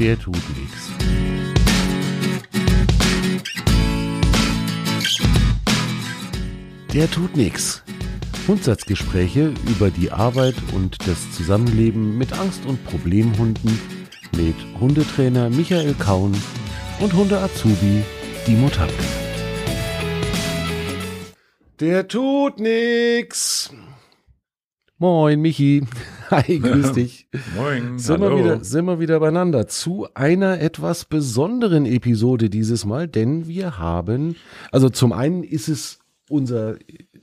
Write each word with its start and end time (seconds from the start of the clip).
Der 0.00 0.18
tut 0.18 0.34
nichts. 0.58 0.90
Der 6.92 7.08
tut 7.08 7.36
nichts. 7.36 7.82
Grundsatzgespräche 8.46 9.54
über 9.68 9.90
die 9.90 10.10
Arbeit 10.10 10.56
und 10.72 10.98
das 11.06 11.30
Zusammenleben 11.32 12.18
mit 12.18 12.32
Angst- 12.32 12.66
und 12.66 12.84
Problemhunden 12.84 13.78
mit 14.36 14.56
Hundetrainer 14.80 15.48
Michael 15.48 15.94
Kaun 15.94 16.34
und 16.98 17.14
Hunde-Azubi 17.14 18.02
Dimo 18.48 18.68
Tapke. 18.70 18.92
Der 21.78 22.08
tut 22.08 22.58
nix. 22.58 23.53
Moin, 24.98 25.40
Michi. 25.40 25.82
Hi, 26.30 26.58
grüß 26.58 26.92
dich. 26.94 27.28
Moin. 27.56 27.98
Sind 27.98 28.20
wir, 28.20 28.36
wieder, 28.38 28.64
sind 28.64 28.84
wir 28.86 29.00
wieder 29.00 29.20
beieinander 29.20 29.66
zu 29.66 30.06
einer 30.14 30.60
etwas 30.60 31.04
besonderen 31.04 31.84
Episode 31.84 32.48
dieses 32.48 32.84
Mal, 32.84 33.08
denn 33.08 33.46
wir 33.48 33.78
haben, 33.78 34.36
also 34.70 34.88
zum 34.88 35.12
einen 35.12 35.42
ist 35.42 35.68
es 35.68 35.98
unser 36.28 36.76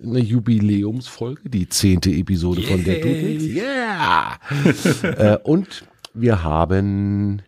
eine 0.03 0.19
Jubiläumsfolge, 0.19 1.49
die 1.49 1.69
zehnte 1.69 2.11
Episode 2.11 2.61
von 2.61 2.83
der 2.83 3.05
nichts. 3.05 3.45
Yeah! 3.45 4.39
äh, 5.35 5.37
und 5.43 5.85
wir 6.13 6.43
haben 6.43 7.41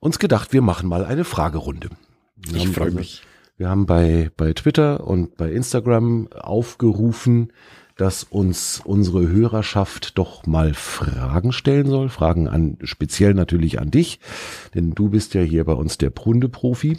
uns 0.00 0.18
gedacht, 0.18 0.52
wir 0.52 0.60
machen 0.62 0.88
mal 0.88 1.04
eine 1.04 1.24
Fragerunde. 1.24 1.88
Wir 2.36 2.56
Ich 2.56 2.68
freue 2.68 2.86
also- 2.86 2.98
mich. 2.98 3.22
Wir 3.56 3.68
haben 3.68 3.86
bei, 3.86 4.32
bei 4.36 4.52
Twitter 4.52 5.06
und 5.06 5.36
bei 5.36 5.52
Instagram 5.52 6.26
aufgerufen, 6.32 7.52
dass 7.96 8.24
uns 8.24 8.80
unsere 8.84 9.28
Hörerschaft 9.28 10.18
doch 10.18 10.46
mal 10.46 10.74
Fragen 10.74 11.52
stellen 11.52 11.86
soll. 11.86 12.08
Fragen 12.08 12.48
an, 12.48 12.78
speziell 12.82 13.34
natürlich 13.34 13.80
an 13.80 13.90
dich, 13.90 14.18
denn 14.74 14.92
du 14.92 15.10
bist 15.10 15.34
ja 15.34 15.42
hier 15.42 15.64
bei 15.64 15.74
uns 15.74 15.98
der 15.98 16.12
Hundeprofi. 16.24 16.98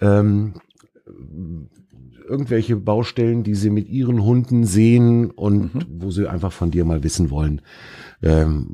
Ähm, 0.00 0.54
irgendwelche 2.28 2.76
Baustellen, 2.76 3.42
die 3.42 3.54
sie 3.54 3.70
mit 3.70 3.88
ihren 3.88 4.22
Hunden 4.22 4.64
sehen 4.64 5.30
und 5.30 5.70
wo 5.88 6.10
sie 6.10 6.28
einfach 6.28 6.52
von 6.52 6.70
dir 6.70 6.84
mal 6.84 7.02
wissen 7.02 7.30
wollen, 7.30 7.60
ähm, 8.22 8.66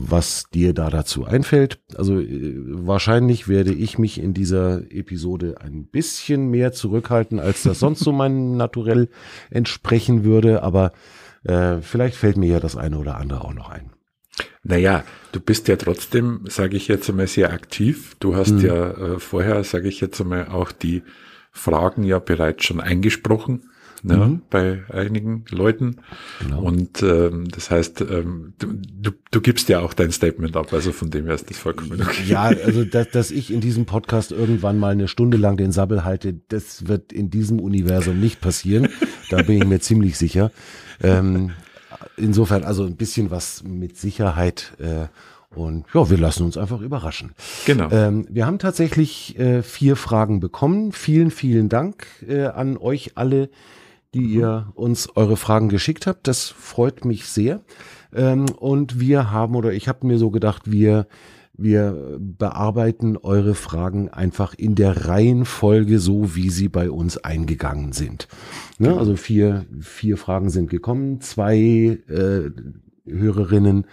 was 0.00 0.50
dir 0.52 0.74
da 0.74 0.90
dazu 0.90 1.24
einfällt. 1.24 1.80
Also 1.96 2.20
äh, 2.20 2.54
wahrscheinlich 2.66 3.48
werde 3.48 3.72
ich 3.72 3.98
mich 3.98 4.20
in 4.20 4.34
dieser 4.34 4.82
Episode 4.90 5.56
ein 5.60 5.86
bisschen 5.86 6.48
mehr 6.48 6.72
zurückhalten, 6.72 7.38
als 7.38 7.62
das 7.62 7.78
sonst 7.78 8.00
so 8.00 8.12
mein 8.12 8.56
Naturell 8.56 9.08
entsprechen 9.50 10.24
würde, 10.24 10.62
aber 10.62 10.92
äh, 11.44 11.80
vielleicht 11.80 12.16
fällt 12.16 12.36
mir 12.36 12.48
ja 12.48 12.60
das 12.60 12.76
eine 12.76 12.98
oder 12.98 13.16
andere 13.16 13.44
auch 13.44 13.54
noch 13.54 13.68
ein. 13.70 13.90
Naja, 14.62 15.04
du 15.32 15.40
bist 15.40 15.68
ja 15.68 15.76
trotzdem, 15.76 16.44
sage 16.48 16.76
ich 16.76 16.88
jetzt 16.88 17.08
einmal, 17.08 17.26
sehr 17.26 17.52
aktiv. 17.52 18.16
Du 18.20 18.36
hast 18.36 18.52
Mhm. 18.52 18.60
ja 18.60 18.90
äh, 18.90 19.18
vorher, 19.18 19.62
sage 19.64 19.88
ich 19.88 20.00
jetzt 20.00 20.20
einmal, 20.20 20.48
auch 20.48 20.72
die 20.72 21.02
Fragen 21.50 22.02
ja 22.04 22.18
bereits 22.18 22.64
schon 22.64 22.80
eingesprochen. 22.80 23.70
Ne, 24.02 24.16
Mhm. 24.16 24.42
bei 24.50 24.82
einigen 24.90 25.44
Leuten. 25.50 25.96
Genau. 26.40 26.62
Und 26.62 27.02
ähm, 27.02 27.48
das 27.48 27.70
heißt, 27.70 28.00
ähm, 28.02 28.54
du, 28.58 28.68
du, 28.72 29.10
du 29.30 29.40
gibst 29.40 29.68
ja 29.68 29.80
auch 29.80 29.92
dein 29.92 30.12
Statement 30.12 30.56
ab, 30.56 30.72
also 30.72 30.92
von 30.92 31.10
dem 31.10 31.26
her 31.26 31.34
ist 31.34 31.50
das 31.50 31.58
vollkommen 31.58 32.00
okay. 32.00 32.24
Ja, 32.26 32.42
also 32.44 32.84
dass, 32.84 33.10
dass 33.10 33.30
ich 33.30 33.52
in 33.52 33.60
diesem 33.60 33.86
Podcast 33.86 34.30
irgendwann 34.32 34.78
mal 34.78 34.92
eine 34.92 35.08
Stunde 35.08 35.36
lang 35.36 35.56
den 35.56 35.72
Sabbel 35.72 36.04
halte, 36.04 36.34
das 36.48 36.86
wird 36.86 37.12
in 37.12 37.30
diesem 37.30 37.58
Universum 37.60 38.20
nicht 38.20 38.40
passieren. 38.40 38.88
Da 39.30 39.42
bin 39.42 39.58
ich 39.58 39.66
mir 39.66 39.80
ziemlich 39.80 40.16
sicher. 40.16 40.52
Ähm, 41.02 41.50
insofern 42.16 42.64
also 42.64 42.84
ein 42.84 42.96
bisschen 42.96 43.30
was 43.30 43.62
mit 43.64 43.96
Sicherheit. 43.96 44.72
Äh, 44.78 45.06
und 45.54 45.86
ja, 45.94 46.10
wir 46.10 46.18
lassen 46.18 46.44
uns 46.44 46.56
einfach 46.58 46.80
überraschen. 46.82 47.32
Genau. 47.64 47.88
Ähm, 47.90 48.26
wir 48.30 48.46
haben 48.46 48.58
tatsächlich 48.58 49.38
äh, 49.38 49.62
vier 49.62 49.96
Fragen 49.96 50.40
bekommen. 50.40 50.92
Vielen, 50.92 51.30
vielen 51.30 51.68
Dank 51.68 52.06
äh, 52.28 52.44
an 52.44 52.76
euch 52.76 53.12
alle, 53.14 53.48
die 54.14 54.24
ihr 54.24 54.72
uns 54.74 55.14
eure 55.16 55.36
Fragen 55.36 55.68
geschickt 55.68 56.06
habt. 56.06 56.26
Das 56.26 56.48
freut 56.48 57.04
mich 57.04 57.26
sehr. 57.26 57.60
Ähm, 58.14 58.46
und 58.58 59.00
wir 59.00 59.30
haben, 59.30 59.54
oder 59.54 59.72
ich 59.72 59.88
habe 59.88 60.06
mir 60.06 60.18
so 60.18 60.30
gedacht, 60.30 60.70
wir, 60.70 61.06
wir 61.52 62.18
bearbeiten 62.18 63.16
eure 63.16 63.54
Fragen 63.54 64.08
einfach 64.08 64.54
in 64.54 64.74
der 64.74 65.08
Reihenfolge 65.08 65.98
so, 65.98 66.34
wie 66.34 66.50
sie 66.50 66.68
bei 66.68 66.90
uns 66.90 67.18
eingegangen 67.18 67.92
sind. 67.92 68.28
Ne? 68.78 68.96
Also 68.96 69.16
vier, 69.16 69.66
vier 69.80 70.16
Fragen 70.16 70.50
sind 70.50 70.70
gekommen. 70.70 71.20
Zwei 71.20 71.98
äh, 72.08 72.50
Hörerinnen 73.06 73.86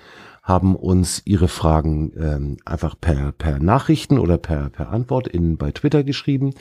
haben 0.44 0.76
uns 0.76 1.24
ihre 1.26 1.48
Fragen 1.48 2.14
ähm, 2.18 2.58
einfach 2.66 2.96
per, 3.02 3.32
per 3.32 3.58
Nachrichten 3.60 4.20
oder 4.20 4.38
per, 4.38 4.70
per 4.70 4.90
Antwort 4.90 5.28
in, 5.28 5.58
bei 5.58 5.72
Twitter 5.72 6.04
geschrieben. 6.04 6.54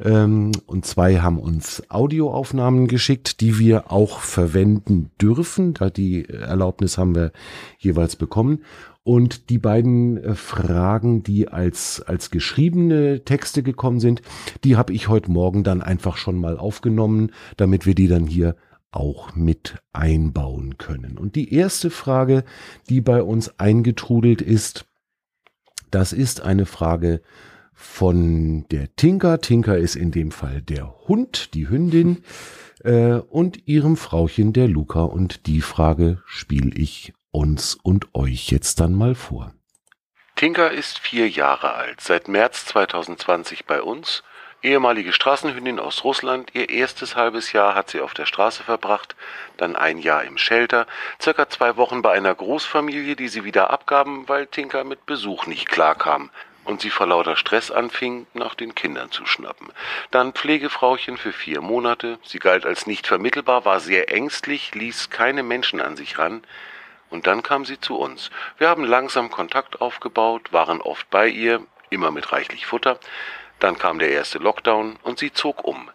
Ähm, 0.00 0.52
und 0.66 0.86
zwei 0.86 1.18
haben 1.18 1.38
uns 1.38 1.82
Audioaufnahmen 1.88 2.88
geschickt, 2.88 3.40
die 3.40 3.58
wir 3.58 3.90
auch 3.92 4.20
verwenden 4.20 5.10
dürfen. 5.20 5.74
Da 5.74 5.90
die 5.90 6.28
Erlaubnis 6.28 6.98
haben 6.98 7.14
wir 7.14 7.32
jeweils 7.78 8.16
bekommen. 8.16 8.64
Und 9.04 9.50
die 9.50 9.58
beiden 9.58 10.16
äh, 10.16 10.34
Fragen, 10.34 11.22
die 11.22 11.48
als, 11.48 12.00
als 12.00 12.30
geschriebene 12.30 13.24
Texte 13.24 13.62
gekommen 13.62 13.98
sind, 13.98 14.22
die 14.62 14.76
habe 14.76 14.92
ich 14.92 15.08
heute 15.08 15.30
Morgen 15.30 15.64
dann 15.64 15.82
einfach 15.82 16.16
schon 16.16 16.36
mal 16.36 16.56
aufgenommen, 16.56 17.32
damit 17.56 17.84
wir 17.84 17.94
die 17.94 18.08
dann 18.08 18.26
hier 18.26 18.56
auch 18.92 19.34
mit 19.34 19.76
einbauen 19.92 20.78
können. 20.78 21.18
Und 21.18 21.34
die 21.34 21.52
erste 21.52 21.90
Frage, 21.90 22.44
die 22.88 23.00
bei 23.00 23.22
uns 23.22 23.58
eingetrudelt 23.58 24.42
ist, 24.42 24.84
das 25.90 26.12
ist 26.12 26.42
eine 26.42 26.66
Frage 26.66 27.22
von 27.82 28.66
der 28.70 28.94
Tinker. 28.96 29.40
Tinker 29.40 29.76
ist 29.76 29.96
in 29.96 30.12
dem 30.12 30.30
Fall 30.30 30.62
der 30.62 30.94
Hund, 31.08 31.52
die 31.54 31.68
Hündin, 31.68 32.24
äh, 32.84 33.14
und 33.14 33.66
ihrem 33.66 33.96
Frauchen, 33.96 34.52
der 34.52 34.68
Luca. 34.68 35.02
Und 35.02 35.46
die 35.46 35.60
Frage 35.60 36.22
spiele 36.24 36.70
ich 36.74 37.12
uns 37.30 37.74
und 37.74 38.14
euch 38.14 38.50
jetzt 38.50 38.80
dann 38.80 38.94
mal 38.94 39.14
vor. 39.14 39.52
Tinker 40.36 40.70
ist 40.70 40.98
vier 40.98 41.28
Jahre 41.28 41.74
alt, 41.74 42.00
seit 42.00 42.28
März 42.28 42.66
2020 42.66 43.66
bei 43.66 43.82
uns. 43.82 44.22
Ehemalige 44.62 45.12
Straßenhündin 45.12 45.80
aus 45.80 46.04
Russland. 46.04 46.50
Ihr 46.54 46.70
erstes 46.70 47.16
halbes 47.16 47.52
Jahr 47.52 47.74
hat 47.74 47.90
sie 47.90 48.00
auf 48.00 48.14
der 48.14 48.26
Straße 48.26 48.62
verbracht, 48.62 49.16
dann 49.56 49.74
ein 49.74 49.98
Jahr 49.98 50.22
im 50.22 50.38
Shelter, 50.38 50.86
circa 51.20 51.48
zwei 51.48 51.76
Wochen 51.76 52.00
bei 52.00 52.12
einer 52.12 52.34
Großfamilie, 52.34 53.16
die 53.16 53.28
sie 53.28 53.44
wieder 53.44 53.70
abgaben, 53.70 54.28
weil 54.28 54.46
Tinker 54.46 54.84
mit 54.84 55.04
Besuch 55.04 55.46
nicht 55.46 55.68
klarkam 55.68 56.30
und 56.64 56.80
sie 56.80 56.90
vor 56.90 57.06
lauter 57.06 57.36
Stress 57.36 57.70
anfing, 57.70 58.26
nach 58.34 58.54
den 58.54 58.74
Kindern 58.74 59.10
zu 59.10 59.26
schnappen. 59.26 59.72
Dann 60.10 60.32
Pflegefrauchen 60.32 61.16
für 61.16 61.32
vier 61.32 61.60
Monate. 61.60 62.18
Sie 62.24 62.38
galt 62.38 62.66
als 62.66 62.86
nicht 62.86 63.06
vermittelbar, 63.06 63.64
war 63.64 63.80
sehr 63.80 64.12
ängstlich, 64.12 64.74
ließ 64.74 65.10
keine 65.10 65.42
Menschen 65.42 65.80
an 65.80 65.96
sich 65.96 66.18
ran. 66.18 66.42
Und 67.10 67.26
dann 67.26 67.42
kam 67.42 67.64
sie 67.64 67.80
zu 67.80 67.96
uns. 67.98 68.30
Wir 68.58 68.68
haben 68.68 68.84
langsam 68.84 69.30
Kontakt 69.30 69.80
aufgebaut, 69.80 70.52
waren 70.52 70.80
oft 70.80 71.10
bei 71.10 71.28
ihr, 71.28 71.62
immer 71.90 72.10
mit 72.10 72.32
reichlich 72.32 72.66
Futter. 72.66 72.98
Dann 73.58 73.78
kam 73.78 73.98
der 73.98 74.10
erste 74.10 74.38
Lockdown 74.38 74.98
und 75.02 75.18
sie 75.18 75.32
zog 75.32 75.64
um. 75.64 75.90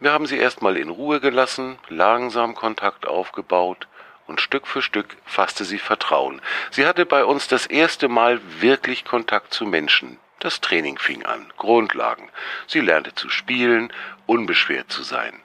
Wir 0.00 0.12
haben 0.12 0.26
sie 0.26 0.36
erstmal 0.36 0.76
in 0.76 0.88
Ruhe 0.88 1.20
gelassen, 1.20 1.78
langsam 1.88 2.54
Kontakt 2.54 3.06
aufgebaut 3.06 3.86
und 4.26 4.40
Stück 4.40 4.66
für 4.66 4.82
Stück 4.82 5.16
fasste 5.24 5.64
sie 5.64 5.78
Vertrauen. 5.78 6.40
Sie 6.70 6.86
hatte 6.86 7.06
bei 7.06 7.24
uns 7.24 7.48
das 7.48 7.66
erste 7.66 8.08
Mal 8.08 8.40
wirklich 8.60 9.04
Kontakt 9.04 9.52
zu 9.52 9.66
Menschen. 9.66 10.18
Das 10.38 10.60
Training 10.60 10.98
fing 10.98 11.24
an, 11.24 11.52
Grundlagen. 11.56 12.28
Sie 12.66 12.80
lernte 12.80 13.14
zu 13.14 13.28
spielen, 13.28 13.92
unbeschwert 14.26 14.90
zu 14.90 15.02
sein. 15.02 15.40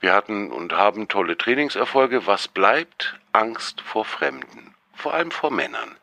Wir 0.00 0.12
hatten 0.12 0.52
und 0.52 0.72
haben 0.72 1.08
tolle 1.08 1.36
Trainingserfolge. 1.36 2.26
Was 2.26 2.46
bleibt? 2.46 3.18
Angst 3.32 3.80
vor 3.80 4.04
Fremden, 4.04 4.74
vor 4.94 5.14
allem 5.14 5.30
vor 5.30 5.50
Männern. 5.50 5.96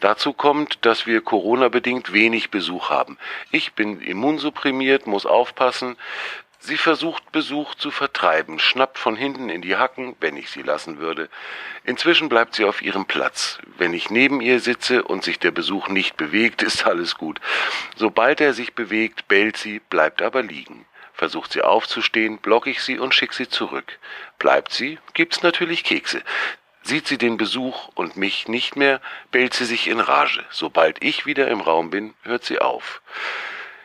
Dazu 0.00 0.32
kommt, 0.32 0.84
dass 0.84 1.06
wir 1.06 1.20
Corona-bedingt 1.20 2.12
wenig 2.12 2.50
Besuch 2.50 2.90
haben. 2.90 3.18
Ich 3.50 3.74
bin 3.74 4.00
immunsupprimiert, 4.00 5.06
muss 5.06 5.26
aufpassen. 5.26 5.96
Sie 6.62 6.76
versucht 6.76 7.32
Besuch 7.32 7.74
zu 7.74 7.90
vertreiben, 7.90 8.58
schnappt 8.58 8.98
von 8.98 9.16
hinten 9.16 9.48
in 9.48 9.62
die 9.62 9.76
Hacken, 9.76 10.14
wenn 10.20 10.36
ich 10.36 10.50
sie 10.50 10.60
lassen 10.60 10.98
würde. 10.98 11.30
Inzwischen 11.84 12.28
bleibt 12.28 12.54
sie 12.54 12.66
auf 12.66 12.82
ihrem 12.82 13.06
Platz. 13.06 13.58
Wenn 13.78 13.94
ich 13.94 14.10
neben 14.10 14.42
ihr 14.42 14.60
sitze 14.60 15.02
und 15.02 15.24
sich 15.24 15.38
der 15.38 15.52
Besuch 15.52 15.88
nicht 15.88 16.18
bewegt, 16.18 16.62
ist 16.70 16.86
alles 16.86 17.16
gut. 17.16 17.40
Sobald 17.96 18.42
er 18.42 18.52
sich 18.52 18.74
bewegt, 18.74 19.26
bellt 19.26 19.56
sie, 19.56 19.78
bleibt 19.78 20.20
aber 20.20 20.42
liegen. 20.42 20.84
Versucht 21.14 21.52
sie 21.52 21.62
aufzustehen, 21.62 22.38
block 22.38 22.66
ich 22.66 22.82
sie 22.82 22.98
und 22.98 23.14
schick 23.14 23.32
sie 23.32 23.48
zurück. 23.48 23.98
Bleibt 24.38 24.72
sie, 24.72 24.98
gibt's 25.14 25.42
natürlich 25.42 25.82
Kekse. 25.82 26.22
Sieht 26.82 27.08
sie 27.08 27.18
den 27.18 27.38
Besuch 27.38 27.88
und 27.94 28.16
mich 28.16 28.48
nicht 28.48 28.76
mehr, 28.76 29.00
bellt 29.30 29.54
sie 29.54 29.64
sich 29.64 29.88
in 29.88 30.00
Rage. 30.00 30.44
Sobald 30.50 31.02
ich 31.02 31.24
wieder 31.24 31.48
im 31.48 31.60
Raum 31.60 31.90
bin, 31.90 32.14
hört 32.22 32.44
sie 32.44 32.58
auf. 32.58 33.00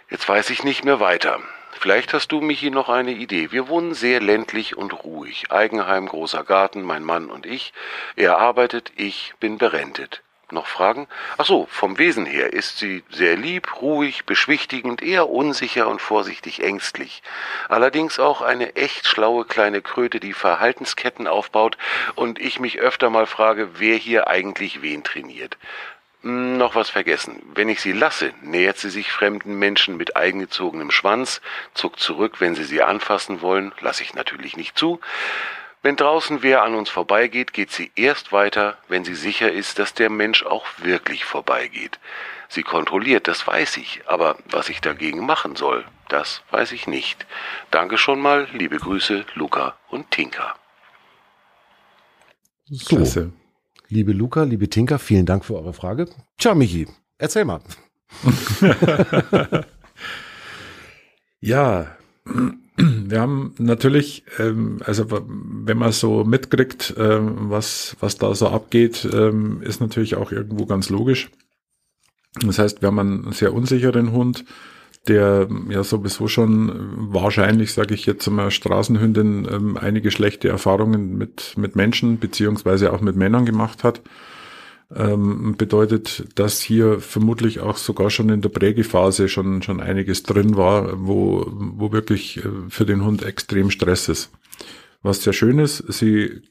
Jetzt 0.09 0.27
weiß 0.27 0.49
ich 0.49 0.63
nicht 0.63 0.83
mehr 0.83 0.99
weiter. 0.99 1.41
Vielleicht 1.79 2.13
hast 2.13 2.31
du, 2.31 2.41
Michi, 2.41 2.69
noch 2.71 2.89
eine 2.89 3.11
Idee. 3.11 3.51
Wir 3.51 3.67
wohnen 3.67 3.93
sehr 3.93 4.21
ländlich 4.21 4.75
und 4.77 5.03
ruhig. 5.03 5.51
Eigenheim, 5.51 6.07
großer 6.07 6.43
Garten, 6.43 6.81
mein 6.81 7.03
Mann 7.03 7.29
und 7.29 7.45
ich. 7.45 7.73
Er 8.15 8.37
arbeitet, 8.37 8.91
ich 8.95 9.33
bin 9.39 9.57
berentet. 9.57 10.23
Noch 10.51 10.67
Fragen? 10.67 11.07
Ach 11.37 11.45
so, 11.45 11.67
vom 11.71 11.97
Wesen 11.97 12.27
her 12.27 12.53
ist 12.53 12.77
sie 12.77 13.03
sehr 13.09 13.35
lieb, 13.35 13.81
ruhig, 13.81 14.25
beschwichtigend, 14.25 15.01
eher 15.01 15.27
unsicher 15.27 15.87
und 15.87 16.01
vorsichtig 16.01 16.63
ängstlich. 16.63 17.23
Allerdings 17.67 18.19
auch 18.19 18.41
eine 18.41 18.75
echt 18.75 19.07
schlaue 19.07 19.45
kleine 19.45 19.81
Kröte, 19.81 20.19
die 20.19 20.33
Verhaltensketten 20.33 21.27
aufbaut 21.27 21.77
und 22.13 22.39
ich 22.39 22.59
mich 22.59 22.79
öfter 22.79 23.09
mal 23.09 23.25
frage, 23.25 23.79
wer 23.79 23.95
hier 23.95 24.27
eigentlich 24.27 24.83
wen 24.83 25.03
trainiert. 25.03 25.57
Noch 26.27 26.73
was 26.73 26.89
vergessen. 26.89 27.39
Wenn 27.53 27.69
ich 27.69 27.81
sie 27.81 27.91
lasse, 27.91 28.33
nähert 28.41 28.79
sie 28.79 28.89
sich 28.89 29.11
fremden 29.11 29.59
Menschen 29.59 29.95
mit 29.95 30.15
eingezogenem 30.15 30.89
Schwanz, 30.89 31.39
zuckt 31.75 31.99
zurück, 31.99 32.41
wenn 32.41 32.55
sie 32.55 32.63
sie 32.63 32.81
anfassen 32.81 33.41
wollen, 33.41 33.73
lasse 33.79 34.01
ich 34.01 34.15
natürlich 34.15 34.57
nicht 34.57 34.75
zu. 34.75 34.99
Wenn 35.83 35.97
draußen 35.97 36.41
wer 36.41 36.63
an 36.63 36.73
uns 36.73 36.89
vorbeigeht, 36.89 37.53
geht 37.53 37.69
sie 37.69 37.91
erst 37.95 38.31
weiter, 38.31 38.79
wenn 38.87 39.05
sie 39.05 39.13
sicher 39.13 39.51
ist, 39.51 39.77
dass 39.77 39.93
der 39.93 40.09
Mensch 40.09 40.43
auch 40.43 40.65
wirklich 40.79 41.25
vorbeigeht. 41.25 41.99
Sie 42.49 42.63
kontrolliert, 42.63 43.27
das 43.27 43.45
weiß 43.45 43.77
ich, 43.77 44.01
aber 44.07 44.39
was 44.45 44.69
ich 44.69 44.81
dagegen 44.81 45.23
machen 45.27 45.55
soll, 45.55 45.85
das 46.09 46.41
weiß 46.49 46.71
ich 46.71 46.87
nicht. 46.87 47.27
Danke 47.69 47.99
schon 47.99 48.19
mal, 48.19 48.47
liebe 48.51 48.77
Grüße, 48.77 49.27
Luca 49.35 49.77
und 49.89 50.09
Tinka. 50.09 50.55
So, 52.65 52.95
Klasse. 52.95 53.31
Liebe 53.89 54.11
Luca, 54.11 54.43
liebe 54.43 54.69
Tinka, 54.69 54.97
vielen 54.97 55.25
Dank 55.25 55.45
für 55.45 55.55
eure 55.55 55.73
Frage. 55.73 56.07
Tja, 56.37 56.55
Michi, 56.55 56.87
erzähl 57.17 57.45
mal. 57.45 57.61
ja, 61.41 61.87
wir 62.77 63.21
haben 63.21 63.53
natürlich, 63.57 64.23
ähm, 64.39 64.81
also 64.83 65.05
wenn 65.09 65.77
man 65.77 65.91
so 65.91 66.23
mitkriegt, 66.23 66.93
ähm, 66.97 67.49
was, 67.49 67.95
was 67.99 68.17
da 68.17 68.33
so 68.35 68.49
abgeht, 68.49 69.07
ähm, 69.11 69.61
ist 69.61 69.81
natürlich 69.81 70.15
auch 70.15 70.31
irgendwo 70.31 70.65
ganz 70.65 70.89
logisch. 70.89 71.29
Das 72.41 72.59
heißt, 72.59 72.81
wir 72.81 72.87
haben 72.87 72.99
einen 72.99 73.31
sehr 73.31 73.53
unsicheren 73.53 74.11
Hund, 74.11 74.43
der 75.07 75.47
ja 75.69 75.83
sowieso 75.83 76.27
schon 76.27 76.71
wahrscheinlich, 77.13 77.73
sage 77.73 77.93
ich 77.93 78.05
jetzt 78.05 78.29
mal, 78.29 78.51
Straßenhündin 78.51 79.47
ähm, 79.51 79.77
einige 79.77 80.11
schlechte 80.11 80.49
Erfahrungen 80.49 81.17
mit, 81.17 81.53
mit 81.57 81.75
Menschen 81.75 82.19
beziehungsweise 82.19 82.93
auch 82.93 83.01
mit 83.01 83.15
Männern 83.15 83.45
gemacht 83.45 83.83
hat 83.83 84.01
ähm, 84.93 85.55
bedeutet, 85.57 86.25
dass 86.35 86.61
hier 86.61 86.99
vermutlich 86.99 87.59
auch 87.59 87.77
sogar 87.77 88.09
schon 88.09 88.29
in 88.29 88.41
der 88.41 88.49
Prägephase 88.49 89.29
schon, 89.29 89.61
schon 89.61 89.81
einiges 89.81 90.23
drin 90.23 90.57
war, 90.57 91.07
wo, 91.07 91.45
wo 91.49 91.91
wirklich 91.91 92.37
äh, 92.37 92.49
für 92.69 92.85
den 92.85 93.03
Hund 93.03 93.23
extrem 93.23 93.71
Stress 93.71 94.09
ist. 94.09 94.31
Was 95.01 95.21
sehr 95.21 95.33
schön 95.33 95.59
ist, 95.59 95.83
sie 95.93 96.41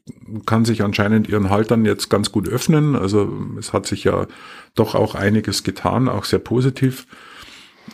kann 0.46 0.64
sich 0.64 0.82
anscheinend 0.82 1.28
ihren 1.28 1.50
Haltern 1.50 1.84
jetzt 1.84 2.08
ganz 2.08 2.30
gut 2.30 2.48
öffnen. 2.48 2.94
Also 2.94 3.32
es 3.58 3.72
hat 3.72 3.86
sich 3.86 4.04
ja 4.04 4.28
doch 4.76 4.94
auch 4.94 5.16
einiges 5.16 5.64
getan, 5.64 6.08
auch 6.08 6.24
sehr 6.24 6.38
positiv. 6.38 7.06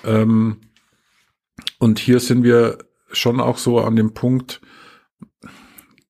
Ähm, 0.05 0.59
und 1.79 1.99
hier 1.99 2.21
sind 2.21 2.45
wir 2.45 2.79
schon 3.13 3.41
auch 3.41 3.59
so 3.59 3.81
an 3.81 3.97
dem 3.97 4.15
Punkt, 4.15 4.61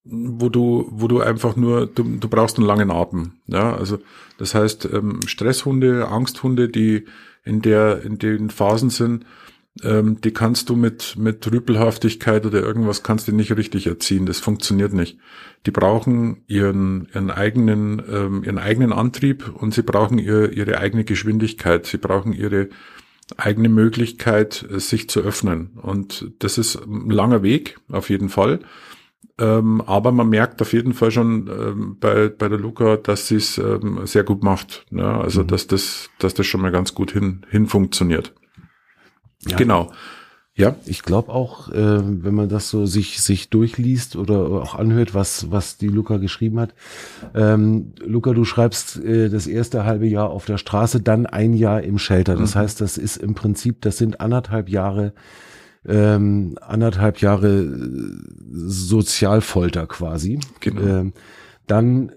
wo 0.05 0.49
du, 0.49 0.89
wo 0.91 1.09
du 1.09 1.21
einfach 1.21 1.57
nur, 1.57 1.87
du, 1.87 2.03
du 2.03 2.29
brauchst 2.29 2.59
einen 2.59 2.67
langen 2.67 2.91
Atem. 2.91 3.35
Ja, 3.47 3.77
also 3.77 3.99
das 4.39 4.55
heißt, 4.55 4.89
ähm, 4.93 5.21
Stresshunde, 5.27 6.09
Angsthunde, 6.09 6.69
die 6.69 7.07
in 7.45 7.63
der, 7.63 8.03
in 8.03 8.19
den 8.19 8.51
Phasen 8.51 8.91
sind, 8.91 9.25
ähm, 9.83 10.21
die 10.21 10.33
kannst 10.33 10.69
du 10.69 10.77
mit, 10.77 11.17
mit 11.17 11.51
Rüpelhaftigkeit 11.51 12.45
oder 12.45 12.61
irgendwas 12.61 13.03
kannst 13.03 13.29
du 13.29 13.33
nicht 13.33 13.57
richtig 13.57 13.87
erziehen. 13.87 14.27
Das 14.27 14.41
funktioniert 14.41 14.93
nicht. 14.93 15.19
Die 15.67 15.71
brauchen 15.71 16.43
ihren, 16.49 17.09
ihren 17.15 17.31
eigenen, 17.31 18.03
ähm, 18.11 18.43
ihren 18.43 18.59
eigenen 18.59 18.93
Antrieb 18.93 19.49
und 19.55 19.73
sie 19.73 19.83
brauchen 19.83 20.19
ihr, 20.19 20.53
ihre 20.53 20.79
eigene 20.79 21.05
Geschwindigkeit. 21.05 21.87
Sie 21.87 21.99
brauchen 21.99 22.33
ihre 22.33 22.69
eigene 23.39 23.69
Möglichkeit, 23.69 24.67
sich 24.71 25.09
zu 25.09 25.21
öffnen. 25.21 25.79
Und 25.81 26.33
das 26.39 26.59
ist 26.59 26.77
ein 26.77 27.11
langer 27.11 27.43
Weg, 27.43 27.79
auf 27.91 28.11
jeden 28.11 28.29
Fall. 28.29 28.61
Ähm, 29.39 29.81
aber 29.87 30.13
man 30.13 30.29
merkt 30.29 30.61
auf 30.61 30.73
jeden 30.75 30.93
Fall 30.93 31.11
schon 31.11 31.49
ähm, 31.49 31.97
bei, 31.99 32.29
bei 32.29 32.49
der 32.49 32.59
Luca, 32.59 32.99
dass 32.99 33.27
sie 33.27 33.37
es 33.37 33.57
ähm, 33.57 34.01
sehr 34.05 34.23
gut 34.23 34.43
macht. 34.43 34.85
Ne? 34.91 35.07
Also, 35.07 35.43
mhm. 35.43 35.47
dass 35.47 35.67
das, 35.67 36.11
dass 36.19 36.35
das 36.35 36.47
schon 36.47 36.61
mal 36.61 36.71
ganz 36.71 36.95
gut 36.95 37.13
hin, 37.13 37.47
hin 37.49 37.67
funktioniert. 37.67 38.35
Ja. 39.47 39.57
Genau. 39.57 39.91
Ja. 40.61 40.77
Ich 40.87 41.03
glaube 41.03 41.33
auch, 41.33 41.71
äh, 41.71 42.01
wenn 42.25 42.35
man 42.35 42.49
das 42.49 42.69
so 42.69 42.87
sich, 42.87 43.21
sich 43.21 43.51
durchliest 43.51 44.17
oder 44.17 44.41
auch 44.41 44.75
anhört, 44.75 45.15
was, 45.15 45.51
was 45.51 45.77
die 45.77 45.89
Luca 45.89 46.19
geschrieben 46.19 46.61
hat. 46.61 46.75
Ähm, 47.35 47.93
Luca, 48.05 48.33
du 48.33 48.45
schreibst 48.45 49.03
äh, 49.03 49.29
das 49.29 49.47
erste 49.47 49.85
halbe 49.85 50.07
Jahr 50.07 50.31
auf 50.31 50.45
der 50.45 50.59
Straße, 50.59 51.01
dann 51.01 51.27
ein 51.27 51.55
Jahr 51.55 51.83
im 51.83 51.99
Shelter. 51.99 52.37
Das 52.37 52.55
mhm. 52.55 52.61
heißt, 52.61 52.81
das 52.81 52.99
ist 52.99 53.17
im 53.17 53.35
Prinzip, 53.35 53.81
das 53.81 53.99
sind 53.99 54.21
anderthalb 54.21 54.69
Jahre 54.69 55.13
ähm, 55.89 56.57
anderthalb 56.61 57.21
Jahre 57.21 57.61
äh, 57.61 58.19
Sozialfolter 58.53 59.87
quasi. 59.87 60.39
Genau. 60.61 60.83
Ähm, 60.83 61.13
dann, 61.67 62.11
äh, 62.11 62.13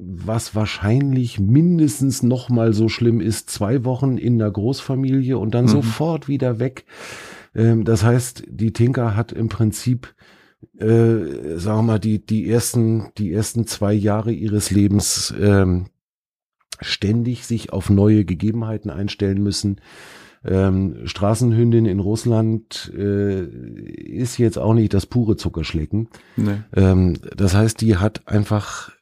was 0.00 0.54
wahrscheinlich 0.54 1.38
mindestens 1.38 2.22
noch 2.22 2.48
mal 2.48 2.72
so 2.72 2.88
schlimm 2.88 3.20
ist, 3.20 3.50
zwei 3.50 3.84
Wochen 3.84 4.16
in 4.16 4.38
der 4.38 4.50
Großfamilie 4.50 5.36
und 5.36 5.54
dann 5.54 5.66
mhm. 5.66 5.70
sofort 5.70 6.28
wieder 6.28 6.58
weg. 6.58 6.84
Ähm, 7.56 7.84
das 7.84 8.04
heißt, 8.04 8.44
die 8.48 8.72
Tinker 8.72 9.16
hat 9.16 9.32
im 9.32 9.48
Prinzip 9.48 10.14
äh, 10.78 11.58
sagen 11.58 11.78
wir 11.78 11.82
mal, 11.82 11.98
die, 11.98 12.24
die 12.24 12.48
ersten, 12.50 13.10
die 13.18 13.32
ersten 13.32 13.66
zwei 13.66 13.92
Jahre 13.92 14.32
ihres 14.32 14.70
Lebens 14.70 15.34
ähm, 15.40 15.86
ständig 16.80 17.46
sich 17.46 17.72
auf 17.72 17.90
neue 17.90 18.24
Gegebenheiten 18.24 18.90
einstellen 18.90 19.42
müssen, 19.42 19.80
ähm, 20.44 21.06
Straßenhündin 21.06 21.86
in 21.86 21.98
Russland 21.98 22.92
äh, 22.96 23.44
ist 23.44 24.38
jetzt 24.38 24.58
auch 24.58 24.74
nicht 24.74 24.94
das 24.94 25.06
pure 25.06 25.36
Zuckerschlecken. 25.36 26.08
Nee. 26.36 26.62
Ähm, 26.74 27.14
das 27.36 27.54
heißt, 27.54 27.80
die 27.80 27.96
hat 27.96 28.28
einfach 28.28 28.92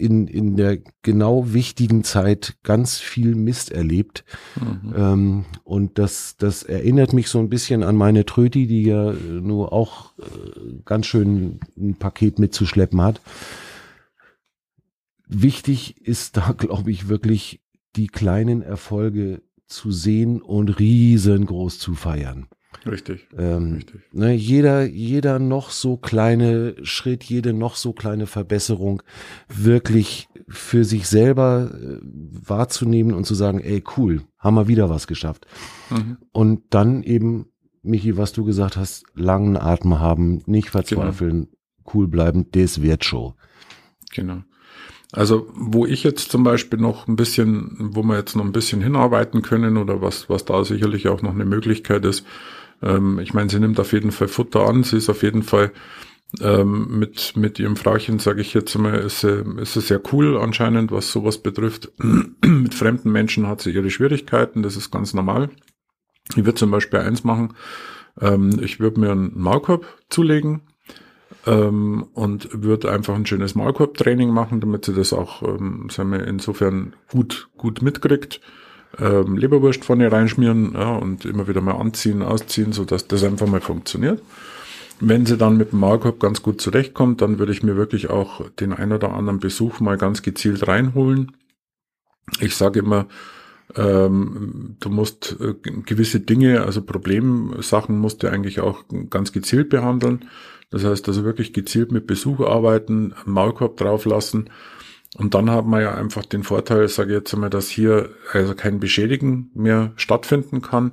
in, 0.00 0.26
in 0.26 0.56
der 0.56 0.78
genau 1.02 1.52
wichtigen 1.52 2.02
Zeit 2.04 2.56
ganz 2.62 2.98
viel 2.98 3.34
Mist 3.34 3.70
erlebt. 3.70 4.24
Mhm. 4.56 4.94
Ähm, 4.96 5.44
und 5.62 5.98
das, 5.98 6.36
das 6.38 6.62
erinnert 6.62 7.12
mich 7.12 7.28
so 7.28 7.38
ein 7.38 7.50
bisschen 7.50 7.82
an 7.82 7.96
meine 7.96 8.24
Tröti, 8.24 8.66
die 8.66 8.84
ja 8.84 9.12
nur 9.12 9.72
auch 9.72 10.18
äh, 10.18 10.22
ganz 10.84 11.06
schön 11.06 11.60
ein 11.76 11.94
Paket 11.94 12.38
mitzuschleppen 12.38 13.00
hat. 13.02 13.20
Wichtig 15.26 16.00
ist 16.04 16.36
da, 16.36 16.52
glaube 16.56 16.90
ich, 16.90 17.08
wirklich 17.08 17.60
die 17.96 18.06
kleinen 18.06 18.62
Erfolge 18.62 19.42
zu 19.66 19.92
sehen 19.92 20.40
und 20.40 20.78
riesengroß 20.78 21.78
zu 21.78 21.94
feiern. 21.94 22.48
Richtig. 22.86 23.28
Ähm, 23.36 23.74
richtig. 23.74 24.00
Ne, 24.12 24.32
jeder, 24.32 24.84
jeder 24.84 25.38
noch 25.38 25.70
so 25.70 25.96
kleine 25.96 26.74
Schritt, 26.82 27.24
jede 27.24 27.52
noch 27.52 27.76
so 27.76 27.92
kleine 27.92 28.26
Verbesserung 28.26 29.02
wirklich 29.48 30.28
für 30.48 30.84
sich 30.84 31.08
selber 31.08 31.70
äh, 31.72 31.98
wahrzunehmen 32.02 33.14
und 33.14 33.24
zu 33.24 33.34
sagen, 33.34 33.60
ey, 33.60 33.82
cool, 33.96 34.22
haben 34.38 34.54
wir 34.54 34.68
wieder 34.68 34.88
was 34.88 35.06
geschafft. 35.06 35.46
Mhm. 35.90 36.16
Und 36.32 36.62
dann 36.70 37.02
eben, 37.02 37.46
Michi, 37.82 38.16
was 38.16 38.32
du 38.32 38.44
gesagt 38.44 38.76
hast, 38.76 39.04
langen 39.14 39.56
Atem 39.56 40.00
haben, 40.00 40.42
nicht 40.46 40.70
verzweifeln, 40.70 41.48
genau. 41.48 41.94
cool 41.94 42.08
bleiben, 42.08 42.46
das 42.52 42.82
wird 42.82 43.04
schon. 43.04 43.34
Genau. 44.12 44.42
Also 45.12 45.48
wo 45.54 45.86
ich 45.86 46.04
jetzt 46.04 46.30
zum 46.30 46.44
Beispiel 46.44 46.78
noch 46.78 47.08
ein 47.08 47.16
bisschen, 47.16 47.90
wo 47.94 48.02
wir 48.02 48.16
jetzt 48.16 48.36
noch 48.36 48.44
ein 48.44 48.52
bisschen 48.52 48.80
hinarbeiten 48.80 49.42
können 49.42 49.76
oder 49.76 50.00
was, 50.00 50.28
was 50.28 50.44
da 50.44 50.64
sicherlich 50.64 51.08
auch 51.08 51.22
noch 51.22 51.34
eine 51.34 51.44
Möglichkeit 51.44 52.04
ist, 52.04 52.24
ähm, 52.82 53.18
ich 53.18 53.34
meine, 53.34 53.50
sie 53.50 53.60
nimmt 53.60 53.80
auf 53.80 53.92
jeden 53.92 54.12
Fall 54.12 54.28
Futter 54.28 54.66
an, 54.66 54.82
sie 54.82 54.96
ist 54.96 55.08
auf 55.10 55.22
jeden 55.22 55.42
Fall 55.42 55.72
ähm, 56.40 56.98
mit, 56.98 57.36
mit 57.36 57.58
ihrem 57.58 57.76
Frauchen, 57.76 58.18
sage 58.18 58.40
ich 58.40 58.54
jetzt 58.54 58.76
mal, 58.78 58.94
ist 58.94 59.20
sie, 59.20 59.44
ist 59.60 59.74
sie 59.74 59.80
sehr 59.80 60.00
cool 60.12 60.38
anscheinend, 60.38 60.92
was 60.92 61.10
sowas 61.10 61.38
betrifft. 61.38 61.92
mit 62.44 62.74
fremden 62.74 63.10
Menschen 63.10 63.46
hat 63.46 63.60
sie 63.60 63.70
ihre 63.70 63.90
Schwierigkeiten, 63.90 64.62
das 64.62 64.76
ist 64.76 64.90
ganz 64.90 65.14
normal. 65.14 65.50
Ich 66.30 66.44
würde 66.44 66.54
zum 66.54 66.70
Beispiel 66.70 67.00
eins 67.00 67.24
machen, 67.24 67.54
ähm, 68.20 68.60
ich 68.62 68.80
würde 68.80 69.00
mir 69.00 69.10
einen 69.10 69.38
Maulkorb 69.38 69.86
zulegen, 70.08 70.62
ähm, 71.46 72.06
und 72.14 72.62
würde 72.62 72.90
einfach 72.90 73.14
ein 73.14 73.26
schönes 73.26 73.54
Maulkorb-Training 73.54 74.30
machen, 74.30 74.60
damit 74.60 74.84
sie 74.84 74.94
das 74.94 75.12
auch, 75.12 75.42
ähm, 75.42 75.88
sagen 75.90 76.12
wir, 76.12 76.26
insofern 76.26 76.94
gut, 77.10 77.48
gut 77.56 77.82
mitkriegt. 77.82 78.40
Ähm, 78.98 79.36
Leberwurst 79.36 79.84
vorne 79.84 80.10
reinschmieren 80.10 80.72
ja, 80.74 80.96
und 80.96 81.24
immer 81.24 81.46
wieder 81.46 81.60
mal 81.60 81.76
anziehen, 81.76 82.22
ausziehen, 82.22 82.72
so 82.72 82.84
dass 82.84 83.06
das 83.06 83.22
einfach 83.22 83.46
mal 83.46 83.60
funktioniert. 83.60 84.22
Wenn 84.98 85.24
sie 85.26 85.38
dann 85.38 85.56
mit 85.56 85.72
dem 85.72 85.80
Maulkorb 85.80 86.20
ganz 86.20 86.42
gut 86.42 86.60
zurechtkommt, 86.60 87.22
dann 87.22 87.38
würde 87.38 87.52
ich 87.52 87.62
mir 87.62 87.76
wirklich 87.76 88.10
auch 88.10 88.48
den 88.50 88.72
ein 88.72 88.92
oder 88.92 89.14
anderen 89.14 89.38
Besuch 89.38 89.80
mal 89.80 89.96
ganz 89.96 90.22
gezielt 90.22 90.66
reinholen. 90.66 91.32
Ich 92.40 92.54
sage 92.54 92.80
immer, 92.80 93.06
ähm, 93.76 94.76
du 94.80 94.90
musst 94.90 95.36
äh, 95.40 95.54
gewisse 95.62 96.20
Dinge, 96.20 96.62
also 96.62 96.82
Problemsachen 96.82 97.98
musst 97.98 98.22
du 98.22 98.30
eigentlich 98.30 98.60
auch 98.60 98.84
ganz 99.08 99.32
gezielt 99.32 99.70
behandeln. 99.70 100.26
Das 100.70 100.84
heißt 100.84 101.08
also 101.08 101.24
wirklich 101.24 101.52
gezielt 101.52 101.92
mit 101.92 102.06
Besuch 102.06 102.40
arbeiten, 102.40 103.14
Maulkorb 103.24 103.76
drauflassen 103.76 104.50
Und 105.16 105.34
dann 105.34 105.50
hat 105.50 105.66
man 105.66 105.82
ja 105.82 105.94
einfach 105.94 106.24
den 106.24 106.44
Vorteil, 106.44 106.88
sage 106.88 107.10
ich 107.10 107.18
jetzt 107.18 107.34
einmal, 107.34 107.50
dass 107.50 107.68
hier 107.68 108.10
also 108.32 108.54
kein 108.54 108.78
Beschädigen 108.78 109.50
mehr 109.54 109.92
stattfinden 109.96 110.62
kann. 110.62 110.92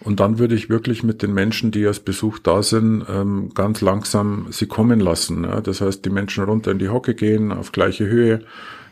Und 0.00 0.20
dann 0.20 0.38
würde 0.38 0.54
ich 0.54 0.70
wirklich 0.70 1.02
mit 1.02 1.22
den 1.22 1.34
Menschen, 1.34 1.72
die 1.72 1.84
als 1.84 1.98
Besuch 1.98 2.38
da 2.38 2.62
sind, 2.62 3.04
ähm, 3.08 3.50
ganz 3.54 3.80
langsam 3.80 4.46
sie 4.50 4.66
kommen 4.66 5.00
lassen. 5.00 5.46
Das 5.64 5.80
heißt, 5.80 6.04
die 6.04 6.10
Menschen 6.10 6.44
runter 6.44 6.70
in 6.70 6.78
die 6.78 6.88
Hocke 6.88 7.14
gehen, 7.14 7.50
auf 7.50 7.72
gleiche 7.72 8.06
Höhe, 8.06 8.44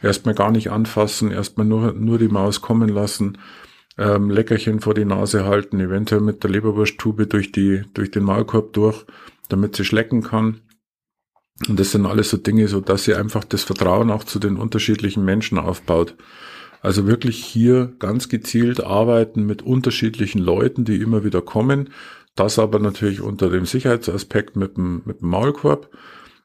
erstmal 0.03 0.35
gar 0.35 0.51
nicht 0.51 0.71
anfassen, 0.71 1.31
erstmal 1.31 1.67
nur, 1.67 1.93
nur 1.93 2.19
die 2.19 2.29
Maus 2.29 2.61
kommen 2.61 2.89
lassen, 2.89 3.39
ähm, 3.99 4.31
Leckerchen 4.31 4.81
vor 4.81 4.95
die 4.95 5.05
Nase 5.05 5.45
halten, 5.45 5.79
eventuell 5.79 6.21
mit 6.21 6.43
der 6.43 6.51
Leberwursttube 6.51 7.29
durch 7.29 7.53
die, 7.53 7.83
durch 7.95 8.11
den 8.11 8.25
Maulkorb 8.25 8.73
durch, 8.73 9.05
damit 9.49 9.77
sie 9.77 9.85
schlecken 9.85 10.23
kann. 10.23 10.61
Und 11.69 11.81
das 11.81 11.93
sind 11.93 12.07
alles 12.07 12.31
so 12.31 12.37
Dinge, 12.37 12.69
so 12.69 12.81
dass 12.81 13.05
sie 13.05 13.15
einfach 13.15 13.45
das 13.45 13.63
Vertrauen 13.63 14.11
auch 14.11 14.25
zu 14.25 14.39
den 14.39 14.57
unterschiedlichen 14.57 15.25
Menschen 15.25 15.59
aufbaut. 15.59 16.15
Also 16.83 17.07
wirklich 17.07 17.45
hier 17.45 17.95
ganz 17.99 18.29
gezielt 18.29 18.85
arbeiten 18.85 19.45
mit 19.45 19.63
unterschiedlichen 19.63 20.39
Leuten, 20.39 20.85
die 20.85 20.97
immer 20.97 21.25
wieder 21.25 21.41
kommen. 21.41 21.91
Das 22.35 22.59
aber 22.59 22.79
natürlich 22.79 23.23
unter 23.23 23.49
dem 23.49 23.65
Sicherheitsaspekt 23.65 24.57
mit 24.57 24.77
dem, 24.77 25.03
mit 25.07 25.23
dem 25.23 25.31
Maulkorb. 25.31 25.91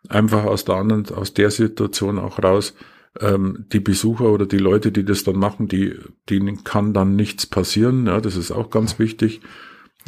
Einfach 0.08 0.46
aus 0.46 0.66
der 0.66 0.76
anderen, 0.76 1.14
aus 1.14 1.34
der 1.34 1.52
Situation 1.52 2.18
auch 2.18 2.42
raus. 2.42 2.74
Ähm, 3.20 3.66
die 3.74 3.82
Besucher 3.82 4.32
oder 4.32 4.46
die 4.46 4.58
Leute, 4.58 4.94
die 4.94 5.04
das 5.04 5.26
dann 5.26 5.38
machen, 5.38 5.68
die, 5.68 5.96
denen 6.30 6.64
kann 6.64 6.94
dann 6.94 7.18
nichts 7.18 7.46
passieren. 7.46 8.08
Ja, 8.08 8.22
das 8.22 8.38
ist 8.38 8.52
auch 8.52 8.70
ganz 8.70 8.98
wichtig. 8.98 9.42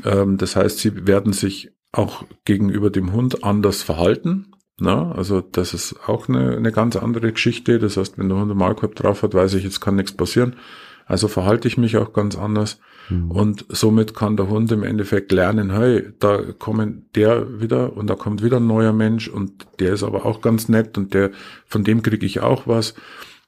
Ähm, 0.05 0.38
das 0.38 0.55
heißt, 0.55 0.79
sie 0.79 1.05
werden 1.05 1.33
sich 1.33 1.72
auch 1.91 2.24
gegenüber 2.45 2.89
dem 2.89 3.12
Hund 3.12 3.43
anders 3.43 3.83
verhalten. 3.83 4.52
Na, 4.80 5.12
also 5.12 5.42
das 5.42 5.74
ist 5.74 5.96
auch 6.08 6.27
eine, 6.27 6.58
eine 6.58 6.72
ganz 6.72 6.96
andere 6.96 7.32
Geschichte. 7.32 7.80
Das 7.80 7.98
heißt, 7.98 8.18
wenn 8.18 8.30
der 8.30 8.38
Hund 8.38 8.50
einen 8.50 8.60
Maulkorb 8.60 8.96
drauf 8.96 9.24
hat, 9.24 9.34
weiß 9.34 9.53
ich, 9.53 9.63
jetzt 9.63 9.82
kann 9.82 9.96
nichts 9.96 10.13
passieren. 10.13 10.56
Also 11.06 11.27
verhalte 11.27 11.68
ich 11.68 11.77
mich 11.77 11.98
auch 11.98 12.13
ganz 12.13 12.38
anders. 12.38 12.80
Mhm. 13.10 13.32
Und 13.32 13.65
somit 13.70 14.15
kann 14.15 14.38
der 14.38 14.48
Hund 14.48 14.72
im 14.72 14.84
Endeffekt 14.84 15.32
lernen, 15.32 15.72
hey, 15.72 16.10
da 16.20 16.42
kommen 16.58 17.10
der 17.15 17.62
wieder 17.62 17.96
und 17.96 18.10
da 18.10 18.15
kommt 18.15 18.42
wieder 18.42 18.58
ein 18.58 18.68
neuer 18.68 18.94
Mensch 18.94 19.27
und 19.27 19.68
der 19.80 19.94
ist 19.94 20.03
aber 20.03 20.25
auch 20.25 20.42
ganz 20.42 20.70
nett 20.70 20.98
und 20.98 21.13
der, 21.13 21.32
von 21.65 21.84
dem 21.84 22.01
kriege 22.01 22.25
ich 22.25 22.39
auch 22.39 22.68
was. 22.68 22.96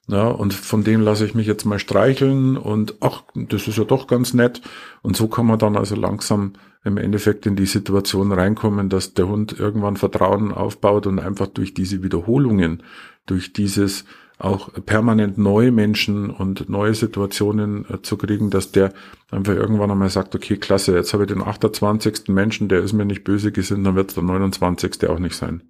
Ja, 0.08 0.28
und 0.28 0.54
von 0.54 0.84
dem 0.84 1.00
lasse 1.00 1.26
ich 1.26 1.34
mich 1.34 1.48
jetzt 1.48 1.64
mal 1.64 1.80
streicheln 1.80 2.56
und 2.56 2.94
ach, 3.00 3.24
das 3.34 3.66
ist 3.66 3.76
ja 3.76 3.84
doch 3.84 4.06
ganz 4.06 4.34
nett. 4.34 4.60
Und 5.02 5.16
so 5.16 5.26
kann 5.26 5.46
man 5.46 5.58
dann 5.58 5.76
also 5.76 5.96
langsam 5.96 6.52
im 6.84 6.96
Endeffekt 6.96 7.44
in 7.46 7.56
die 7.56 7.66
Situation 7.66 8.30
reinkommen, 8.30 8.88
dass 8.88 9.14
der 9.14 9.26
Hund 9.26 9.58
irgendwann 9.58 9.96
Vertrauen 9.96 10.52
aufbaut 10.52 11.08
und 11.08 11.18
einfach 11.18 11.48
durch 11.48 11.74
diese 11.74 12.04
Wiederholungen, 12.04 12.84
durch 13.26 13.52
dieses 13.52 14.04
auch 14.38 14.70
permanent 14.84 15.38
neue 15.38 15.72
Menschen 15.72 16.28
und 16.28 16.68
neue 16.68 16.94
Situationen 16.94 17.86
äh, 17.88 18.02
zu 18.02 18.18
kriegen, 18.18 18.50
dass 18.50 18.70
der 18.70 18.92
einfach 19.30 19.54
irgendwann 19.54 19.90
einmal 19.90 20.10
sagt, 20.10 20.34
okay, 20.34 20.56
klasse, 20.56 20.94
jetzt 20.94 21.12
habe 21.12 21.24
ich 21.24 21.28
den 21.28 21.42
28. 21.42 22.28
Menschen, 22.28 22.68
der 22.68 22.80
ist 22.80 22.92
mir 22.92 23.04
nicht 23.04 23.24
böse 23.24 23.50
gesinnt, 23.50 23.84
dann 23.86 23.96
wird 23.96 24.10
es 24.10 24.14
der 24.14 24.22
29. 24.22 25.08
auch 25.08 25.18
nicht 25.18 25.34
sein. 25.34 25.62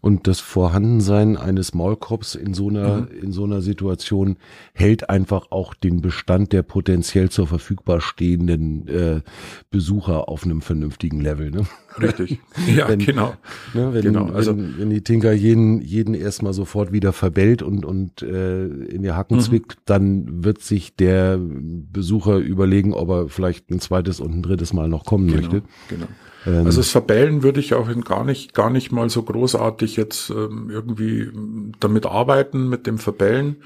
Und 0.00 0.26
das 0.26 0.40
Vorhandensein 0.40 1.36
eines 1.36 1.74
Maulkorbs 1.74 2.34
in 2.34 2.54
so 2.54 2.68
einer, 2.68 3.02
mhm. 3.02 3.08
in 3.22 3.32
so 3.32 3.44
einer 3.44 3.62
Situation 3.62 4.36
hält 4.74 5.08
einfach 5.08 5.50
auch 5.50 5.74
den 5.74 6.02
Bestand 6.02 6.52
der 6.52 6.62
potenziell 6.62 7.30
zur 7.30 7.46
Verfügbar 7.46 8.00
stehenden 8.00 8.88
äh, 8.88 9.20
Besucher 9.70 10.28
auf 10.28 10.44
einem 10.44 10.60
vernünftigen 10.60 11.20
Level. 11.20 11.50
Ne? 11.50 11.66
Richtig. 12.00 12.40
Ja, 12.66 12.88
wenn, 12.88 12.98
genau. 12.98 13.34
Ne, 13.72 13.90
wenn, 13.92 14.02
genau. 14.02 14.26
Also, 14.26 14.56
wenn, 14.56 14.78
wenn 14.78 14.90
die 14.90 15.02
Tinker 15.02 15.32
jeden, 15.32 15.80
jeden 15.80 16.14
erstmal 16.14 16.52
sofort 16.52 16.92
wieder 16.92 17.12
verbellt 17.12 17.62
und, 17.62 17.84
und 17.84 18.22
äh, 18.22 18.66
in 18.66 19.02
die 19.02 19.12
Hacken 19.12 19.38
mhm. 19.38 19.40
zwickt, 19.40 19.78
dann 19.86 20.44
wird 20.44 20.60
sich 20.60 20.96
der 20.96 21.38
Besucher 21.40 22.36
überlegen, 22.36 22.92
ob 22.92 23.08
er 23.08 23.28
vielleicht 23.28 23.70
ein 23.70 23.80
zweites 23.80 24.20
und 24.20 24.34
ein 24.34 24.42
drittes 24.42 24.72
Mal 24.72 24.88
noch 24.88 25.04
kommen 25.04 25.28
genau, 25.28 25.40
möchte. 25.40 25.62
Genau. 25.88 26.06
Ähm, 26.46 26.66
also 26.66 26.80
das 26.80 26.90
Verbellen 26.90 27.42
würde 27.42 27.60
ich 27.60 27.74
auch 27.74 27.88
gar 28.04 28.24
nicht, 28.24 28.54
gar 28.54 28.70
nicht 28.70 28.92
mal 28.92 29.08
so 29.10 29.22
großartig 29.22 29.96
jetzt 29.96 30.30
ähm, 30.30 30.70
irgendwie 30.70 31.30
damit 31.80 32.06
arbeiten, 32.06 32.68
mit 32.68 32.86
dem 32.86 32.98
Verbellen. 32.98 33.56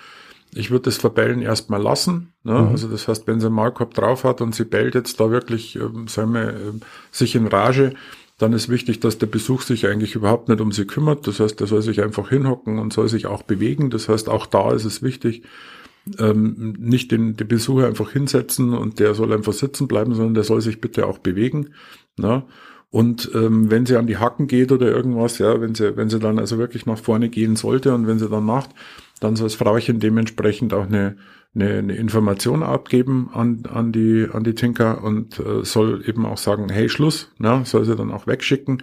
Ich 0.55 0.71
würde 0.71 0.85
das 0.85 0.99
Verbellen 0.99 1.41
erstmal 1.41 1.81
lassen. 1.81 2.33
Ne? 2.45 2.53
Mhm. 2.53 2.69
Also 2.69 2.89
das 2.89 3.09
heißt, 3.09 3.27
wenn 3.27 3.41
sie 3.41 3.47
einen 3.47 3.55
Maulkorb 3.55 3.95
drauf 3.95 4.25
hat 4.25 4.41
und 4.41 4.55
sie 4.55 4.65
bellt 4.65 4.95
jetzt 4.95 5.19
da 5.19 5.31
wirklich, 5.31 5.77
ähm, 5.77 6.09
sagen 6.09 6.35
wir, 6.35 6.49
äh, 6.49 6.73
sich 7.11 7.35
in 7.35 7.47
Rage, 7.47 7.95
dann 8.39 8.53
ist 8.53 8.69
wichtig, 8.69 9.01
dass 9.01 9.19
der 9.19 9.27
Besuch 9.27 9.63
sich 9.63 9.87
eigentlich 9.87 10.15
überhaupt 10.15 10.49
nicht 10.49 10.61
um 10.61 10.73
sie 10.73 10.87
kümmert. 10.87 11.27
Das 11.27 11.39
heißt, 11.39 11.61
er 11.61 11.67
soll 11.67 11.83
sich 11.83 12.03
einfach 12.03 12.31
hinhocken 12.31 12.79
und 12.79 12.93
soll 12.93 13.09
sich 13.09 13.27
auch 13.27 13.43
bewegen. 13.43 13.91
Das 13.91 14.09
heißt, 14.09 14.29
auch 14.29 14.47
da 14.47 14.73
ist 14.73 14.85
es 14.85 15.03
wichtig, 15.03 15.43
ähm, 16.19 16.75
nicht 16.79 17.13
den, 17.13 17.37
den 17.37 17.47
Besucher 17.47 17.87
einfach 17.87 18.11
hinsetzen 18.11 18.75
und 18.75 18.99
der 18.99 19.15
soll 19.15 19.33
einfach 19.33 19.53
sitzen 19.53 19.87
bleiben, 19.87 20.15
sondern 20.15 20.35
der 20.35 20.45
soll 20.45 20.61
sich 20.61 20.81
bitte 20.81 21.07
auch 21.07 21.19
bewegen. 21.19 21.71
Ne? 22.17 22.45
Und 22.91 23.31
ähm, 23.35 23.71
wenn 23.71 23.87
sie 23.87 23.97
an 23.97 24.07
die 24.07 24.19
Hacken 24.19 24.49
geht 24.49 24.73
oder 24.73 24.87
irgendwas, 24.87 25.39
ja, 25.39 25.61
wenn 25.61 25.75
sie, 25.75 25.97
wenn 25.97 26.11
sie 26.11 26.19
dann 26.19 26.39
also 26.39 26.59
wirklich 26.59 26.85
nach 26.85 26.99
vorne 26.99 27.29
gehen 27.29 27.57
sollte 27.57 27.95
und 27.95 28.07
wenn 28.07 28.19
sie 28.19 28.29
dann 28.29 28.45
macht, 28.45 28.71
dann 29.21 29.37
soll 29.37 29.47
das 29.47 29.55
Frauchen 29.55 30.01
dementsprechend 30.01 30.75
auch 30.75 30.87
eine, 30.87 31.17
eine, 31.55 31.79
eine 31.79 31.95
Information 31.95 32.63
abgeben 32.63 33.31
an, 33.33 33.65
an 33.71 33.93
die, 33.93 34.27
an 34.33 34.45
die 34.45 34.55
Tinker 34.55 35.03
und 35.03 35.39
äh, 35.39 35.65
soll 35.65 36.03
eben 36.07 36.25
auch 36.25 36.39
sagen, 36.39 36.69
hey, 36.69 36.89
Schluss, 36.89 37.31
ne, 37.39 37.63
soll 37.65 37.85
sie 37.85 37.97
dann 37.97 38.11
auch 38.11 38.27
wegschicken, 38.27 38.83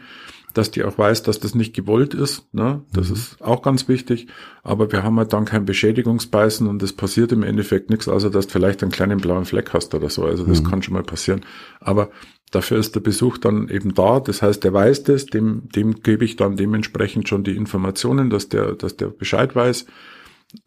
dass 0.53 0.71
die 0.71 0.83
auch 0.83 0.97
weiß, 0.97 1.23
dass 1.23 1.39
das 1.39 1.55
nicht 1.55 1.75
gewollt 1.75 2.13
ist, 2.13 2.53
ne, 2.53 2.81
das 2.93 3.09
mhm. 3.09 3.15
ist 3.15 3.41
auch 3.41 3.63
ganz 3.63 3.87
wichtig, 3.87 4.27
aber 4.63 4.91
wir 4.91 5.03
haben 5.03 5.17
halt 5.17 5.33
dann 5.33 5.45
kein 5.45 5.65
Beschädigungsbeißen 5.65 6.67
und 6.67 6.81
es 6.83 6.93
passiert 6.93 7.31
im 7.31 7.43
Endeffekt 7.43 7.89
nichts, 7.89 8.07
also 8.07 8.29
dass 8.29 8.47
du 8.47 8.53
vielleicht 8.53 8.83
einen 8.83 8.91
kleinen 8.91 9.19
blauen 9.19 9.45
Fleck 9.45 9.73
hast 9.73 9.95
oder 9.95 10.09
so, 10.09 10.25
also 10.25 10.45
das 10.45 10.61
mhm. 10.61 10.67
kann 10.67 10.83
schon 10.83 10.93
mal 10.93 11.03
passieren, 11.03 11.41
aber 11.79 12.09
dafür 12.51 12.77
ist 12.77 12.93
der 12.93 12.99
Besuch 12.99 13.39
dann 13.39 13.67
eben 13.69 13.95
da, 13.95 14.19
das 14.19 14.43
heißt, 14.43 14.63
der 14.63 14.73
weiß 14.73 15.03
das, 15.03 15.25
dem, 15.25 15.69
dem 15.75 16.01
gebe 16.03 16.25
ich 16.25 16.35
dann 16.35 16.55
dementsprechend 16.55 17.29
schon 17.29 17.43
die 17.43 17.55
Informationen, 17.55 18.29
dass 18.29 18.49
der, 18.49 18.73
dass 18.73 18.95
der 18.95 19.07
Bescheid 19.07 19.55
weiß, 19.55 19.85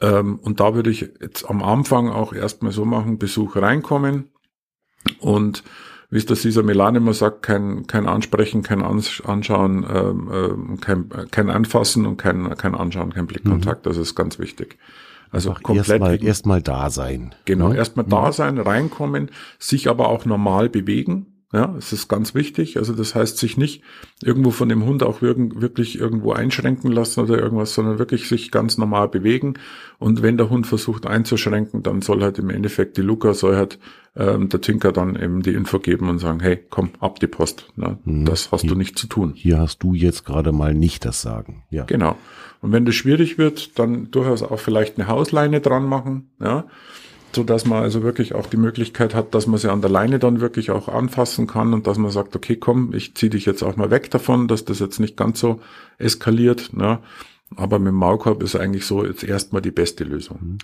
ähm, 0.00 0.38
und 0.38 0.60
da 0.60 0.74
würde 0.74 0.90
ich 0.90 1.00
jetzt 1.20 1.48
am 1.48 1.62
Anfang 1.62 2.08
auch 2.08 2.32
erstmal 2.32 2.72
so 2.72 2.84
machen, 2.84 3.18
Besuch 3.18 3.56
reinkommen 3.56 4.30
und 5.18 5.64
wie 6.12 6.18
es 6.18 6.26
das 6.26 6.42
dieser 6.42 6.62
Milan 6.62 6.94
immer 6.94 7.14
sagt, 7.14 7.42
kein, 7.42 7.86
kein 7.86 8.06
Ansprechen, 8.06 8.62
kein 8.62 8.82
Anschauen, 8.82 9.86
ähm, 9.88 10.30
ähm, 10.30 10.80
kein, 10.80 11.08
kein 11.30 11.48
Anfassen 11.48 12.04
und 12.04 12.18
kein, 12.18 12.54
kein 12.58 12.74
Anschauen, 12.74 13.14
kein 13.14 13.26
Blickkontakt. 13.26 13.86
Mhm. 13.86 13.88
Das 13.88 13.96
ist 13.96 14.14
ganz 14.14 14.38
wichtig. 14.38 14.76
Also 15.30 15.48
Einfach 15.48 15.62
komplett 15.62 15.88
erstmal 15.88 16.22
erstmal 16.22 16.62
da 16.62 16.90
sein. 16.90 17.34
Genau, 17.46 17.70
ne? 17.70 17.78
erstmal 17.78 18.04
da 18.04 18.26
mhm. 18.26 18.32
sein, 18.32 18.58
reinkommen, 18.58 19.30
sich 19.58 19.88
aber 19.88 20.10
auch 20.10 20.26
normal 20.26 20.68
bewegen. 20.68 21.31
Ja, 21.52 21.74
es 21.76 21.92
ist 21.92 22.08
ganz 22.08 22.34
wichtig. 22.34 22.78
Also 22.78 22.94
das 22.94 23.14
heißt, 23.14 23.36
sich 23.36 23.58
nicht 23.58 23.82
irgendwo 24.22 24.50
von 24.50 24.70
dem 24.70 24.86
Hund 24.86 25.02
auch 25.02 25.20
wirklich 25.20 25.98
irgendwo 25.98 26.32
einschränken 26.32 26.90
lassen 26.90 27.20
oder 27.20 27.38
irgendwas, 27.38 27.74
sondern 27.74 27.98
wirklich 27.98 28.26
sich 28.26 28.50
ganz 28.50 28.78
normal 28.78 29.08
bewegen. 29.08 29.54
Und 29.98 30.22
wenn 30.22 30.38
der 30.38 30.48
Hund 30.48 30.66
versucht 30.66 31.06
einzuschränken, 31.06 31.82
dann 31.82 32.00
soll 32.00 32.22
halt 32.22 32.38
im 32.38 32.48
Endeffekt 32.48 32.96
die 32.96 33.02
Luca, 33.02 33.34
soll 33.34 33.56
halt 33.56 33.78
ähm, 34.16 34.48
der 34.48 34.62
Tinker 34.62 34.92
dann 34.92 35.14
eben 35.14 35.42
die 35.42 35.52
Info 35.52 35.78
geben 35.78 36.08
und 36.08 36.20
sagen, 36.20 36.40
hey, 36.40 36.58
komm, 36.70 36.90
ab 37.00 37.20
die 37.20 37.26
Post. 37.26 37.68
Ne? 37.76 37.98
Mhm. 38.04 38.24
Das 38.24 38.50
hast 38.50 38.62
hier, 38.62 38.70
du 38.70 38.76
nicht 38.76 38.98
zu 38.98 39.06
tun. 39.06 39.32
Hier 39.34 39.58
hast 39.58 39.82
du 39.82 39.92
jetzt 39.92 40.24
gerade 40.24 40.52
mal 40.52 40.72
nicht 40.72 41.04
das 41.04 41.20
Sagen. 41.20 41.64
Ja. 41.68 41.84
Genau. 41.84 42.16
Und 42.62 42.72
wenn 42.72 42.86
das 42.86 42.94
schwierig 42.94 43.36
wird, 43.36 43.78
dann 43.78 44.10
durchaus 44.10 44.42
auch 44.42 44.58
vielleicht 44.58 44.98
eine 44.98 45.06
Hausleine 45.06 45.60
dran 45.60 45.84
machen. 45.84 46.30
Ja 46.40 46.64
so 47.34 47.44
dass 47.44 47.66
man 47.66 47.82
also 47.82 48.02
wirklich 48.02 48.34
auch 48.34 48.46
die 48.46 48.56
Möglichkeit 48.56 49.14
hat, 49.14 49.34
dass 49.34 49.46
man 49.46 49.58
sie 49.58 49.70
an 49.70 49.80
der 49.80 49.90
Leine 49.90 50.18
dann 50.18 50.40
wirklich 50.40 50.70
auch 50.70 50.88
anfassen 50.88 51.46
kann 51.46 51.74
und 51.74 51.86
dass 51.86 51.98
man 51.98 52.10
sagt, 52.10 52.36
okay, 52.36 52.56
komm, 52.56 52.92
ich 52.94 53.14
zieh 53.14 53.30
dich 53.30 53.46
jetzt 53.46 53.62
auch 53.62 53.76
mal 53.76 53.90
weg 53.90 54.10
davon, 54.10 54.48
dass 54.48 54.64
das 54.64 54.78
jetzt 54.78 55.00
nicht 55.00 55.16
ganz 55.16 55.40
so 55.40 55.60
eskaliert. 55.98 56.72
Ne? 56.74 56.98
Aber 57.56 57.78
mit 57.78 57.88
dem 57.88 57.96
Maulkorb 57.96 58.42
ist 58.42 58.56
eigentlich 58.56 58.86
so 58.86 59.04
jetzt 59.04 59.24
erstmal 59.24 59.62
die 59.62 59.70
beste 59.70 60.04
Lösung. 60.04 60.38
Mhm. 60.40 60.58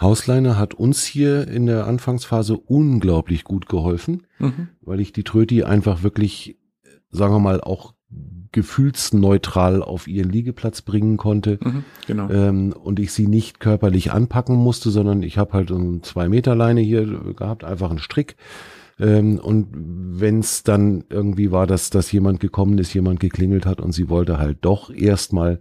Hausleine 0.00 0.58
hat 0.58 0.74
uns 0.74 1.04
hier 1.04 1.48
in 1.48 1.66
der 1.66 1.86
Anfangsphase 1.86 2.56
unglaublich 2.56 3.44
gut 3.44 3.68
geholfen, 3.68 4.26
mhm. 4.38 4.68
weil 4.80 5.00
ich 5.00 5.12
die 5.12 5.24
Tröti 5.24 5.64
einfach 5.64 6.02
wirklich, 6.02 6.58
sagen 7.10 7.34
wir 7.34 7.40
mal, 7.40 7.60
auch 7.60 7.94
gefühlsneutral 8.52 9.82
auf 9.82 10.08
ihren 10.08 10.30
Liegeplatz 10.30 10.82
bringen 10.82 11.16
konnte. 11.16 11.58
Mhm, 11.62 11.84
genau. 12.06 12.30
Ähm, 12.30 12.72
und 12.72 12.98
ich 12.98 13.12
sie 13.12 13.26
nicht 13.26 13.60
körperlich 13.60 14.12
anpacken 14.12 14.56
musste, 14.56 14.90
sondern 14.90 15.22
ich 15.22 15.38
habe 15.38 15.52
halt 15.52 15.70
eine 15.70 16.00
zwei 16.02 16.28
Meter 16.28 16.54
Leine 16.54 16.80
hier 16.80 17.06
gehabt, 17.34 17.64
einfach 17.64 17.90
einen 17.90 18.00
Strick. 18.00 18.36
Ähm, 18.98 19.38
und 19.38 19.68
wenn 19.72 20.40
es 20.40 20.62
dann 20.62 21.04
irgendwie 21.10 21.52
war, 21.52 21.66
dass, 21.66 21.90
dass 21.90 22.12
jemand 22.12 22.40
gekommen 22.40 22.78
ist, 22.78 22.92
jemand 22.92 23.20
geklingelt 23.20 23.66
hat 23.66 23.80
und 23.80 23.92
sie 23.92 24.08
wollte 24.08 24.38
halt 24.38 24.58
doch 24.62 24.90
erstmal 24.90 25.60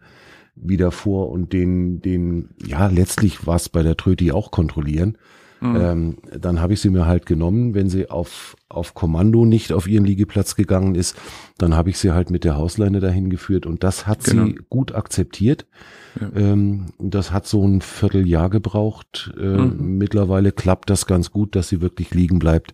wieder 0.55 0.91
vor 0.91 1.29
und 1.29 1.53
den, 1.53 2.01
den, 2.01 2.49
ja, 2.65 2.87
letztlich 2.87 3.47
war 3.47 3.55
es 3.55 3.69
bei 3.69 3.81
der 3.83 3.97
Tröti 3.97 4.31
auch 4.31 4.51
kontrollieren. 4.51 5.17
Mhm. 5.61 5.75
Ähm, 5.75 6.17
dann 6.39 6.61
habe 6.61 6.73
ich 6.73 6.81
sie 6.81 6.89
mir 6.89 7.05
halt 7.05 7.25
genommen, 7.25 7.73
wenn 7.73 7.89
sie 7.89 8.09
auf, 8.09 8.55
auf 8.69 8.93
Kommando 8.93 9.45
nicht 9.45 9.73
auf 9.73 9.87
ihren 9.87 10.05
Liegeplatz 10.05 10.55
gegangen 10.55 10.95
ist, 10.95 11.17
dann 11.57 11.75
habe 11.75 11.89
ich 11.89 11.97
sie 11.97 12.11
halt 12.11 12.29
mit 12.29 12.43
der 12.43 12.55
Hausleine 12.55 12.99
dahin 12.99 13.29
geführt 13.29 13.65
und 13.65 13.83
das 13.83 14.07
hat 14.07 14.23
genau. 14.23 14.45
sie 14.45 14.59
gut 14.69 14.95
akzeptiert. 14.95 15.65
Ja. 16.19 16.29
Ähm, 16.35 16.87
das 16.97 17.31
hat 17.31 17.45
so 17.45 17.65
ein 17.67 17.81
Vierteljahr 17.81 18.49
gebraucht. 18.49 19.33
Äh, 19.37 19.57
mhm. 19.57 19.97
Mittlerweile 19.97 20.51
klappt 20.51 20.89
das 20.89 21.05
ganz 21.05 21.31
gut, 21.31 21.55
dass 21.55 21.69
sie 21.69 21.81
wirklich 21.81 22.13
liegen 22.13 22.39
bleibt, 22.39 22.73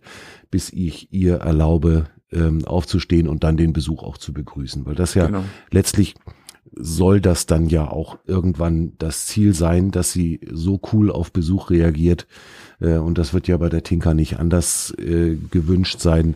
bis 0.51 0.71
ich 0.71 1.11
ihr 1.11 1.37
erlaube, 1.37 2.07
ähm, 2.31 2.65
aufzustehen 2.65 3.27
und 3.27 3.43
dann 3.43 3.57
den 3.57 3.73
Besuch 3.73 4.03
auch 4.03 4.17
zu 4.17 4.33
begrüßen, 4.33 4.85
weil 4.85 4.95
das 4.95 5.13
ja 5.13 5.27
genau. 5.27 5.43
letztlich 5.71 6.15
soll 6.77 7.21
das 7.21 7.45
dann 7.45 7.67
ja 7.67 7.87
auch 7.87 8.17
irgendwann 8.25 8.93
das 8.97 9.27
Ziel 9.27 9.53
sein, 9.53 9.91
dass 9.91 10.11
sie 10.11 10.41
so 10.51 10.79
cool 10.91 11.11
auf 11.11 11.31
Besuch 11.31 11.69
reagiert. 11.69 12.27
Äh, 12.79 12.97
und 12.97 13.17
das 13.17 13.33
wird 13.33 13.47
ja 13.47 13.57
bei 13.57 13.69
der 13.69 13.83
Tinker 13.83 14.13
nicht 14.13 14.39
anders 14.39 14.93
äh, 14.97 15.35
gewünscht 15.51 15.99
sein, 15.99 16.35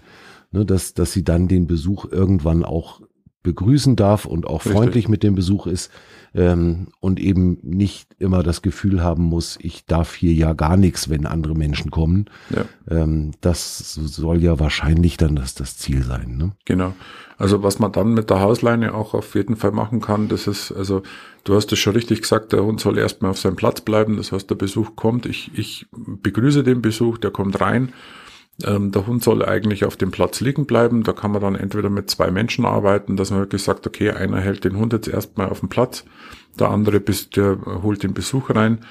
ne, 0.51 0.65
dass, 0.65 0.93
dass 0.93 1.12
sie 1.12 1.24
dann 1.24 1.48
den 1.48 1.67
Besuch 1.67 2.05
irgendwann 2.12 2.63
auch 2.63 3.01
begrüßen 3.43 3.96
darf 3.96 4.25
und 4.25 4.46
auch 4.46 4.65
Richtig. 4.65 4.74
freundlich 4.74 5.08
mit 5.08 5.24
dem 5.24 5.36
Besuch 5.36 5.67
ist 5.67 5.91
ähm, 6.33 6.88
und 7.00 7.19
eben 7.19 7.57
nicht 7.62 8.15
immer 8.19 8.43
das 8.43 8.62
Gefühl 8.62 9.03
haben 9.03 9.24
muss, 9.24 9.57
ich 9.62 9.86
darf 9.86 10.15
hier 10.15 10.33
ja 10.33 10.53
gar 10.53 10.77
nichts, 10.77 11.09
wenn 11.09 11.25
andere 11.25 11.55
Menschen 11.55 11.91
kommen. 11.91 12.25
Ja. 12.50 12.65
Ähm, 12.89 13.31
das 13.41 13.93
soll 13.93 14.43
ja 14.43 14.59
wahrscheinlich 14.59 15.17
dann 15.17 15.36
das, 15.36 15.55
das 15.55 15.77
Ziel 15.77 16.03
sein. 16.03 16.38
Ne? 16.38 16.51
Genau. 16.65 16.93
Also 17.38 17.63
was 17.63 17.79
man 17.79 17.91
dann 17.91 18.13
mit 18.13 18.29
der 18.29 18.41
Hausleine 18.41 18.93
auch 18.93 19.13
auf 19.13 19.33
jeden 19.33 19.55
Fall 19.55 19.71
machen 19.71 20.01
kann, 20.01 20.27
das 20.27 20.45
ist, 20.45 20.71
also 20.74 21.03
du 21.45 21.55
hast 21.55 21.71
es 21.71 21.79
schon 21.79 21.93
richtig 21.93 22.21
gesagt, 22.21 22.51
der 22.51 22.63
Hund 22.63 22.81
soll 22.81 22.98
erstmal 22.98 23.31
auf 23.31 23.39
seinem 23.39 23.55
Platz 23.55 23.81
bleiben. 23.81 24.17
Das 24.17 24.31
heißt, 24.31 24.50
der 24.50 24.55
Besuch 24.55 24.95
kommt, 24.95 25.25
ich, 25.25 25.51
ich 25.57 25.88
begrüße 25.91 26.63
den 26.63 26.81
Besuch, 26.81 27.17
der 27.17 27.31
kommt 27.31 27.62
rein 27.62 27.93
ähm, 28.66 28.92
der 28.92 29.08
Hund 29.08 29.24
soll 29.24 29.46
eigentlich 29.46 29.86
auf 29.86 29.96
dem 29.96 30.12
Platz 30.12 30.42
liegen 30.42 30.66
bleiben. 30.66 31.04
Da 31.04 31.13
kann 31.13 31.32
man 31.32 31.42
dann 31.42 31.56
entweder 31.56 31.89
mit 31.89 32.10
zwei 32.10 32.32
Menschen 32.32 32.66
arbeiten, 32.66 33.16
dass 33.16 33.32
man 33.32 33.39
wirklich 33.39 33.63
sagt, 33.63 33.88
okay, 33.88 34.12
einer 34.12 34.39
hält 34.39 34.63
den 34.63 34.78
Hund 34.78 34.94
jetzt 34.94 35.08
erstmal 35.08 35.50
auf 35.50 35.60
dem 35.62 35.70
Platz, 35.70 36.06
der 36.60 36.70
andere 36.70 37.00
bis, 37.00 37.30
der 37.30 37.58
holt 37.84 38.04
den 38.04 38.13
Besuch 38.13 38.50
rein. 38.54 38.86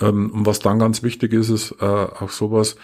Ähm, 0.00 0.30
und 0.30 0.46
was 0.46 0.58
dann 0.58 0.78
ganz 0.78 1.02
wichtig 1.02 1.32
ist, 1.32 1.50
ist 1.50 1.76
äh, 1.80 1.84
auch 1.84 2.30
sowas, 2.30 2.76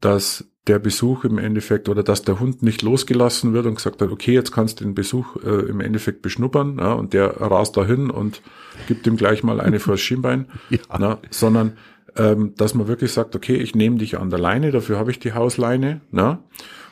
dass 0.00 0.44
der 0.66 0.78
Besuch 0.78 1.24
im 1.24 1.38
Endeffekt 1.38 1.88
oder 1.88 2.02
dass 2.02 2.22
der 2.22 2.38
Hund 2.38 2.62
nicht 2.62 2.82
losgelassen 2.82 3.54
wird 3.54 3.66
und 3.66 3.76
gesagt 3.76 4.02
hat, 4.02 4.10
okay, 4.10 4.32
jetzt 4.32 4.52
kannst 4.52 4.80
du 4.80 4.84
den 4.84 4.94
Besuch 4.94 5.36
äh, 5.42 5.68
im 5.68 5.80
Endeffekt 5.80 6.22
beschnuppern 6.22 6.78
ja, 6.78 6.92
und 6.92 7.14
der 7.14 7.40
rast 7.40 7.76
dahin 7.76 8.10
und 8.10 8.42
gibt 8.86 9.06
ihm 9.06 9.16
gleich 9.16 9.42
mal 9.42 9.60
eine 9.60 9.80
vors 9.80 10.00
Schienbein, 10.00 10.46
ja. 10.70 10.78
na, 10.98 11.18
sondern 11.30 11.76
ähm, 12.16 12.54
dass 12.56 12.74
man 12.74 12.88
wirklich 12.88 13.12
sagt, 13.12 13.34
okay, 13.36 13.56
ich 13.56 13.74
nehme 13.74 13.98
dich 13.98 14.18
an 14.18 14.30
der 14.30 14.38
Leine, 14.38 14.70
dafür 14.70 14.98
habe 14.98 15.10
ich 15.10 15.18
die 15.18 15.32
Hausleine, 15.32 16.00
ne? 16.10 16.38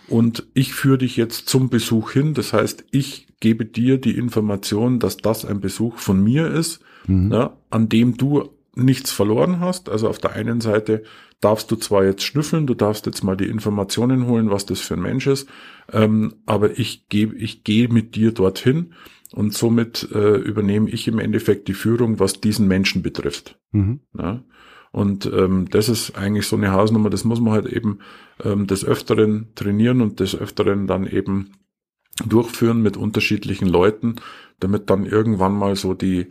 Und 0.09 0.47
ich 0.55 0.73
führe 0.73 0.99
dich 0.99 1.17
jetzt 1.19 1.49
zum 1.51 1.69
Besuch 1.69 2.13
hin. 2.13 2.33
Das 2.33 2.55
heißt, 2.55 2.87
ich 2.91 3.27
gebe 3.41 3.67
dir 3.67 3.99
die 3.99 4.17
Information, 4.17 4.99
dass 4.99 5.19
das 5.19 5.45
ein 5.45 5.61
Besuch 5.61 5.99
von 5.99 6.23
mir 6.23 6.49
ist, 6.49 6.81
mhm. 7.07 7.29
ne, 7.29 7.51
an 7.71 7.89
dem 7.91 8.17
du 8.17 8.49
nichts 8.75 9.11
verloren 9.13 9.61
hast. 9.61 9.89
Also 9.89 10.09
auf 10.09 10.19
der 10.19 10.33
einen 10.33 10.61
Seite 10.61 11.03
darfst 11.41 11.71
du 11.71 11.77
zwar 11.77 12.05
jetzt 12.05 12.23
schnüffeln, 12.23 12.67
du 12.67 12.75
darfst 12.75 13.07
jetzt 13.07 13.23
mal 13.23 13.37
die 13.37 13.47
Informationen 13.47 14.27
holen, 14.27 14.51
was 14.51 14.67
das 14.67 14.81
für 14.81 14.95
ein 14.95 15.03
Mensch 15.03 15.27
ist, 15.27 15.49
ähm, 15.93 16.35
aber 16.47 16.79
ich 16.79 17.09
gehe 17.09 17.33
ich 17.35 17.65
gehe 17.65 17.89
mit 17.89 18.15
dir 18.17 18.33
dorthin 18.33 18.95
und 19.33 19.55
somit 19.55 20.09
äh, 20.13 20.37
übernehme 20.37 20.89
ich 20.91 21.07
im 21.07 21.19
Endeffekt 21.19 21.69
die 21.69 21.75
Führung, 21.75 22.19
was 22.19 22.41
diesen 22.41 22.67
Menschen 22.67 23.03
betrifft. 23.03 23.59
Mhm. 23.73 24.01
Ja? 24.17 24.43
Und 24.93 25.27
ähm, 25.27 25.69
das 25.71 25.89
ist 25.89 26.17
eigentlich 26.17 26.47
so 26.47 26.57
eine 26.57 26.73
Hausnummer, 26.73 27.11
das 27.11 27.25
muss 27.25 27.41
man 27.41 27.53
halt 27.53 27.67
eben 27.67 27.99
ähm, 28.43 28.67
des 28.67 28.85
Öfteren 28.85 29.49
trainieren 29.55 30.01
und 30.01 30.21
des 30.21 30.35
Öfteren 30.37 30.87
dann 30.87 31.07
eben 31.07 31.53
durchführen 32.27 32.83
mit 32.83 32.97
unterschiedlichen 32.97 33.69
Leuten, 33.69 34.17
damit 34.61 34.91
dann 34.91 35.07
irgendwann 35.07 35.53
mal 35.53 35.77
so 35.77 35.95
die, 35.95 36.29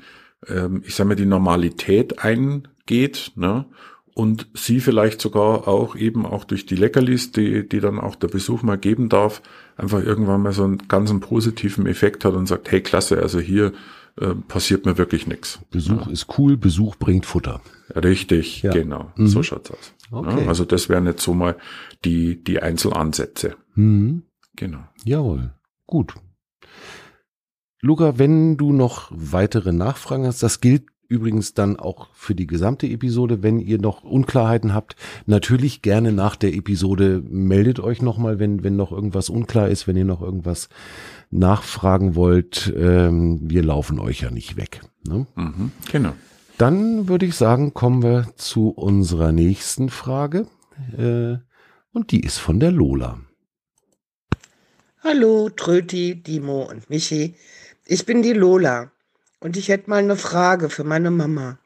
ähm, 0.48 0.82
ich 0.86 0.96
sage 0.96 1.10
mal, 1.10 1.16
die 1.16 1.26
Normalität 1.26 2.24
eingeht, 2.24 3.32
ne? 3.36 3.66
Und 4.14 4.48
sie 4.56 4.80
vielleicht 4.80 5.22
sogar 5.22 5.68
auch 5.68 5.96
eben 5.96 6.26
auch 6.26 6.44
durch 6.44 6.66
die 6.66 6.76
Leckerlis, 6.76 7.32
die, 7.32 7.70
die 7.70 7.80
dann 7.80 8.00
auch 8.00 8.16
der 8.16 8.30
Besuch 8.30 8.64
mal 8.64 8.80
geben 8.80 9.10
darf, 9.10 9.44
einfach 9.76 10.04
irgendwann 10.04 10.42
mal 10.42 10.54
so 10.54 10.64
einen 10.64 10.88
ganzen 10.88 11.20
positiven 11.20 11.86
Effekt 11.86 12.26
hat 12.26 12.34
und 12.34 12.48
sagt, 12.48 12.72
hey 12.72 12.82
klasse, 12.82 13.22
also 13.22 13.40
hier 13.40 13.74
äh, 14.20 14.34
passiert 14.48 14.86
mir 14.86 14.98
wirklich 14.98 15.28
nichts. 15.28 15.60
Besuch 15.70 16.08
ja. 16.08 16.12
ist 16.12 16.38
cool, 16.38 16.58
Besuch 16.58 16.96
bringt 16.96 17.26
Futter. 17.26 17.62
Richtig, 17.96 18.64
ja. 18.64 18.72
genau. 18.72 19.12
Mhm. 19.16 19.28
So 19.28 19.44
schaut's 19.44 19.72
aus. 19.72 19.94
Okay. 20.12 20.44
Ja, 20.44 20.48
also 20.48 20.66
das 20.66 20.90
wären 20.90 21.06
jetzt 21.06 21.24
so 21.24 21.34
mal 21.34 21.56
die, 22.04 22.44
die 22.44 22.62
Einzelansätze. 22.62 23.56
Mhm. 23.76 24.24
Genau. 24.56 24.80
Jawohl. 25.04 25.54
Gut. 25.86 26.16
Luca, 27.82 28.18
wenn 28.18 28.58
du 28.58 28.74
noch 28.74 29.12
weitere 29.12 29.72
Nachfragen 29.72 30.26
hast, 30.26 30.42
das 30.42 30.62
gilt 30.62 30.88
übrigens 31.08 31.54
dann 31.54 31.78
auch 31.78 32.10
für 32.14 32.36
die 32.36 32.48
gesamte 32.48 32.88
Episode. 32.88 33.44
Wenn 33.44 33.60
ihr 33.60 33.80
noch 33.80 34.04
Unklarheiten 34.04 34.74
habt, 34.74 34.96
natürlich 35.26 35.82
gerne 35.82 36.12
nach 36.12 36.36
der 36.36 36.54
Episode 36.54 37.24
meldet 37.28 37.80
euch 37.80 38.02
nochmal, 38.02 38.40
wenn, 38.40 38.64
wenn 38.64 38.76
noch 38.76 38.92
irgendwas 38.92 39.30
unklar 39.30 39.70
ist, 39.70 39.88
wenn 39.88 39.98
ihr 39.98 40.06
noch 40.06 40.22
irgendwas 40.22 40.70
nachfragen 41.30 42.16
wollt, 42.16 42.74
ähm, 42.78 43.40
wir 43.44 43.64
laufen 43.64 44.00
euch 44.00 44.22
ja 44.22 44.32
nicht 44.32 44.58
weg. 44.58 44.82
Ne? 45.08 45.26
Mhm, 45.36 45.72
genau. 45.92 46.14
Dann 46.58 47.08
würde 47.08 47.26
ich 47.26 47.36
sagen, 47.36 47.74
kommen 47.74 48.02
wir 48.02 48.28
zu 48.36 48.70
unserer 48.70 49.32
nächsten 49.32 49.90
Frage. 49.90 50.48
Äh, 50.98 51.38
und 51.92 52.12
die 52.12 52.22
ist 52.22 52.38
von 52.38 52.60
der 52.60 52.72
Lola. 52.72 53.20
Hallo, 55.04 55.50
Tröti, 55.50 56.22
Dimo 56.22 56.64
und 56.64 56.90
Michi. 56.90 57.36
Ich 57.86 58.06
bin 58.06 58.22
die 58.22 58.34
Lola 58.34 58.92
und 59.40 59.58
ich 59.58 59.70
hätte 59.70 59.90
mal 59.90 59.98
eine 59.98 60.16
Frage 60.16 60.70
für 60.70 60.84
meine 60.84 61.12
Mama. 61.12 61.60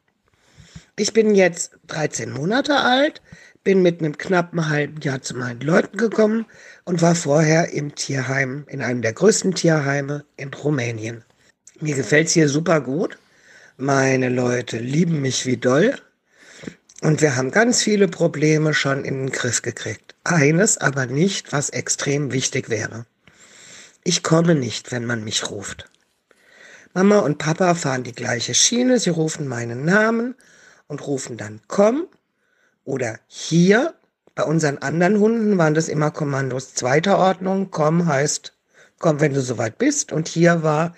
Ich 0.97 1.13
bin 1.13 1.35
jetzt 1.35 1.71
13 1.87 2.31
Monate 2.31 2.75
alt, 2.75 3.21
bin 3.63 3.81
mit 3.81 3.99
einem 3.99 4.17
knappen 4.17 4.69
halben 4.69 4.99
Jahr 5.01 5.21
zu 5.21 5.35
meinen 5.35 5.61
Leuten 5.61 5.97
gekommen 5.97 6.45
und 6.85 7.01
war 7.01 7.15
vorher 7.15 7.71
im 7.73 7.95
Tierheim, 7.95 8.65
in 8.67 8.81
einem 8.81 9.01
der 9.01 9.13
größten 9.13 9.53
Tierheime 9.53 10.25
in 10.35 10.53
Rumänien. 10.53 11.23
Mir 11.79 11.95
gefällt's 11.95 12.33
hier 12.33 12.49
super 12.49 12.81
gut. 12.81 13.17
Meine 13.77 14.29
Leute 14.29 14.77
lieben 14.77 15.21
mich 15.21 15.45
wie 15.45 15.57
doll. 15.57 15.95
Und 17.01 17.21
wir 17.21 17.35
haben 17.35 17.49
ganz 17.49 17.81
viele 17.81 18.07
Probleme 18.07 18.73
schon 18.75 19.03
in 19.03 19.25
den 19.25 19.31
Griff 19.31 19.63
gekriegt. 19.63 20.15
Eines 20.23 20.77
aber 20.77 21.07
nicht, 21.07 21.51
was 21.51 21.71
extrem 21.71 22.31
wichtig 22.31 22.69
wäre. 22.69 23.05
Ich 24.03 24.21
komme 24.21 24.53
nicht, 24.53 24.91
wenn 24.91 25.05
man 25.05 25.23
mich 25.23 25.49
ruft. 25.49 25.89
Mama 26.93 27.19
und 27.19 27.37
Papa 27.37 27.73
fahren 27.75 28.03
die 28.03 28.11
gleiche 28.11 28.53
Schiene, 28.53 28.99
sie 28.99 29.11
rufen 29.11 29.47
meinen 29.47 29.85
Namen 29.85 30.35
und 30.87 31.07
rufen 31.07 31.37
dann 31.37 31.61
komm 31.67 32.07
oder 32.83 33.19
hier. 33.27 33.93
Bei 34.35 34.43
unseren 34.43 34.77
anderen 34.79 35.19
Hunden 35.19 35.57
waren 35.57 35.73
das 35.73 35.87
immer 35.87 36.11
Kommandos 36.11 36.73
zweiter 36.73 37.17
Ordnung. 37.17 37.69
Komm 37.71 38.07
heißt, 38.07 38.53
komm, 38.99 39.19
wenn 39.21 39.33
du 39.33 39.41
soweit 39.41 39.77
bist. 39.77 40.11
Und 40.11 40.27
hier 40.27 40.63
war 40.63 40.95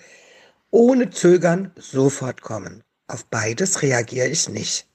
ohne 0.70 1.10
Zögern 1.10 1.72
sofort 1.76 2.42
kommen. 2.42 2.82
Auf 3.06 3.26
beides 3.26 3.82
reagiere 3.82 4.28
ich 4.28 4.48
nicht. 4.48 4.86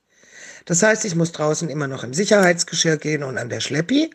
Das 0.65 0.83
heißt, 0.83 1.05
ich 1.05 1.15
muss 1.15 1.31
draußen 1.31 1.69
immer 1.69 1.88
noch 1.88 2.03
im 2.03 2.13
Sicherheitsgeschirr 2.13 2.97
gehen 2.97 3.23
und 3.23 3.38
an 3.38 3.49
der 3.49 3.59
Schleppi. 3.62 4.12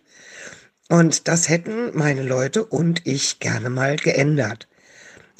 Und 0.90 1.28
das 1.28 1.48
hätten 1.48 1.96
meine 1.96 2.22
Leute 2.22 2.64
und 2.64 3.06
ich 3.06 3.40
gerne 3.40 3.70
mal 3.70 3.96
geändert. 3.96 4.68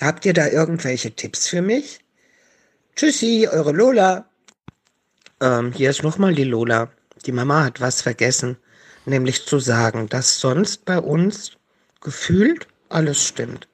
Habt 0.01 0.27
ihr 0.27 0.33
da 0.33 0.49
irgendwelche 0.49 1.13
Tipps 1.13 1.49
für 1.49 1.63
mich? 1.63 2.01
Tschüssi, 2.97 3.49
eure 3.51 3.73
Lola. 3.73 4.29
Ähm, 5.41 5.73
hier 5.73 5.91
ist 5.91 6.03
nochmal 6.03 6.35
die 6.35 6.45
Lola. 6.45 6.91
Die 7.27 7.33
Mama 7.33 7.65
hat 7.65 7.81
was 7.81 8.03
vergessen, 8.03 8.57
nämlich 9.07 9.47
zu 9.47 9.59
sagen, 9.59 10.09
dass 10.09 10.41
sonst 10.41 10.85
bei 10.85 10.99
uns 10.99 11.53
gefühlt 12.01 12.67
alles 12.89 13.25
stimmt. 13.25 13.69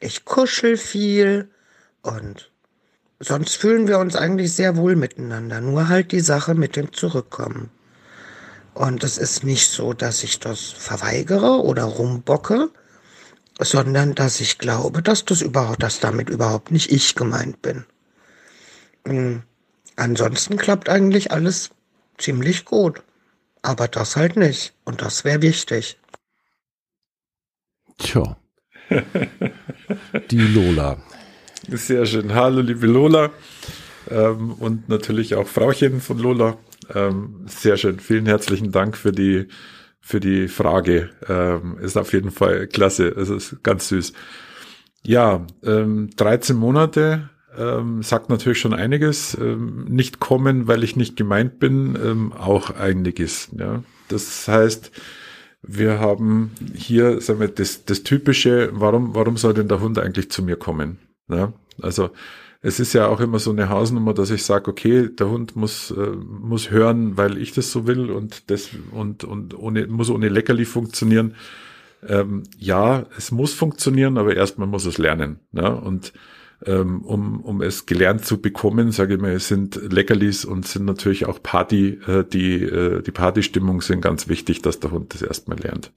Ich 0.00 0.24
kuschel 0.24 0.76
viel 0.76 1.48
und 2.02 2.50
sonst 3.20 3.56
fühlen 3.56 3.86
wir 3.86 3.98
uns 3.98 4.16
eigentlich 4.16 4.52
sehr 4.52 4.76
wohl 4.76 4.96
miteinander. 4.96 5.60
Nur 5.60 5.88
halt 5.88 6.12
die 6.12 6.20
Sache 6.20 6.54
mit 6.54 6.74
dem 6.76 6.92
Zurückkommen. 6.92 7.70
Und 8.74 9.04
es 9.04 9.18
ist 9.18 9.44
nicht 9.44 9.70
so, 9.70 9.92
dass 9.92 10.22
ich 10.24 10.40
das 10.40 10.60
verweigere 10.60 11.62
oder 11.62 11.84
rumbocke, 11.84 12.70
sondern 13.60 14.14
dass 14.14 14.40
ich 14.40 14.58
glaube, 14.58 15.02
dass 15.02 15.24
das 15.24 15.42
überhaupt, 15.42 15.82
dass 15.82 16.00
damit 16.00 16.30
überhaupt 16.30 16.70
nicht 16.70 16.90
ich 16.90 17.14
gemeint 17.14 17.62
bin. 17.62 17.84
Mhm. 19.06 19.42
Ansonsten 19.96 20.56
klappt 20.56 20.88
eigentlich 20.88 21.30
alles 21.30 21.70
ziemlich 22.16 22.64
gut. 22.64 23.02
Aber 23.62 23.88
das 23.88 24.16
halt 24.16 24.36
nicht. 24.36 24.72
Und 24.84 25.02
das 25.02 25.24
wäre 25.24 25.42
wichtig. 25.42 25.98
Tja. 27.98 28.38
Die 30.30 30.38
Lola. 30.38 30.96
Sehr 31.68 32.06
schön. 32.06 32.34
Hallo, 32.34 32.62
liebe 32.62 32.86
Lola. 32.86 33.30
ähm, 34.10 34.54
und 34.54 34.88
natürlich 34.88 35.34
auch 35.34 35.46
Frauchen 35.46 36.00
von 36.00 36.18
Lola. 36.18 36.56
Ähm, 36.94 37.44
sehr 37.46 37.76
schön. 37.76 38.00
Vielen 38.00 38.26
herzlichen 38.26 38.72
Dank 38.72 38.96
für 38.96 39.12
die 39.12 39.48
für 40.00 40.20
die 40.20 40.48
Frage. 40.48 41.10
Ähm, 41.28 41.78
ist 41.80 41.96
auf 41.96 42.12
jeden 42.12 42.30
Fall 42.30 42.66
klasse. 42.66 43.08
Es 43.08 43.28
ist 43.28 43.62
ganz 43.62 43.88
süß. 43.88 44.12
Ja, 45.02 45.46
ähm, 45.64 46.10
13 46.16 46.56
Monate 46.56 47.30
ähm, 47.56 48.02
sagt 48.02 48.28
natürlich 48.28 48.60
schon 48.60 48.74
einiges. 48.74 49.36
Ähm, 49.40 49.84
nicht 49.88 50.20
kommen, 50.20 50.68
weil 50.68 50.84
ich 50.84 50.96
nicht 50.96 51.16
gemeint 51.16 51.58
bin, 51.58 51.98
ähm, 52.02 52.32
auch 52.32 52.70
einiges. 52.70 53.48
Ja. 53.56 53.82
Das 54.08 54.46
heißt, 54.48 54.90
wir 55.62 55.98
haben 55.98 56.52
hier, 56.74 57.20
sagen 57.20 57.40
wir, 57.40 57.48
das, 57.48 57.84
das 57.84 58.02
typische, 58.02 58.70
warum, 58.72 59.14
warum 59.14 59.36
soll 59.36 59.54
denn 59.54 59.68
der 59.68 59.80
Hund 59.80 59.98
eigentlich 59.98 60.30
zu 60.30 60.42
mir 60.42 60.56
kommen? 60.56 60.98
Ja. 61.28 61.52
Also 61.82 62.10
es 62.62 62.78
ist 62.78 62.92
ja 62.92 63.06
auch 63.06 63.20
immer 63.20 63.38
so 63.38 63.50
eine 63.50 63.70
Hausnummer, 63.70 64.12
dass 64.12 64.30
ich 64.30 64.44
sage, 64.44 64.70
okay, 64.70 65.08
der 65.08 65.30
Hund 65.30 65.56
muss, 65.56 65.90
äh, 65.90 66.10
muss 66.10 66.70
hören, 66.70 67.16
weil 67.16 67.38
ich 67.38 67.52
das 67.52 67.72
so 67.72 67.86
will 67.86 68.10
und 68.10 68.50
das 68.50 68.70
und, 68.92 69.24
und 69.24 69.58
ohne, 69.58 69.86
muss 69.86 70.10
ohne 70.10 70.28
Leckerli 70.28 70.66
funktionieren. 70.66 71.34
Ähm, 72.06 72.42
ja, 72.58 73.06
es 73.16 73.30
muss 73.30 73.54
funktionieren, 73.54 74.18
aber 74.18 74.36
erstmal 74.36 74.68
muss 74.68 74.84
es 74.84 74.98
lernen. 74.98 75.40
Ne? 75.52 75.74
Und 75.74 76.12
ähm, 76.66 77.00
um, 77.02 77.40
um 77.40 77.62
es 77.62 77.86
gelernt 77.86 78.26
zu 78.26 78.42
bekommen, 78.42 78.92
sage 78.92 79.14
ich 79.14 79.20
mal, 79.20 79.38
sind 79.38 79.80
Leckerlis 79.90 80.44
und 80.44 80.68
sind 80.68 80.84
natürlich 80.84 81.24
auch 81.24 81.42
Party, 81.42 81.98
äh, 82.06 82.24
die, 82.24 82.62
äh, 82.62 83.00
die 83.02 83.10
Partystimmung 83.10 83.80
sind 83.80 84.02
ganz 84.02 84.28
wichtig, 84.28 84.60
dass 84.60 84.80
der 84.80 84.90
Hund 84.90 85.14
das 85.14 85.22
erstmal 85.22 85.58
lernt. 85.58 85.92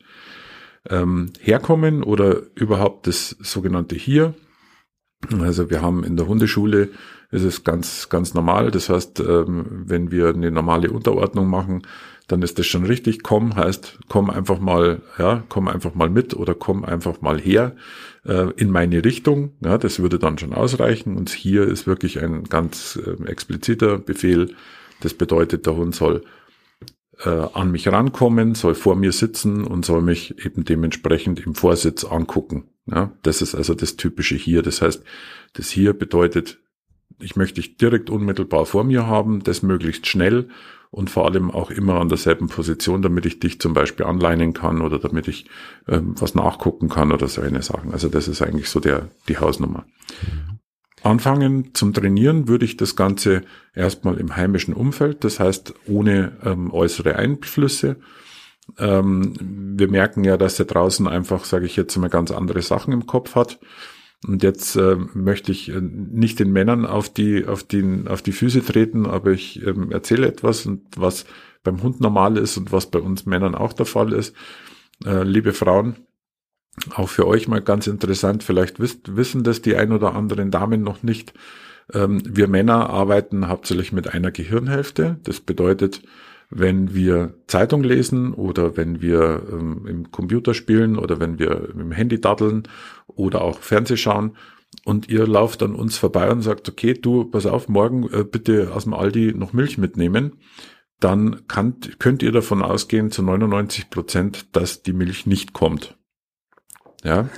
Ähm, 0.90 1.32
herkommen 1.42 2.04
oder 2.04 2.42
überhaupt 2.56 3.08
das 3.08 3.36
sogenannte 3.42 3.96
Hier 3.96 4.34
also 5.42 5.70
wir 5.70 5.82
haben 5.82 6.04
in 6.04 6.18
der 6.18 6.28
Hundeschule 6.28 6.90
ist 7.32 7.44
es 7.44 7.64
ganz, 7.64 8.10
ganz 8.10 8.34
normal. 8.34 8.70
Das 8.70 8.90
heißt, 8.90 9.20
ähm, 9.20 9.66
wenn 9.88 10.12
wir 10.12 10.30
eine 10.30 10.52
normale 10.52 10.92
Unterordnung 10.92 11.48
machen, 11.50 11.82
dann 12.28 12.42
ist 12.42 12.60
das 12.60 12.68
schon 12.68 12.86
richtig. 12.86 13.24
Komm 13.24 13.56
heißt, 13.56 14.00
komm 14.08 14.30
einfach 14.30 14.60
mal, 14.60 15.02
ja, 15.18 15.44
komm 15.50 15.68
einfach 15.68 15.96
mal 15.96 16.10
mit 16.10 16.36
oder 16.36 16.54
komm 16.54 16.86
einfach 16.86 17.22
mal 17.22 17.40
her 17.40 17.76
äh, 18.26 18.52
in 18.56 18.70
meine 18.70 19.04
Richtung. 19.04 19.52
Ja, 19.62 19.78
das 19.78 20.00
würde 20.00 20.20
dann 20.20 20.38
schon 20.38 20.54
ausreichen. 20.54 21.18
Und 21.18 21.32
hier 21.32 21.64
ist 21.64 21.88
wirklich 21.88 22.22
ein 22.22 22.44
ganz 22.44 23.00
äh, 23.04 23.24
expliziter 23.28 23.98
Befehl. 23.98 24.54
Das 25.02 25.14
bedeutet, 25.14 25.66
der 25.66 25.76
Hund 25.76 25.96
soll 25.96 26.24
äh, 27.20 27.30
an 27.30 27.72
mich 27.72 27.88
rankommen, 27.88 28.56
soll 28.56 28.76
vor 28.76 28.96
mir 28.96 29.12
sitzen 29.12 29.66
und 29.66 29.86
soll 29.86 30.02
mich 30.02 30.46
eben 30.46 30.64
dementsprechend 30.64 31.40
im 31.46 31.56
Vorsitz 31.56 32.04
angucken. 32.04 32.66
Ja, 32.86 33.14
das 33.22 33.42
ist 33.42 33.56
also 33.56 33.74
das 33.74 33.96
typische 33.96 34.36
hier. 34.36 34.62
Das 34.62 34.82
heißt, 34.82 35.04
das 35.54 35.70
hier 35.70 35.94
bedeutet, 35.94 36.60
ich 37.20 37.36
möchte 37.36 37.56
dich 37.56 37.78
direkt 37.78 38.10
unmittelbar 38.10 38.66
vor 38.66 38.84
mir 38.84 39.08
haben, 39.08 39.44
das 39.44 39.64
möglichst 39.64 40.08
schnell 40.08 40.50
und 40.92 41.10
vor 41.10 41.26
allem 41.26 41.50
auch 41.50 41.72
immer 41.72 42.00
an 42.00 42.10
derselben 42.10 42.50
Position, 42.50 43.02
damit 43.02 43.26
ich 43.26 43.40
dich 43.40 43.60
zum 43.60 43.74
Beispiel 43.74 44.06
anleinen 44.06 44.54
kann 44.54 44.82
oder 44.82 45.00
damit 45.00 45.28
ich 45.28 45.48
ähm, 45.88 46.14
was 46.20 46.36
nachgucken 46.36 46.90
kann 46.90 47.12
oder 47.12 47.28
so 47.28 47.42
eine 47.42 47.62
Sachen. 47.62 47.94
Also 47.94 48.10
das 48.10 48.28
ist 48.28 48.42
eigentlich 48.42 48.70
so 48.70 48.80
der, 48.80 49.10
die 49.28 49.38
Hausnummer. 49.38 49.86
Anfangen 51.04 51.74
zum 51.74 51.94
Trainieren 51.94 52.48
würde 52.48 52.66
ich 52.66 52.78
das 52.78 52.96
Ganze 52.96 53.42
erstmal 53.76 54.18
im 54.18 54.36
heimischen 54.36 54.74
Umfeld, 54.74 55.24
das 55.24 55.40
heißt 55.40 55.74
ohne 55.88 56.38
ähm, 56.44 56.72
äußere 56.72 57.18
Einflüsse. 57.18 57.98
Ähm, 58.78 59.34
wir 59.78 59.90
merken 59.90 60.24
ja, 60.24 60.38
dass 60.38 60.58
er 60.60 60.66
draußen 60.66 61.08
einfach, 61.08 61.44
sage 61.44 61.66
ich 61.66 61.76
jetzt 61.76 61.96
mal, 61.98 62.10
ganz 62.10 62.32
andere 62.32 62.62
Sachen 62.62 62.94
im 62.94 63.06
Kopf 63.06 63.36
hat. 63.36 63.60
Und 64.26 64.42
jetzt 64.42 64.78
äh, 64.78 64.96
möchte 65.14 65.52
ich 65.52 65.70
äh, 65.70 65.82
nicht 65.82 66.40
den 66.40 66.54
Männern 66.54 66.86
auf 66.86 67.10
die, 67.10 67.46
auf, 67.46 67.64
den, 67.64 68.08
auf 68.08 68.22
die 68.22 68.32
Füße 68.32 68.64
treten, 68.64 69.06
aber 69.06 69.32
ich 69.32 69.62
ähm, 69.66 69.92
erzähle 69.92 70.28
etwas 70.28 70.66
und 70.66 70.84
was 70.96 71.26
beim 71.64 71.84
Hund 71.84 72.00
normal 72.00 72.38
ist 72.38 72.56
und 72.58 72.72
was 72.72 72.90
bei 72.90 73.00
uns 73.00 73.26
Männern 73.26 73.56
auch 73.56 73.74
der 73.74 73.86
Fall 73.86 74.14
ist. 74.14 74.34
Äh, 75.06 75.24
liebe 75.24 75.52
Frauen, 75.52 75.98
auch 76.96 77.10
für 77.10 77.28
euch 77.28 77.48
mal 77.48 77.62
ganz 77.62 77.88
interessant, 77.88 78.44
vielleicht 78.44 78.80
wisst, 78.80 79.16
wissen 79.16 79.44
das 79.44 79.62
die 79.62 79.76
ein 79.76 79.92
oder 79.92 80.16
anderen 80.16 80.52
Damen 80.52 80.82
noch 80.82 81.04
nicht. 81.04 81.34
Ähm, 81.94 82.22
wir 82.26 82.48
Männer 82.48 82.90
arbeiten 82.90 83.48
hauptsächlich 83.48 83.92
mit 83.92 84.14
einer 84.14 84.32
Gehirnhälfte. 84.32 85.18
Das 85.24 85.40
bedeutet, 85.40 86.02
wenn 86.50 86.94
wir 86.94 87.36
Zeitung 87.48 87.84
lesen 87.84 88.34
oder 88.34 88.78
wenn 88.78 89.02
wir 89.02 89.44
ähm, 89.52 89.86
im 89.88 90.12
Computer 90.12 90.54
spielen 90.54 90.98
oder 90.98 91.20
wenn 91.20 91.40
wir 91.40 91.70
im 91.70 91.92
Handy 91.92 92.20
daddeln 92.20 92.64
oder 93.08 93.42
auch 93.42 93.60
Fernseh 93.60 93.98
schauen 93.98 94.36
und 94.86 95.10
ihr 95.10 95.28
lauft 95.28 95.64
an 95.64 95.76
uns 95.76 95.98
vorbei 95.98 96.32
und 96.32 96.42
sagt, 96.42 96.70
okay, 96.70 96.94
du, 96.94 97.26
pass 97.26 97.46
auf, 97.46 97.70
morgen 97.70 98.10
äh, 98.12 98.24
bitte 98.24 98.74
aus 98.74 98.84
dem 98.84 98.94
Aldi 98.94 99.34
noch 99.36 99.54
Milch 99.54 99.78
mitnehmen, 99.78 100.38
dann 101.00 101.48
kann, 101.48 101.76
könnt 102.00 102.24
ihr 102.24 102.32
davon 102.32 102.62
ausgehen 102.62 103.12
zu 103.12 103.24
99 103.24 103.90
Prozent, 103.90 104.56
dass 104.56 104.84
die 104.84 104.94
Milch 104.94 105.26
nicht 105.26 105.54
kommt. 105.54 105.98
Ja, 107.04 107.30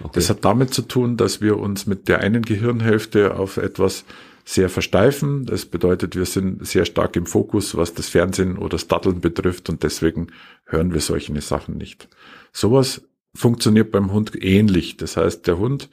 okay. 0.00 0.10
das 0.14 0.30
hat 0.30 0.44
damit 0.44 0.74
zu 0.74 0.82
tun, 0.82 1.16
dass 1.16 1.40
wir 1.40 1.58
uns 1.58 1.86
mit 1.86 2.08
der 2.08 2.20
einen 2.20 2.42
Gehirnhälfte 2.42 3.36
auf 3.36 3.56
etwas 3.56 4.04
sehr 4.44 4.68
versteifen. 4.68 5.46
Das 5.46 5.64
bedeutet, 5.64 6.16
wir 6.16 6.26
sind 6.26 6.66
sehr 6.66 6.84
stark 6.84 7.16
im 7.16 7.26
Fokus, 7.26 7.76
was 7.76 7.94
das 7.94 8.08
Fernsehen 8.08 8.58
oder 8.58 8.70
das 8.70 8.88
Datteln 8.88 9.20
betrifft 9.20 9.70
und 9.70 9.82
deswegen 9.82 10.28
hören 10.66 10.92
wir 10.92 11.00
solche 11.00 11.38
Sachen 11.40 11.78
nicht. 11.78 12.08
Sowas 12.52 13.02
funktioniert 13.34 13.90
beim 13.90 14.12
Hund 14.12 14.32
ähnlich. 14.42 14.96
Das 14.96 15.16
heißt, 15.16 15.46
der 15.46 15.58
Hund, 15.58 15.88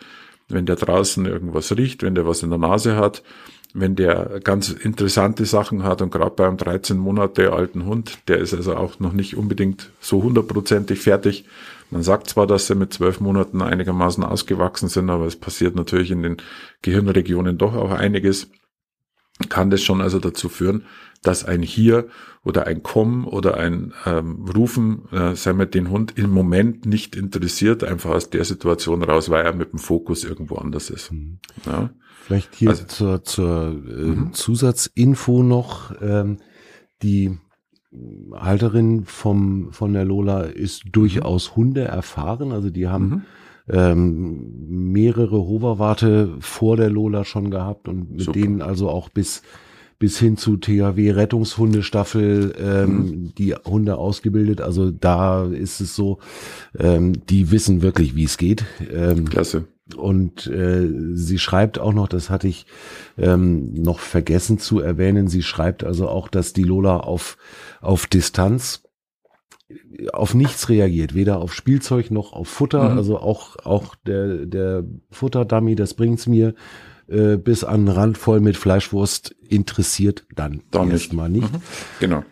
wenn 0.50 0.65
der 0.65 0.76
draußen 0.76 1.26
irgendwas 1.26 1.76
riecht, 1.76 2.04
wenn 2.04 2.15
der 2.15 2.28
was 2.28 2.44
in 2.44 2.50
der 2.50 2.60
Nase 2.60 2.98
hat, 2.98 3.24
wenn 3.74 3.96
der 3.96 4.41
ganz 4.44 4.70
interessante 4.70 5.46
Sachen 5.46 5.84
hat 5.84 6.02
und 6.02 6.12
gerade 6.12 6.36
beim 6.36 6.58
13 6.58 6.98
Monate 6.98 7.54
alten 7.54 7.86
Hund, 7.86 8.20
der 8.28 8.39
ist 8.39 8.54
also 8.54 8.76
auch 8.76 9.00
noch 9.00 9.13
nicht 9.13 9.38
unbedingt 9.38 9.91
so 10.02 10.22
hundertprozentig 10.24 11.00
fertig. 11.00 11.46
Man 11.92 12.04
sagt 12.04 12.30
zwar, 12.30 12.48
dass 12.48 12.68
sie 12.68 12.76
mit 12.76 12.94
zwölf 12.94 13.20
Monaten 13.20 13.62
einigermaßen 13.62 14.24
ausgewachsen 14.24 14.88
sind, 14.88 15.10
aber 15.10 15.26
es 15.26 15.36
passiert 15.36 15.76
natürlich 15.76 16.10
in 16.10 16.24
den 16.24 16.38
Gehirnregionen 16.82 17.58
doch 17.58 17.76
auch 17.76 17.92
einiges. 17.92 18.50
Kann 19.50 19.70
das 19.70 19.82
schon 19.82 20.02
also 20.02 20.20
dazu 20.20 20.50
führen, 20.50 20.86
dass 21.22 21.44
ein 21.44 21.62
Hier 21.62 22.08
oder 22.44 22.68
ein 22.68 22.84
Kommen 22.84 23.26
oder 23.26 23.58
ein 23.58 23.94
ähm, 24.06 24.46
Rufen, 24.46 25.08
äh, 25.12 25.36
sagen 25.36 25.60
wir, 25.60 25.66
den 25.66 25.90
Hund 25.90 26.18
im 26.18 26.32
Moment 26.32 26.86
nicht 26.86 27.16
interessiert, 27.16 27.84
einfach 27.84 28.12
aus 28.12 28.30
der 28.30 28.46
Situation 28.46 29.04
raus, 29.04 29.30
weil 29.30 29.44
er 29.44 29.54
mit 29.54 29.74
dem 29.74 29.80
Fokus 29.80 30.24
irgendwo 30.24 30.56
anders 30.56 30.90
ist. 30.90 31.12
Mhm. 31.12 31.40
Ja. 31.66 31.90
Vielleicht 32.24 32.56
hier 32.56 32.70
also, 32.70 32.86
zur, 32.86 33.24
zur 33.24 33.68
äh, 33.68 34.06
mhm. 34.06 34.34
Zusatzinfo 34.34 35.44
noch, 35.44 35.94
ähm, 36.02 36.38
die 37.02 37.38
Halterin 38.34 39.04
vom, 39.06 39.72
von 39.72 39.94
der 39.94 40.06
Lola 40.06 40.42
ist 40.42 40.84
durchaus 40.92 41.56
Hunde 41.56 41.82
erfahren, 41.82 42.52
also 42.52 42.70
die 42.70 42.88
haben 42.88 43.10
mhm. 43.10 43.22
ähm, 43.70 44.92
mehrere 44.92 45.38
Hoverwarte 45.38 46.36
vor 46.40 46.78
der 46.78 46.90
Lola 46.90 47.26
schon 47.26 47.52
gehabt 47.52 47.88
und 47.88 48.12
mit 48.12 48.22
Super. 48.22 48.40
denen 48.40 48.62
also 48.62 48.90
auch 48.90 49.10
bis 49.10 49.42
bis 50.00 50.18
hin 50.18 50.36
zu 50.36 50.58
THW 50.58 51.12
Rettungshundestaffel 51.12 52.56
ähm, 52.60 52.98
mhm. 52.98 53.36
die 53.38 53.54
Hunde 53.54 53.98
ausgebildet. 53.98 54.60
Also 54.60 54.90
da 54.90 55.46
ist 55.46 55.80
es 55.80 55.96
so, 55.96 56.18
ähm, 56.80 57.24
die 57.30 57.52
wissen 57.52 57.84
wirklich, 57.84 58.16
wie 58.16 58.24
es 58.24 58.40
geht. 58.40 58.66
Ähm, 58.92 59.26
Klasse. 59.26 59.66
Und 59.96 60.48
äh, 60.48 60.88
sie 61.14 61.40
schreibt 61.40 61.80
auch 61.80 61.94
noch, 61.94 62.08
das 62.08 62.30
hatte 62.30 62.48
ich 62.48 62.66
ähm, 63.18 63.74
noch 63.74 64.00
vergessen 64.00 64.60
zu 64.60 64.80
erwähnen, 64.80 65.28
sie 65.28 65.44
schreibt 65.44 65.84
also 65.84 66.08
auch, 66.08 66.28
dass 66.28 66.54
die 66.54 66.64
Lola 66.64 66.98
auf, 66.98 67.38
auf 67.82 68.08
Distanz 68.08 68.84
auf 70.14 70.34
nichts 70.34 70.70
reagiert, 70.70 71.16
weder 71.16 71.40
auf 71.40 71.54
Spielzeug 71.54 72.12
noch 72.12 72.34
auf 72.34 72.48
Futter, 72.48 72.90
mhm. 72.90 72.98
also 72.98 73.20
auch, 73.20 73.56
auch 73.64 73.96
der, 74.06 74.46
der 74.46 74.84
Futterdummy, 75.12 75.76
das 75.76 75.94
bringt's 75.94 76.28
mir 76.28 76.56
äh, 77.08 77.38
bis 77.38 77.64
an 77.64 77.86
den 77.86 77.96
Rand 77.96 78.18
voll 78.18 78.40
mit 78.40 78.58
Fleischwurst 78.58 79.36
interessiert 79.48 80.26
dann 80.36 80.62
erstmal 80.72 81.30
nicht. 81.30 81.52
Mhm. 81.52 81.62
Genau. 82.00 82.24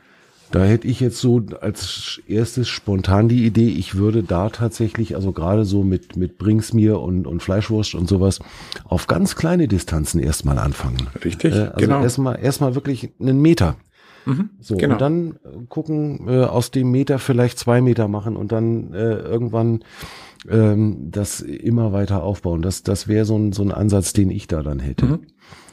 Da 0.52 0.64
hätte 0.64 0.88
ich 0.88 1.00
jetzt 1.00 1.20
so 1.20 1.44
als 1.62 2.22
erstes 2.28 2.68
spontan 2.68 3.30
die 3.30 3.46
Idee, 3.46 3.70
ich 3.70 3.96
würde 3.96 4.24
da 4.24 4.50
tatsächlich, 4.50 5.16
also 5.16 5.32
gerade 5.32 5.64
so 5.64 5.84
mit, 5.84 6.16
mit 6.16 6.38
Brings 6.40 6.74
mir 6.74 7.00
und, 7.00 7.28
und 7.28 7.44
Fleischwurst 7.44 7.94
und 7.94 8.10
sowas, 8.10 8.40
auf 8.84 9.08
ganz 9.08 9.36
kleine 9.36 9.68
Distanzen 9.68 10.20
erstmal 10.20 10.58
anfangen. 10.58 11.08
Richtig, 11.24 11.54
äh, 11.54 11.60
also 11.60 11.74
genau. 11.78 12.02
Erstmal, 12.02 12.40
erstmal 12.40 12.76
wirklich 12.76 13.12
einen 13.20 13.42
Meter. 13.42 13.76
Mhm, 14.26 14.50
so, 14.60 14.76
genau. 14.76 14.94
und 14.94 15.02
dann 15.02 15.32
äh, 15.32 15.66
gucken, 15.68 16.28
äh, 16.28 16.44
aus 16.44 16.72
dem 16.72 16.92
Meter 16.92 17.20
vielleicht 17.20 17.60
zwei 17.60 17.82
Meter 17.82 18.08
machen 18.08 18.36
und 18.36 18.52
dann 18.52 18.94
äh, 18.94 19.16
irgendwann 19.16 19.84
ähm, 20.50 21.10
das 21.12 21.42
immer 21.42 21.94
weiter 21.94 22.24
aufbauen. 22.24 22.62
Das, 22.62 22.84
das 22.84 23.08
wäre 23.08 23.26
so 23.26 23.38
ein, 23.38 23.54
so 23.54 23.64
ein 23.64 23.72
Ansatz, 23.72 24.14
den 24.14 24.30
ich 24.30 24.48
da 24.48 24.64
dann 24.64 24.80
hätte. 24.80 25.06
Mhm, 25.06 25.20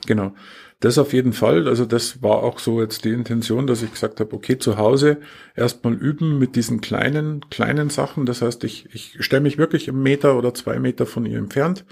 genau. 0.06 0.32
Das 0.80 0.98
auf 0.98 1.12
jeden 1.12 1.32
Fall. 1.32 1.68
Also 1.68 1.86
das 1.86 2.22
war 2.22 2.42
auch 2.42 2.58
so 2.58 2.82
jetzt 2.82 3.04
die 3.04 3.10
Intention, 3.10 3.66
dass 3.66 3.82
ich 3.82 3.92
gesagt 3.92 4.20
habe, 4.20 4.34
okay, 4.34 4.58
zu 4.58 4.76
Hause 4.76 5.18
erstmal 5.54 5.94
üben 5.94 6.38
mit 6.38 6.54
diesen 6.54 6.80
kleinen, 6.82 7.48
kleinen 7.48 7.88
Sachen. 7.88 8.26
Das 8.26 8.42
heißt, 8.42 8.62
ich, 8.64 8.88
ich 8.92 9.16
stelle 9.20 9.42
mich 9.42 9.56
wirklich 9.56 9.88
einen 9.88 10.02
Meter 10.02 10.36
oder 10.36 10.52
zwei 10.52 10.78
Meter 10.78 11.06
von 11.06 11.24
ihr 11.24 11.38
entfernt 11.38 11.84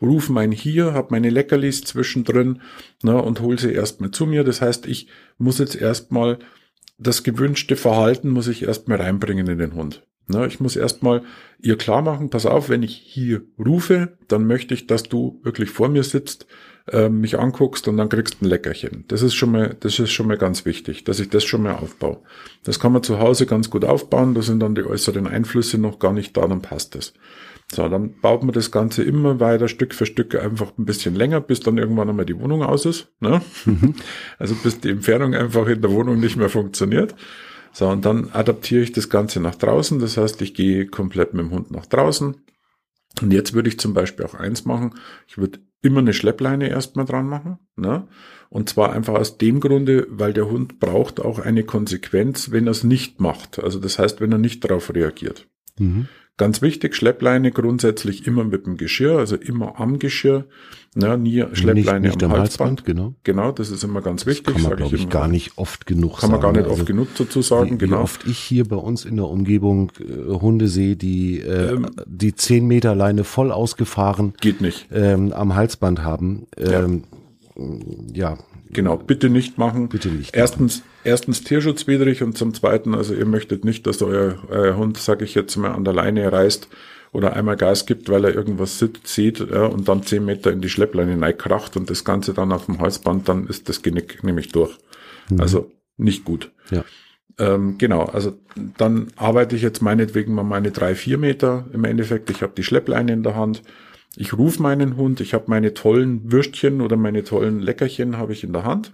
ruf 0.00 0.28
mein 0.28 0.52
hier, 0.52 0.94
hab 0.94 1.10
meine 1.10 1.30
Leckerlis 1.30 1.82
zwischendrin 1.82 2.60
ne, 3.02 3.20
und 3.20 3.40
hol 3.40 3.58
sie 3.58 3.72
erstmal 3.72 4.10
zu 4.10 4.26
mir. 4.26 4.44
Das 4.44 4.60
heißt, 4.60 4.86
ich 4.86 5.08
muss 5.38 5.58
jetzt 5.58 5.74
erstmal 5.74 6.38
das 6.98 7.22
gewünschte 7.22 7.76
Verhalten 7.76 8.28
muss 8.28 8.48
ich 8.48 8.62
erstmal 8.64 9.00
reinbringen 9.00 9.46
in 9.46 9.58
den 9.58 9.74
Hund. 9.74 10.02
Ne, 10.28 10.46
ich 10.46 10.60
muss 10.60 10.76
erstmal 10.76 11.22
ihr 11.60 11.78
klar 11.78 12.02
machen, 12.02 12.28
pass 12.28 12.44
auf, 12.44 12.68
wenn 12.68 12.82
ich 12.82 12.94
hier 12.94 13.42
rufe, 13.58 14.18
dann 14.28 14.46
möchte 14.46 14.74
ich, 14.74 14.86
dass 14.86 15.04
du 15.04 15.40
wirklich 15.42 15.70
vor 15.70 15.88
mir 15.88 16.04
sitzt, 16.04 16.46
äh, 16.92 17.08
mich 17.08 17.38
anguckst 17.38 17.88
und 17.88 17.96
dann 17.96 18.10
kriegst 18.10 18.42
ein 18.42 18.46
Leckerchen. 18.46 19.04
Das 19.08 19.22
ist 19.22 19.34
schon 19.34 19.52
mal, 19.52 19.74
das 19.80 19.98
ist 19.98 20.12
schon 20.12 20.26
mal 20.26 20.36
ganz 20.36 20.66
wichtig, 20.66 21.04
dass 21.04 21.18
ich 21.18 21.30
das 21.30 21.44
schon 21.44 21.62
mal 21.62 21.76
aufbaue. 21.76 22.18
Das 22.62 22.78
kann 22.78 22.92
man 22.92 23.02
zu 23.02 23.18
Hause 23.18 23.46
ganz 23.46 23.70
gut 23.70 23.86
aufbauen, 23.86 24.34
da 24.34 24.42
sind 24.42 24.60
dann 24.60 24.74
die 24.74 24.84
äußeren 24.84 25.26
Einflüsse 25.26 25.78
noch 25.78 25.98
gar 25.98 26.12
nicht 26.12 26.36
da, 26.36 26.46
dann 26.46 26.60
passt 26.60 26.94
das. 26.94 27.14
So, 27.70 27.88
dann 27.88 28.14
baut 28.20 28.42
man 28.42 28.52
das 28.52 28.70
Ganze 28.70 29.02
immer 29.02 29.40
weiter 29.40 29.68
Stück 29.68 29.94
für 29.94 30.06
Stück 30.06 30.34
einfach 30.34 30.72
ein 30.78 30.86
bisschen 30.86 31.14
länger, 31.14 31.40
bis 31.40 31.60
dann 31.60 31.76
irgendwann 31.76 32.08
einmal 32.08 32.24
die 32.24 32.38
Wohnung 32.38 32.62
aus 32.62 32.86
ist. 32.86 33.08
Ne? 33.20 33.42
Mhm. 33.66 33.94
Also 34.38 34.54
bis 34.54 34.80
die 34.80 34.90
Entfernung 34.90 35.34
einfach 35.34 35.66
in 35.68 35.82
der 35.82 35.90
Wohnung 35.90 36.18
nicht 36.18 36.36
mehr 36.36 36.48
funktioniert. 36.48 37.14
So, 37.78 37.86
und 37.88 38.04
dann 38.04 38.30
adaptiere 38.32 38.82
ich 38.82 38.90
das 38.90 39.08
Ganze 39.08 39.38
nach 39.38 39.54
draußen. 39.54 40.00
Das 40.00 40.16
heißt, 40.16 40.42
ich 40.42 40.52
gehe 40.52 40.86
komplett 40.86 41.32
mit 41.32 41.44
dem 41.44 41.52
Hund 41.52 41.70
nach 41.70 41.86
draußen. 41.86 42.34
Und 43.22 43.32
jetzt 43.32 43.54
würde 43.54 43.68
ich 43.68 43.78
zum 43.78 43.94
Beispiel 43.94 44.26
auch 44.26 44.34
eins 44.34 44.64
machen. 44.64 44.94
Ich 45.28 45.38
würde 45.38 45.60
immer 45.80 46.00
eine 46.00 46.12
Schleppleine 46.12 46.70
erstmal 46.70 47.04
dran 47.04 47.28
machen. 47.28 47.60
Ne? 47.76 48.08
Und 48.48 48.68
zwar 48.68 48.92
einfach 48.92 49.14
aus 49.14 49.38
dem 49.38 49.60
Grunde, 49.60 50.08
weil 50.10 50.32
der 50.32 50.50
Hund 50.50 50.80
braucht 50.80 51.20
auch 51.20 51.38
eine 51.38 51.62
Konsequenz, 51.62 52.50
wenn 52.50 52.66
er 52.66 52.72
es 52.72 52.82
nicht 52.82 53.20
macht. 53.20 53.60
Also 53.60 53.78
das 53.78 54.00
heißt, 54.00 54.20
wenn 54.20 54.32
er 54.32 54.38
nicht 54.38 54.64
darauf 54.64 54.92
reagiert. 54.92 55.46
Mhm. 55.78 56.08
Ganz 56.38 56.62
wichtig, 56.62 56.94
Schleppleine 56.94 57.50
grundsätzlich 57.50 58.26
immer 58.26 58.44
mit 58.44 58.64
dem 58.64 58.76
Geschirr, 58.76 59.18
also 59.18 59.34
immer 59.34 59.80
am 59.80 59.98
Geschirr, 59.98 60.46
ne, 60.94 61.18
nie 61.18 61.44
Schleppleine 61.52 62.00
nicht, 62.00 62.14
nicht 62.14 62.24
am, 62.24 62.30
am 62.30 62.38
Halsband. 62.38 62.70
Halsband. 62.70 62.84
Genau, 62.84 63.14
genau, 63.24 63.50
das 63.50 63.70
ist 63.70 63.82
immer 63.82 64.02
ganz 64.02 64.24
wichtig. 64.24 64.54
Das 64.54 64.54
kann 64.54 64.62
man, 64.62 64.76
glaube 64.76 64.94
ich, 64.94 65.02
ich 65.02 65.08
gar 65.08 65.26
nicht 65.26 65.58
oft 65.58 65.84
genug 65.84 66.20
Kann 66.20 66.30
man 66.30 66.40
gar 66.40 66.52
nicht 66.52 66.62
also, 66.62 66.74
oft 66.74 66.86
genug 66.86 67.08
dazu 67.18 67.42
sagen, 67.42 67.72
wie, 67.72 67.78
genau. 67.78 67.98
Wie 67.98 68.02
oft 68.02 68.24
ich 68.28 68.38
hier 68.38 68.68
bei 68.68 68.76
uns 68.76 69.04
in 69.04 69.16
der 69.16 69.26
Umgebung 69.26 69.90
äh, 69.98 70.32
Hunde 70.32 70.68
sehe, 70.68 70.94
die 70.94 71.40
äh, 71.40 71.72
ähm, 71.72 71.86
die 72.06 72.34
zehn 72.36 72.68
Meter 72.68 72.94
Leine 72.94 73.24
voll 73.24 73.50
ausgefahren 73.50 74.32
geht 74.40 74.60
nicht 74.60 74.86
ähm, 74.92 75.32
am 75.32 75.56
Halsband 75.56 76.04
haben. 76.04 76.46
Ähm, 76.56 77.02
ja. 78.14 78.34
ja. 78.34 78.38
Genau, 78.70 78.96
bitte 78.96 79.30
nicht 79.30 79.58
machen. 79.58 79.88
Bitte 79.88 80.08
nicht. 80.08 80.36
Erstens, 80.36 80.78
machen. 80.78 80.90
erstens 81.04 81.44
tierschutzwidrig 81.44 82.22
und 82.22 82.36
zum 82.36 82.54
zweiten, 82.54 82.94
also 82.94 83.14
ihr 83.14 83.26
möchtet 83.26 83.64
nicht, 83.64 83.86
dass 83.86 84.02
euer, 84.02 84.38
euer 84.48 84.76
Hund, 84.76 84.98
sag 84.98 85.22
ich 85.22 85.34
jetzt 85.34 85.56
mal, 85.56 85.72
an 85.72 85.84
der 85.84 85.94
Leine 85.94 86.30
reißt 86.30 86.68
oder 87.12 87.34
einmal 87.34 87.56
Gas 87.56 87.86
gibt, 87.86 88.08
weil 88.10 88.24
er 88.24 88.34
irgendwas 88.34 88.78
sieht 89.04 89.40
ja, 89.40 89.64
und 89.64 89.88
dann 89.88 90.02
zehn 90.02 90.24
Meter 90.24 90.52
in 90.52 90.60
die 90.60 90.68
Schleppleine 90.68 91.20
reinkracht 91.20 91.76
und 91.76 91.88
das 91.88 92.04
Ganze 92.04 92.34
dann 92.34 92.52
auf 92.52 92.66
dem 92.66 92.80
Halsband, 92.80 93.28
dann 93.28 93.46
ist 93.46 93.68
das 93.68 93.82
Genick 93.82 94.22
nämlich 94.22 94.48
durch. 94.52 94.76
Mhm. 95.30 95.40
Also 95.40 95.70
nicht 95.96 96.24
gut. 96.24 96.52
Ja. 96.70 96.84
Ähm, 97.38 97.78
genau, 97.78 98.02
also 98.02 98.36
dann 98.76 99.08
arbeite 99.16 99.54
ich 99.56 99.62
jetzt 99.62 99.80
meinetwegen 99.80 100.34
mal 100.34 100.42
meine 100.42 100.72
drei, 100.72 100.94
vier 100.94 101.18
Meter 101.18 101.66
im 101.72 101.84
Endeffekt. 101.84 102.30
Ich 102.30 102.42
habe 102.42 102.52
die 102.56 102.64
Schleppleine 102.64 103.12
in 103.12 103.22
der 103.22 103.36
Hand 103.36 103.62
ich 104.20 104.32
rufe 104.32 104.60
meinen 104.60 104.96
Hund, 104.96 105.20
ich 105.20 105.32
habe 105.32 105.44
meine 105.46 105.74
tollen 105.74 106.32
Würstchen 106.32 106.80
oder 106.80 106.96
meine 106.96 107.22
tollen 107.22 107.60
Leckerchen 107.60 108.16
habe 108.16 108.32
ich 108.32 108.42
in 108.42 108.52
der 108.52 108.64
Hand. 108.64 108.92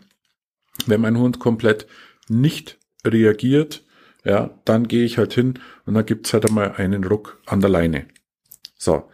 Wenn 0.87 1.01
mein 1.01 1.17
Hund 1.17 1.39
komplett 1.39 1.87
nicht 2.29 2.79
reagiert, 3.07 3.85
ja, 4.23 4.51
dann 4.67 4.87
gehe 4.87 5.05
ich 5.05 5.17
halt 5.17 5.33
hin 5.33 5.55
und 5.87 5.95
dann 5.95 6.05
gibt's 6.05 6.35
halt 6.35 6.47
einmal 6.47 6.73
einen 6.77 7.05
Ruck 7.05 7.41
an 7.47 7.63
der 7.63 7.71
Leine. 7.71 8.05
So, 8.77 9.05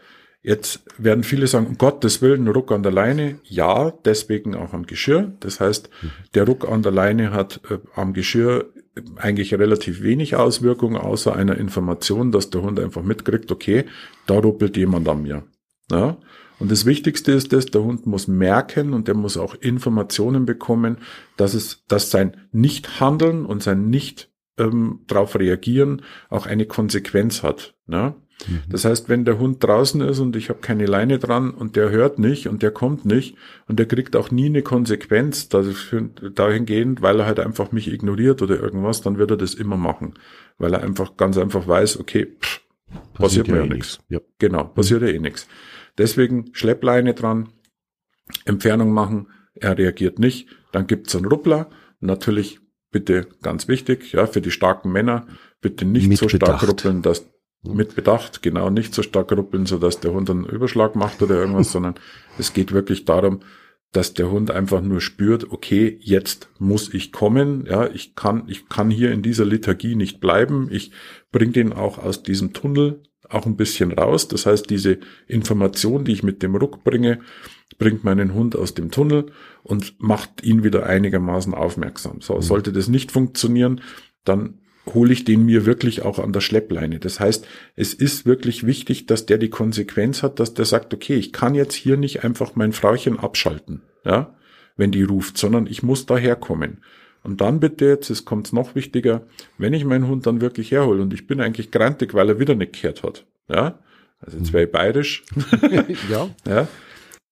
jetzt 0.42 0.82
werden 0.98 1.22
viele 1.22 1.46
sagen, 1.46 1.66
um 1.66 1.78
Gottes 1.78 2.20
Willen, 2.22 2.48
Ruck 2.48 2.72
an 2.72 2.82
der 2.82 2.92
Leine. 2.92 3.38
Ja, 3.44 3.92
deswegen 4.04 4.56
auch 4.56 4.72
am 4.72 4.86
Geschirr. 4.86 5.32
Das 5.38 5.60
heißt, 5.60 5.90
der 6.34 6.44
Ruck 6.44 6.68
an 6.68 6.82
der 6.82 6.92
Leine 6.92 7.30
hat 7.30 7.60
äh, 7.70 7.78
am 7.94 8.14
Geschirr 8.14 8.72
eigentlich 9.14 9.54
relativ 9.54 10.02
wenig 10.02 10.34
Auswirkungen, 10.34 10.96
außer 10.96 11.36
einer 11.36 11.56
Information, 11.56 12.32
dass 12.32 12.50
der 12.50 12.62
Hund 12.62 12.80
einfach 12.80 13.02
mitkriegt, 13.02 13.52
okay, 13.52 13.84
da 14.26 14.38
ruppelt 14.38 14.76
jemand 14.76 15.08
an 15.08 15.22
mir. 15.22 15.44
Ja? 15.90 16.16
Und 16.58 16.70
das 16.70 16.84
Wichtigste 16.84 17.32
ist 17.32 17.52
dass 17.52 17.66
der 17.66 17.82
Hund 17.82 18.06
muss 18.06 18.28
merken 18.28 18.92
und 18.92 19.08
der 19.08 19.14
muss 19.14 19.36
auch 19.36 19.54
Informationen 19.54 20.46
bekommen, 20.46 20.98
dass 21.36 21.54
es, 21.54 21.84
dass 21.88 22.10
sein 22.10 22.36
Nichthandeln 22.52 23.46
und 23.46 23.62
sein 23.62 23.88
Nicht 23.88 24.30
ähm, 24.58 25.00
darauf 25.06 25.38
reagieren 25.38 26.02
auch 26.28 26.46
eine 26.46 26.66
Konsequenz 26.66 27.42
hat. 27.42 27.74
Ne? 27.86 28.14
Mhm. 28.46 28.62
Das 28.68 28.84
heißt, 28.84 29.08
wenn 29.08 29.24
der 29.24 29.38
Hund 29.38 29.62
draußen 29.64 30.00
ist 30.02 30.18
und 30.18 30.36
ich 30.36 30.48
habe 30.48 30.60
keine 30.60 30.86
Leine 30.86 31.18
dran 31.18 31.50
und 31.50 31.76
der 31.76 31.90
hört 31.90 32.18
nicht 32.18 32.46
und 32.46 32.62
der 32.62 32.70
kommt 32.70 33.04
nicht 33.04 33.36
und 33.66 33.78
der 33.78 33.86
kriegt 33.86 34.14
auch 34.16 34.30
nie 34.30 34.46
eine 34.46 34.62
Konsequenz 34.62 35.48
dahingehend, 35.48 37.02
weil 37.02 37.20
er 37.20 37.26
halt 37.26 37.40
einfach 37.40 37.72
mich 37.72 37.92
ignoriert 37.92 38.42
oder 38.42 38.60
irgendwas, 38.60 39.00
dann 39.00 39.18
wird 39.18 39.30
er 39.30 39.36
das 39.36 39.54
immer 39.54 39.76
machen, 39.76 40.14
weil 40.58 40.74
er 40.74 40.82
einfach 40.82 41.16
ganz 41.16 41.38
einfach 41.38 41.66
weiß, 41.66 41.98
okay, 42.00 42.26
pff, 42.40 42.60
passiert, 43.14 43.14
passiert 43.14 43.48
mir 43.48 43.56
ja, 43.56 43.64
eh 43.64 43.68
nichts. 43.68 43.98
Ja. 44.08 44.20
Genau, 44.38 44.64
passiert 44.64 45.02
mhm. 45.02 45.08
ja 45.08 45.14
eh 45.14 45.18
nichts. 45.18 45.48
Deswegen 46.00 46.48
Schleppleine 46.54 47.12
dran, 47.12 47.50
Entfernung 48.46 48.90
machen, 48.90 49.28
er 49.54 49.76
reagiert 49.76 50.18
nicht, 50.18 50.48
dann 50.72 50.86
gibt's 50.86 51.14
einen 51.14 51.26
Ruppler. 51.26 51.68
Natürlich 52.00 52.58
bitte 52.90 53.28
ganz 53.42 53.68
wichtig, 53.68 54.12
ja, 54.12 54.26
für 54.26 54.40
die 54.40 54.50
starken 54.50 54.90
Männer, 54.90 55.26
bitte 55.60 55.84
nicht 55.84 56.08
mit 56.08 56.16
so 56.16 56.26
stark 56.26 56.60
Bedacht. 56.60 56.68
ruppeln, 56.68 57.02
dass 57.02 57.30
mit 57.62 57.94
Bedacht, 57.94 58.40
genau, 58.40 58.70
nicht 58.70 58.94
so 58.94 59.02
stark 59.02 59.30
ruppeln, 59.30 59.66
so 59.66 59.76
dass 59.76 60.00
der 60.00 60.14
Hund 60.14 60.30
einen 60.30 60.46
Überschlag 60.46 60.96
macht 60.96 61.20
oder 61.20 61.34
irgendwas, 61.34 61.70
sondern 61.72 61.96
es 62.38 62.54
geht 62.54 62.72
wirklich 62.72 63.04
darum, 63.04 63.40
dass 63.92 64.14
der 64.14 64.30
Hund 64.30 64.50
einfach 64.50 64.80
nur 64.80 65.02
spürt, 65.02 65.50
okay, 65.50 65.98
jetzt 66.00 66.48
muss 66.58 66.94
ich 66.94 67.12
kommen, 67.12 67.66
ja, 67.66 67.90
ich 67.90 68.14
kann, 68.14 68.44
ich 68.46 68.70
kann 68.70 68.88
hier 68.88 69.12
in 69.12 69.20
dieser 69.20 69.44
Lethargie 69.44 69.96
nicht 69.96 70.18
bleiben, 70.18 70.68
ich 70.70 70.92
bringe 71.30 71.52
den 71.52 71.74
auch 71.74 71.98
aus 71.98 72.22
diesem 72.22 72.54
Tunnel 72.54 73.02
auch 73.30 73.46
ein 73.46 73.56
bisschen 73.56 73.92
raus. 73.92 74.28
Das 74.28 74.46
heißt, 74.46 74.68
diese 74.68 74.98
Information, 75.26 76.04
die 76.04 76.12
ich 76.12 76.22
mit 76.22 76.42
dem 76.42 76.56
Ruck 76.56 76.84
bringe, 76.84 77.20
bringt 77.78 78.04
meinen 78.04 78.34
Hund 78.34 78.56
aus 78.56 78.74
dem 78.74 78.90
Tunnel 78.90 79.26
und 79.62 79.94
macht 80.00 80.42
ihn 80.42 80.64
wieder 80.64 80.86
einigermaßen 80.86 81.54
aufmerksam. 81.54 82.20
So, 82.20 82.36
mhm. 82.36 82.42
sollte 82.42 82.72
das 82.72 82.88
nicht 82.88 83.12
funktionieren, 83.12 83.80
dann 84.24 84.58
hole 84.86 85.12
ich 85.12 85.24
den 85.24 85.44
mir 85.44 85.66
wirklich 85.66 86.02
auch 86.02 86.18
an 86.18 86.32
der 86.32 86.40
Schleppleine. 86.40 86.98
Das 86.98 87.20
heißt, 87.20 87.46
es 87.76 87.94
ist 87.94 88.26
wirklich 88.26 88.66
wichtig, 88.66 89.06
dass 89.06 89.26
der 89.26 89.38
die 89.38 89.50
Konsequenz 89.50 90.22
hat, 90.22 90.40
dass 90.40 90.54
der 90.54 90.64
sagt, 90.64 90.92
okay, 90.94 91.14
ich 91.14 91.32
kann 91.32 91.54
jetzt 91.54 91.74
hier 91.74 91.96
nicht 91.96 92.24
einfach 92.24 92.56
mein 92.56 92.72
Frauchen 92.72 93.18
abschalten, 93.18 93.82
ja, 94.04 94.34
wenn 94.76 94.90
die 94.90 95.02
ruft, 95.02 95.38
sondern 95.38 95.66
ich 95.66 95.82
muss 95.82 96.06
daherkommen. 96.06 96.82
Und 97.22 97.40
dann 97.40 97.60
bitte 97.60 97.86
jetzt, 97.86 98.10
es 98.10 98.24
kommt 98.24 98.52
noch 98.52 98.74
wichtiger, 98.74 99.26
wenn 99.58 99.74
ich 99.74 99.84
meinen 99.84 100.08
Hund 100.08 100.26
dann 100.26 100.40
wirklich 100.40 100.70
herhole 100.70 101.02
und 101.02 101.12
ich 101.12 101.26
bin 101.26 101.40
eigentlich 101.40 101.70
grantig, 101.70 102.14
weil 102.14 102.28
er 102.28 102.38
wieder 102.38 102.54
nicht 102.54 102.80
gehört 102.80 103.02
hat, 103.02 103.26
ja, 103.48 103.78
also 104.20 104.38
jetzt 104.38 104.52
wäre 104.52 104.64
ich 104.64 104.72
bayerisch, 104.72 105.24
ja. 106.10 106.28
ja, 106.46 106.68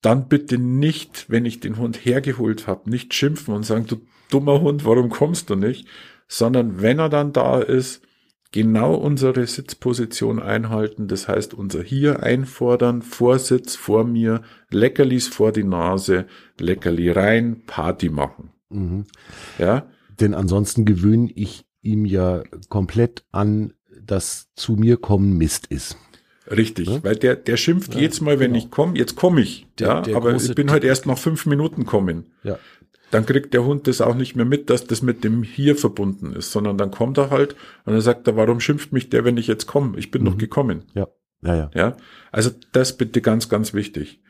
dann 0.03 0.29
bitte 0.29 0.59
nicht, 0.59 1.27
wenn 1.29 1.46
ich 1.46 1.61
den 1.61 1.79
Hund 1.79 2.05
hergeholt 2.05 2.66
habe, 2.66 2.90
nicht 2.90 3.14
schimpfen 3.14 3.55
und 3.55 3.64
sagen, 3.64 3.87
du 3.87 4.01
dummer 4.31 4.61
Hund, 4.61 4.85
warum 4.85 5.09
kommst 5.09 5.51
du 5.51 5.57
nicht, 5.57 5.88
sondern 6.29 6.83
wenn 6.83 6.98
er 6.98 7.09
dann 7.09 7.33
da 7.33 7.61
ist, 7.61 8.03
genau 8.53 8.94
unsere 8.94 9.46
Sitzposition 9.46 10.40
einhalten, 10.40 11.09
das 11.09 11.29
heißt 11.29 11.55
unser 11.55 11.83
hier 11.83 12.22
einfordern, 12.22 13.03
Vorsitz 13.03 13.77
vor 13.77 14.05
mir, 14.05 14.42
Leckerlis 14.70 15.29
vor 15.29 15.53
die 15.53 15.64
Nase, 15.64 16.27
Leckerli 16.59 17.11
rein, 17.11 17.62
Party 17.66 18.09
machen. 18.09 18.51
Mhm. 18.70 19.04
Ja. 19.59 19.87
Denn 20.20 20.35
ansonsten 20.35 20.85
gewöhne 20.85 21.31
ich 21.35 21.64
ihm 21.83 22.04
ja 22.04 22.42
komplett 22.68 23.24
an, 23.31 23.74
dass 24.00 24.48
zu 24.54 24.72
mir 24.72 24.96
kommen 24.96 25.37
Mist 25.37 25.66
ist. 25.66 25.96
Richtig, 26.50 26.88
ja? 26.88 27.04
weil 27.04 27.16
der, 27.16 27.37
der 27.37 27.57
schimpft 27.57 27.94
ja, 27.94 28.00
jedes 28.00 28.20
Mal, 28.20 28.38
wenn 28.38 28.52
genau. 28.52 28.64
ich 28.64 28.70
komme, 28.70 28.96
jetzt 28.96 29.16
komme 29.16 29.42
ich. 29.42 29.66
Der, 29.78 29.88
ja, 29.88 30.00
der 30.00 30.16
aber 30.16 30.35
ich 30.35 30.54
bin 30.54 30.70
halt 30.70 30.85
erst 30.85 31.07
nach 31.07 31.18
fünf 31.18 31.46
Minuten 31.46 31.85
kommen. 31.85 32.33
Ja. 32.42 32.59
Dann 33.11 33.26
kriegt 33.26 33.54
der 33.54 33.64
Hund 33.64 33.87
das 33.87 34.00
auch 34.00 34.14
nicht 34.14 34.37
mehr 34.37 34.44
mit, 34.44 34.68
dass 34.70 34.87
das 34.87 35.02
mit 35.02 35.24
dem 35.24 35.42
hier 35.42 35.76
verbunden 35.76 36.35
ist, 36.35 36.52
sondern 36.52 36.76
dann 36.76 36.90
kommt 36.90 37.16
er 37.18 37.31
halt 37.31 37.54
und 37.85 37.94
dann 37.94 38.02
sagt 38.02 38.26
er, 38.26 38.37
warum 38.37 38.61
schimpft 38.61 38.92
mich 38.92 39.09
der, 39.09 39.24
wenn 39.24 39.37
ich 39.37 39.46
jetzt 39.46 39.66
komme? 39.66 39.98
Ich 39.98 40.11
bin 40.11 40.22
mhm. 40.22 40.26
doch 40.26 40.38
gekommen. 40.38 40.85
Ja. 40.94 41.09
Ja, 41.42 41.54
ja. 41.54 41.70
Ja. 41.74 41.96
Also 42.33 42.50
das 42.72 42.96
bitte 42.96 43.20
ganz, 43.20 43.48
ganz 43.48 43.72
wichtig. 43.72 44.20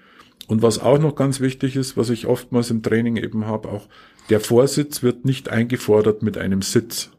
Und 0.47 0.63
was 0.63 0.79
auch 0.79 0.99
noch 0.99 1.15
ganz 1.15 1.41
wichtig 1.41 1.77
ist, 1.77 1.97
was 1.97 2.11
ich 2.11 2.27
oftmals 2.27 2.71
im 2.71 2.83
Training 2.83 3.17
eben 3.17 3.47
habe, 3.47 3.69
auch 3.69 3.89
der 4.29 4.41
Vorsitz 4.41 5.03
wird 5.03 5.25
nicht 5.25 5.49
eingefordert 5.49 6.23
mit 6.23 6.39
einem 6.39 6.63
Sitz. 6.63 7.11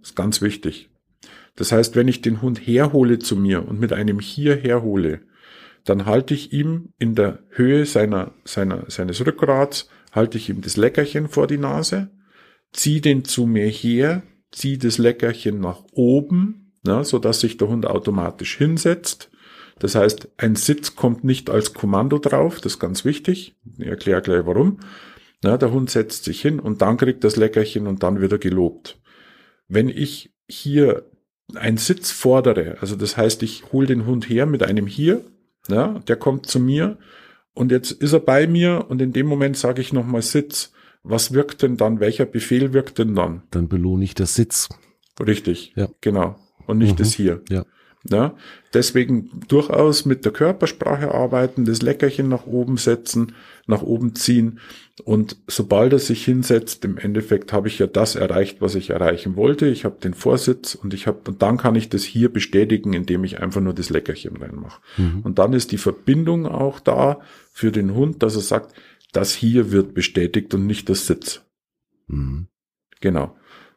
Das 0.00 0.10
ist 0.10 0.16
ganz 0.16 0.42
wichtig. 0.42 0.90
Das 1.56 1.72
heißt, 1.72 1.96
wenn 1.96 2.08
ich 2.08 2.22
den 2.22 2.42
Hund 2.42 2.66
herhole 2.66 3.18
zu 3.18 3.36
mir 3.36 3.66
und 3.66 3.78
mit 3.78 3.92
einem 3.92 4.20
hier 4.20 4.56
herhole, 4.56 5.20
dann 5.84 6.06
halte 6.06 6.34
ich 6.34 6.52
ihm 6.52 6.92
in 6.98 7.14
der 7.14 7.40
Höhe 7.50 7.86
seiner, 7.86 8.32
seiner, 8.44 8.84
seines 8.88 9.24
Rückgrats, 9.24 9.88
halte 10.12 10.38
ich 10.38 10.48
ihm 10.48 10.60
das 10.60 10.76
Leckerchen 10.76 11.28
vor 11.28 11.46
die 11.46 11.58
Nase, 11.58 12.10
ziehe 12.72 13.00
den 13.00 13.24
zu 13.24 13.46
mir 13.46 13.66
her, 13.66 14.22
ziehe 14.50 14.78
das 14.78 14.98
Leckerchen 14.98 15.60
nach 15.60 15.82
oben, 15.92 16.72
na, 16.84 17.04
so 17.04 17.18
dass 17.18 17.40
sich 17.40 17.56
der 17.56 17.68
Hund 17.68 17.86
automatisch 17.86 18.56
hinsetzt. 18.56 19.30
Das 19.78 19.94
heißt, 19.94 20.28
ein 20.36 20.54
Sitz 20.54 20.94
kommt 20.94 21.24
nicht 21.24 21.50
als 21.50 21.74
Kommando 21.74 22.18
drauf, 22.18 22.60
das 22.60 22.74
ist 22.74 22.78
ganz 22.78 23.04
wichtig. 23.04 23.56
Ich 23.78 23.86
erkläre 23.86 24.22
gleich 24.22 24.46
warum. 24.46 24.78
Ja, 25.44 25.58
der 25.58 25.72
Hund 25.72 25.90
setzt 25.90 26.24
sich 26.24 26.40
hin 26.40 26.60
und 26.60 26.82
dann 26.82 26.96
kriegt 26.96 27.24
das 27.24 27.36
Leckerchen 27.36 27.86
und 27.86 28.02
dann 28.02 28.20
wird 28.20 28.32
er 28.32 28.38
gelobt. 28.38 29.00
Wenn 29.68 29.88
ich 29.88 30.32
hier 30.48 31.04
einen 31.54 31.78
Sitz 31.78 32.10
fordere, 32.10 32.76
also 32.80 32.96
das 32.96 33.16
heißt, 33.16 33.42
ich 33.42 33.72
hole 33.72 33.86
den 33.86 34.06
Hund 34.06 34.28
her 34.28 34.46
mit 34.46 34.62
einem 34.62 34.86
hier, 34.86 35.24
ja, 35.68 35.98
der 36.06 36.16
kommt 36.16 36.46
zu 36.46 36.60
mir 36.60 36.98
und 37.54 37.72
jetzt 37.72 37.90
ist 37.90 38.12
er 38.12 38.20
bei 38.20 38.46
mir 38.46 38.86
und 38.88 39.02
in 39.02 39.12
dem 39.12 39.26
Moment 39.26 39.56
sage 39.56 39.80
ich 39.80 39.92
nochmal 39.92 40.22
Sitz. 40.22 40.72
Was 41.02 41.32
wirkt 41.32 41.62
denn 41.62 41.76
dann? 41.76 41.98
Welcher 41.98 42.26
Befehl 42.26 42.72
wirkt 42.72 42.98
denn 42.98 43.14
dann? 43.16 43.42
Dann 43.50 43.68
belohne 43.68 44.04
ich 44.04 44.14
das 44.14 44.34
Sitz. 44.34 44.68
Richtig, 45.20 45.72
ja. 45.74 45.88
genau. 46.00 46.36
Und 46.66 46.78
nicht 46.78 46.92
mhm. 46.92 47.02
das 47.02 47.12
hier. 47.12 47.42
Ja. 47.50 47.64
Ja, 48.08 48.34
deswegen 48.74 49.30
durchaus 49.46 50.04
mit 50.04 50.24
der 50.24 50.32
Körpersprache 50.32 51.14
arbeiten, 51.14 51.64
das 51.64 51.82
Leckerchen 51.82 52.28
nach 52.28 52.46
oben 52.46 52.76
setzen, 52.76 53.34
nach 53.66 53.82
oben 53.82 54.16
ziehen 54.16 54.58
und 55.04 55.36
sobald 55.46 55.92
er 55.92 55.98
sich 55.98 56.24
hinsetzt, 56.24 56.84
im 56.84 56.98
Endeffekt 56.98 57.52
habe 57.52 57.68
ich 57.68 57.78
ja 57.78 57.86
das 57.86 58.14
erreicht, 58.14 58.60
was 58.60 58.74
ich 58.74 58.90
erreichen 58.90 59.36
wollte. 59.36 59.66
Ich 59.66 59.84
habe 59.84 59.98
den 60.00 60.14
Vorsitz 60.14 60.74
und 60.74 60.92
ich 60.94 61.06
habe 61.06 61.20
und 61.28 61.42
dann 61.42 61.56
kann 61.56 61.74
ich 61.74 61.88
das 61.88 62.04
hier 62.04 62.30
bestätigen, 62.30 62.92
indem 62.92 63.24
ich 63.24 63.40
einfach 63.40 63.60
nur 63.60 63.72
das 63.72 63.88
Leckerchen 63.88 64.36
reinmache. 64.36 64.80
Mhm. 64.98 65.20
Und 65.22 65.38
dann 65.38 65.54
ist 65.54 65.72
die 65.72 65.78
Verbindung 65.78 66.46
auch 66.46 66.78
da 66.78 67.20
für 67.52 67.72
den 67.72 67.94
Hund, 67.94 68.22
dass 68.22 68.36
er 68.36 68.42
sagt, 68.42 68.74
das 69.12 69.34
hier 69.34 69.72
wird 69.72 69.94
bestätigt 69.94 70.52
und 70.54 70.66
nicht 70.66 70.88
das 70.88 71.06
Sitz. 71.06 71.42
Mhm. 72.06 72.48
Genau. 73.00 73.36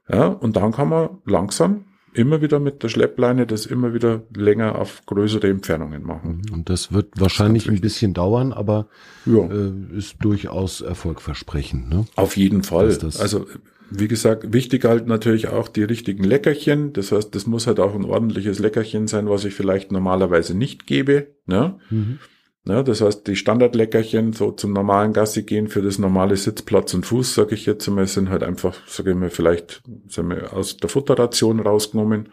Ja, 0.09 0.27
und 0.27 0.55
dann 0.55 0.71
kann 0.71 0.89
man 0.89 1.21
langsam 1.25 1.85
immer 2.15 2.41
wieder 2.41 2.59
mit 2.59 2.83
der 2.83 2.89
Schleppleine 2.89 3.45
das 3.45 3.65
immer 3.65 3.93
wieder 3.93 4.23
länger 4.35 4.79
auf 4.79 5.05
größere 5.05 5.47
Entfernungen 5.49 6.03
machen. 6.03 6.41
Mhm. 6.47 6.53
Und 6.53 6.69
das 6.69 6.91
wird 6.91 7.07
wahrscheinlich 7.19 7.65
das 7.65 7.73
ein 7.73 7.81
bisschen 7.81 8.13
dauern, 8.13 8.53
aber 8.53 8.87
ja. 9.25 9.45
äh, 9.45 9.71
ist 9.97 10.17
durchaus 10.21 10.81
erfolgversprechend. 10.81 11.89
Ne? 11.89 12.05
Auf 12.15 12.37
jeden 12.37 12.63
Fall. 12.63 12.97
Also 13.19 13.45
wie 13.89 14.07
gesagt, 14.07 14.51
wichtig 14.51 14.85
halt 14.85 15.07
natürlich 15.07 15.47
auch 15.47 15.67
die 15.67 15.83
richtigen 15.83 16.23
Leckerchen. 16.23 16.93
Das 16.93 17.11
heißt, 17.11 17.35
das 17.35 17.45
muss 17.45 17.67
halt 17.67 17.79
auch 17.79 17.93
ein 17.93 18.05
ordentliches 18.05 18.59
Leckerchen 18.59 19.07
sein, 19.07 19.29
was 19.29 19.45
ich 19.45 19.53
vielleicht 19.53 19.91
normalerweise 19.91 20.57
nicht 20.57 20.87
gebe. 20.87 21.27
Ne? 21.45 21.77
Mhm. 21.89 22.19
Ja, 22.67 22.81
das 22.81 23.01
heißt, 23.01 23.27
die 23.27 23.35
Standardleckerchen 23.35 24.33
so 24.33 24.51
zum 24.51 24.73
normalen 24.73 25.13
Gassi 25.13 25.43
gehen 25.43 25.67
für 25.67 25.83
das 25.83 25.99
normale 25.99 26.35
Sitzplatz 26.35 26.95
und 26.95 27.05
Fuß, 27.05 27.35
sage 27.35 27.53
ich 27.53 27.67
jetzt 27.67 27.87
einmal, 27.87 28.07
sind 28.07 28.29
halt 28.29 28.41
einfach, 28.41 28.75
sage 28.87 29.11
ich 29.11 29.15
mal, 29.15 29.29
vielleicht 29.29 29.83
sagen 30.07 30.31
wir, 30.31 30.51
aus 30.53 30.77
der 30.77 30.89
Futterration 30.89 31.59
rausgenommen. 31.59 32.29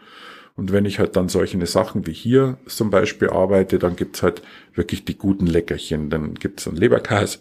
Und 0.55 0.71
wenn 0.71 0.85
ich 0.85 0.99
halt 0.99 1.15
dann 1.15 1.29
solche 1.29 1.63
Sachen 1.65 2.07
wie 2.07 2.13
hier 2.13 2.57
zum 2.67 2.89
Beispiel 2.89 3.29
arbeite, 3.29 3.79
dann 3.79 3.95
gibt's 3.95 4.23
halt 4.23 4.41
wirklich 4.73 5.05
die 5.05 5.17
guten 5.17 5.47
Leckerchen. 5.47 6.09
Dann 6.09 6.33
gibt's 6.35 6.67
einen 6.67 6.77
Leberkäse 6.77 7.39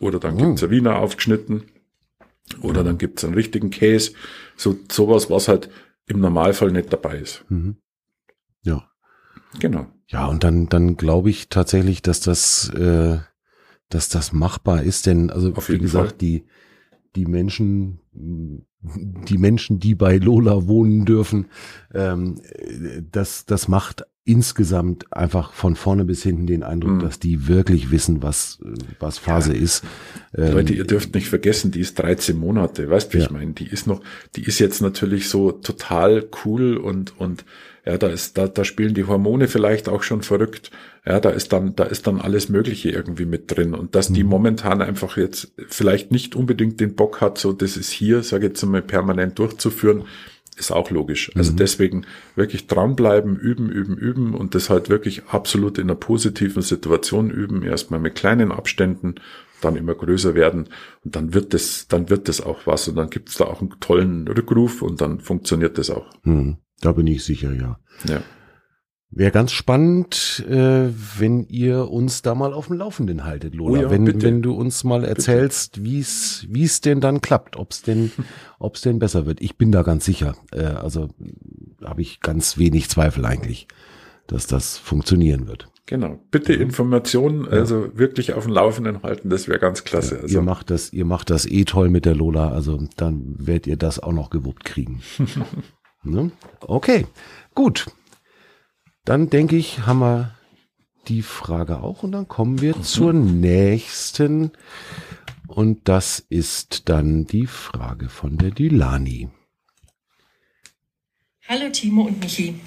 oder 0.00 0.18
dann 0.20 0.34
oh. 0.34 0.38
gibt's 0.38 0.62
ein 0.62 0.70
Wiener 0.70 0.98
aufgeschnitten 0.98 1.64
oder 2.62 2.82
dann 2.84 2.98
gibt's 2.98 3.24
einen 3.24 3.34
richtigen 3.34 3.70
Käse. 3.70 4.12
So 4.56 4.76
sowas, 4.90 5.30
was 5.30 5.48
halt 5.48 5.70
im 6.06 6.20
Normalfall 6.20 6.72
nicht 6.72 6.92
dabei 6.92 7.18
ist. 7.18 7.44
Mhm. 7.48 7.76
Ja. 8.62 8.90
Genau. 9.60 9.86
Ja, 10.08 10.26
und 10.26 10.42
dann, 10.42 10.68
dann 10.68 10.96
glaube 10.96 11.30
ich 11.30 11.48
tatsächlich, 11.48 12.02
dass 12.02 12.20
das, 12.20 12.70
äh, 12.70 13.18
dass 13.90 14.08
das 14.08 14.32
machbar 14.32 14.82
ist, 14.82 15.06
denn, 15.06 15.30
also 15.30 15.54
wie 15.68 15.78
gesagt, 15.78 16.08
Fall. 16.08 16.18
die, 16.18 16.44
die 17.14 17.26
Menschen, 17.26 18.00
die 18.12 19.38
Menschen, 19.38 19.80
die 19.80 19.94
bei 19.94 20.16
Lola 20.16 20.66
wohnen 20.66 21.04
dürfen, 21.04 21.46
ähm, 21.92 22.40
das, 23.10 23.44
das 23.44 23.68
macht 23.68 24.04
insgesamt 24.28 25.10
einfach 25.10 25.54
von 25.54 25.74
vorne 25.74 26.04
bis 26.04 26.22
hinten 26.22 26.46
den 26.46 26.62
Eindruck, 26.62 26.96
mhm. 26.96 26.98
dass 27.00 27.18
die 27.18 27.48
wirklich 27.48 27.90
wissen, 27.90 28.22
was, 28.22 28.58
was 29.00 29.16
Phase 29.16 29.54
ja. 29.54 29.62
ist. 29.62 29.82
Ähm, 30.36 30.52
Leute, 30.52 30.74
ihr 30.74 30.84
dürft 30.84 31.14
nicht 31.14 31.28
vergessen, 31.28 31.70
die 31.70 31.80
ist 31.80 31.98
13 31.98 32.36
Monate, 32.36 32.90
weißt 32.90 33.08
du, 33.08 33.14
wie 33.14 33.18
ja. 33.20 33.24
ich 33.24 33.30
meine? 33.30 33.52
Die 33.52 33.66
ist 33.66 33.86
noch, 33.86 34.02
die 34.36 34.44
ist 34.44 34.58
jetzt 34.58 34.82
natürlich 34.82 35.30
so 35.30 35.50
total 35.50 36.26
cool 36.44 36.76
und, 36.76 37.18
und 37.18 37.46
ja, 37.86 37.96
da 37.96 38.08
ist, 38.08 38.36
da, 38.36 38.48
da 38.48 38.64
spielen 38.64 38.92
die 38.92 39.04
Hormone 39.04 39.48
vielleicht 39.48 39.88
auch 39.88 40.02
schon 40.02 40.20
verrückt. 40.20 40.70
Ja, 41.06 41.20
da 41.20 41.30
ist 41.30 41.54
dann, 41.54 41.74
da 41.74 41.84
ist 41.84 42.06
dann 42.06 42.20
alles 42.20 42.50
Mögliche 42.50 42.90
irgendwie 42.90 43.24
mit 43.24 43.50
drin. 43.50 43.72
Und 43.72 43.94
dass 43.94 44.12
die 44.12 44.24
mhm. 44.24 44.28
momentan 44.28 44.82
einfach 44.82 45.16
jetzt 45.16 45.52
vielleicht 45.68 46.12
nicht 46.12 46.36
unbedingt 46.36 46.80
den 46.80 46.96
Bock 46.96 47.22
hat, 47.22 47.38
so 47.38 47.54
das 47.54 47.78
ist 47.78 47.90
hier, 47.90 48.22
sage 48.22 48.44
ich 48.44 48.50
jetzt 48.50 48.66
mal, 48.66 48.82
permanent 48.82 49.38
durchzuführen, 49.38 50.02
ist 50.58 50.70
auch 50.70 50.90
logisch. 50.90 51.30
Also 51.36 51.52
mhm. 51.52 51.56
deswegen 51.56 52.06
wirklich 52.34 52.66
dranbleiben, 52.66 53.36
üben, 53.36 53.70
üben, 53.70 53.96
üben 53.96 54.34
und 54.34 54.54
das 54.54 54.70
halt 54.70 54.88
wirklich 54.88 55.24
absolut 55.26 55.78
in 55.78 55.84
einer 55.84 55.94
positiven 55.94 56.62
Situation 56.62 57.30
üben, 57.30 57.62
erstmal 57.62 58.00
mit 58.00 58.14
kleinen 58.14 58.52
Abständen, 58.52 59.16
dann 59.60 59.76
immer 59.76 59.94
größer 59.94 60.34
werden 60.34 60.68
und 61.04 61.16
dann 61.16 61.34
wird 61.34 61.54
das, 61.54 61.88
dann 61.88 62.10
wird 62.10 62.28
das 62.28 62.40
auch 62.40 62.66
was 62.66 62.88
und 62.88 62.96
dann 62.96 63.10
gibt's 63.10 63.36
da 63.36 63.44
auch 63.44 63.60
einen 63.60 63.74
tollen 63.80 64.28
Rückruf 64.28 64.82
und 64.82 65.00
dann 65.00 65.20
funktioniert 65.20 65.78
das 65.78 65.90
auch. 65.90 66.06
Mhm. 66.22 66.58
Da 66.80 66.92
bin 66.92 67.06
ich 67.06 67.24
sicher, 67.24 67.52
ja. 67.52 67.78
Ja. 68.08 68.22
Wäre 69.10 69.30
ganz 69.30 69.52
spannend, 69.52 70.44
äh, 70.48 70.90
wenn 71.18 71.46
ihr 71.48 71.90
uns 71.90 72.20
da 72.20 72.34
mal 72.34 72.52
auf 72.52 72.66
dem 72.66 72.76
Laufenden 72.76 73.24
haltet, 73.24 73.54
Lola. 73.54 73.78
Oh 73.78 73.82
ja, 73.84 73.90
wenn, 73.90 74.04
bitte. 74.04 74.22
wenn 74.22 74.42
du 74.42 74.52
uns 74.52 74.84
mal 74.84 75.02
erzählst, 75.02 75.82
wie 75.82 76.00
es 76.00 76.46
wie 76.50 76.64
es 76.64 76.82
denn 76.82 77.00
dann 77.00 77.22
klappt, 77.22 77.56
ob 77.56 77.70
es 77.70 77.82
denn 77.82 78.12
ob's 78.58 78.82
denn 78.82 78.98
besser 78.98 79.24
wird. 79.24 79.40
Ich 79.40 79.56
bin 79.56 79.72
da 79.72 79.82
ganz 79.82 80.04
sicher. 80.04 80.34
Äh, 80.52 80.64
also 80.64 81.08
habe 81.82 82.02
ich 82.02 82.20
ganz 82.20 82.58
wenig 82.58 82.90
Zweifel 82.90 83.24
eigentlich, 83.24 83.66
dass 84.26 84.46
das 84.46 84.76
funktionieren 84.76 85.48
wird. 85.48 85.68
Genau. 85.86 86.18
Bitte. 86.30 86.52
Informationen, 86.52 87.48
also 87.48 87.86
ja. 87.86 87.98
wirklich 87.98 88.34
auf 88.34 88.44
dem 88.44 88.52
Laufenden 88.52 89.02
halten, 89.02 89.30
das 89.30 89.48
wäre 89.48 89.58
ganz 89.58 89.84
klasse. 89.84 90.16
Ja, 90.16 90.20
also. 90.20 90.34
Ihr 90.36 90.42
macht 90.42 90.68
das, 90.68 90.92
ihr 90.92 91.06
macht 91.06 91.30
das 91.30 91.46
eh 91.46 91.64
toll 91.64 91.88
mit 91.88 92.04
der 92.04 92.14
Lola, 92.14 92.50
also 92.50 92.78
dann 92.96 93.36
werdet 93.38 93.66
ihr 93.66 93.78
das 93.78 93.98
auch 93.98 94.12
noch 94.12 94.28
gewuppt 94.28 94.64
kriegen. 94.64 95.00
Ne? 96.04 96.30
Okay, 96.60 97.06
gut. 97.56 97.86
Dann 99.08 99.30
denke 99.30 99.56
ich, 99.56 99.86
haben 99.86 100.00
wir 100.00 100.34
die 101.08 101.22
Frage 101.22 101.80
auch 101.80 102.02
und 102.02 102.12
dann 102.12 102.28
kommen 102.28 102.60
wir 102.60 102.76
mhm. 102.76 102.82
zur 102.82 103.14
nächsten. 103.14 104.50
Und 105.46 105.88
das 105.88 106.18
ist 106.18 106.90
dann 106.90 107.24
die 107.24 107.46
Frage 107.46 108.10
von 108.10 108.36
der 108.36 108.50
Dilani. 108.50 109.30
Hallo 111.48 111.70
Timo 111.70 112.02
und 112.02 112.20
Michi. 112.20 112.60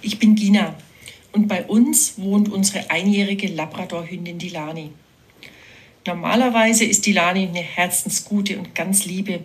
Ich 0.00 0.20
bin 0.20 0.36
Gina 0.36 0.76
und 1.32 1.48
bei 1.48 1.64
uns 1.64 2.20
wohnt 2.20 2.48
unsere 2.52 2.88
einjährige 2.88 3.48
Labradorhündin 3.48 4.38
Dilani. 4.38 4.92
Normalerweise 6.06 6.84
ist 6.84 7.04
Dilani 7.04 7.48
eine 7.48 7.62
herzensgute 7.62 8.60
und 8.60 8.76
ganz 8.76 9.06
liebe 9.06 9.42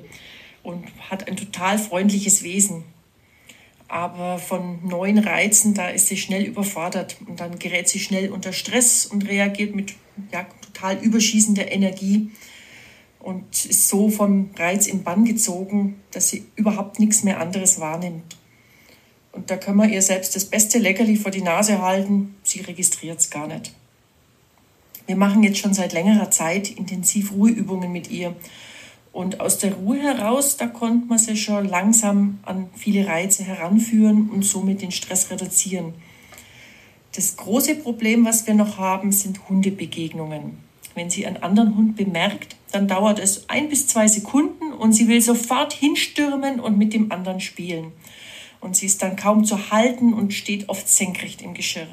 und 0.62 0.86
hat 1.10 1.27
ein 1.27 1.38
total 1.38 1.79
freundliches 1.79 2.43
Wesen. 2.43 2.84
Aber 3.88 4.39
von 4.39 4.80
neuen 4.88 5.19
Reizen, 5.19 5.74
da 5.74 5.89
ist 5.89 6.08
sie 6.08 6.17
schnell 6.17 6.43
überfordert 6.43 7.17
und 7.28 7.39
dann 7.39 7.60
gerät 7.60 7.88
sie 7.88 8.00
schnell 8.00 8.32
unter 8.32 8.52
Stress 8.52 9.06
und 9.06 9.28
reagiert 9.28 9.76
mit 9.76 9.93
ja, 10.32 10.45
total 10.62 10.98
überschießender 10.98 11.71
Energie 11.71 12.32
und 13.19 13.65
ist 13.65 13.89
so 13.89 14.10
vom 14.10 14.52
Reiz 14.56 14.88
im 14.88 15.04
Bann 15.04 15.26
gezogen, 15.26 16.02
dass 16.12 16.30
sie 16.30 16.45
überhaupt 16.56 17.00
nichts 17.00 17.24
mehr 17.24 17.39
anderes 17.39 17.80
wahrnimmt. 17.80 18.38
Und 19.32 19.52
da 19.52 19.58
können 19.58 19.78
wir 19.78 19.89
ihr 19.89 20.02
selbst 20.02 20.36
das 20.36 20.45
beste 20.45 20.80
Leckerli 20.80 21.17
vor 21.17 21.32
die 21.32 21.41
Nase 21.41 21.82
halten, 21.82 22.36
sie 22.43 22.62
registriert 22.62 23.19
es 23.19 23.30
gar 23.30 23.48
nicht. 23.48 23.74
Wir 25.08 25.15
machen 25.15 25.43
jetzt 25.43 25.60
schon 25.60 25.74
seit 25.74 25.93
längerer 25.93 26.32
Zeit 26.32 26.69
intensiv 26.69 27.32
Ruheübungen 27.32 27.91
mit 27.91 28.10
ihr 28.10 28.36
und 29.15 29.39
aus 29.39 29.60
der 29.60 29.73
Ruhe 29.75 29.97
heraus, 29.97 30.58
da 30.58 30.67
konnte 30.67 31.08
man 31.08 31.17
sich 31.17 31.41
schon 31.41 31.69
langsam 31.69 32.39
an 32.43 32.67
viele 32.75 33.08
Reize 33.08 33.45
heranführen 33.45 34.30
und 34.30 34.43
somit 34.43 34.82
den 34.82 34.91
Stress 34.91 35.32
reduzieren. 35.32 35.93
Das 37.15 37.38
große 37.38 37.75
Problem, 37.75 38.25
was 38.25 38.45
wir 38.45 38.56
noch 38.56 38.78
haben, 38.78 39.13
sind 39.13 39.47
Hundebegegnungen. 39.47 40.58
Wenn 40.95 41.10
sie 41.10 41.25
einen 41.25 41.41
anderen 41.41 41.78
Hund 41.78 41.95
bemerkt, 41.95 42.58
dann 42.73 42.89
dauert 42.89 43.19
es 43.19 43.49
ein 43.49 43.69
bis 43.69 43.88
zwei 43.88 44.10
Sekunden 44.10 44.73
und 44.73 44.91
sie 44.91 45.08
will 45.08 45.21
sofort 45.21 45.71
hinstürmen 45.71 46.60
und 46.60 46.78
mit 46.78 46.91
dem 46.91 47.10
anderen 47.10 47.39
spielen. 47.39 47.93
Und 48.60 48.75
sie 48.75 48.86
ist 48.86 49.01
dann 49.01 49.15
kaum 49.15 49.45
zu 49.45 49.71
halten 49.71 50.13
und 50.13 50.34
steht 50.34 50.67
oft 50.67 50.89
senkrecht 50.89 51.41
im 51.41 51.54
Geschirr. 51.54 51.88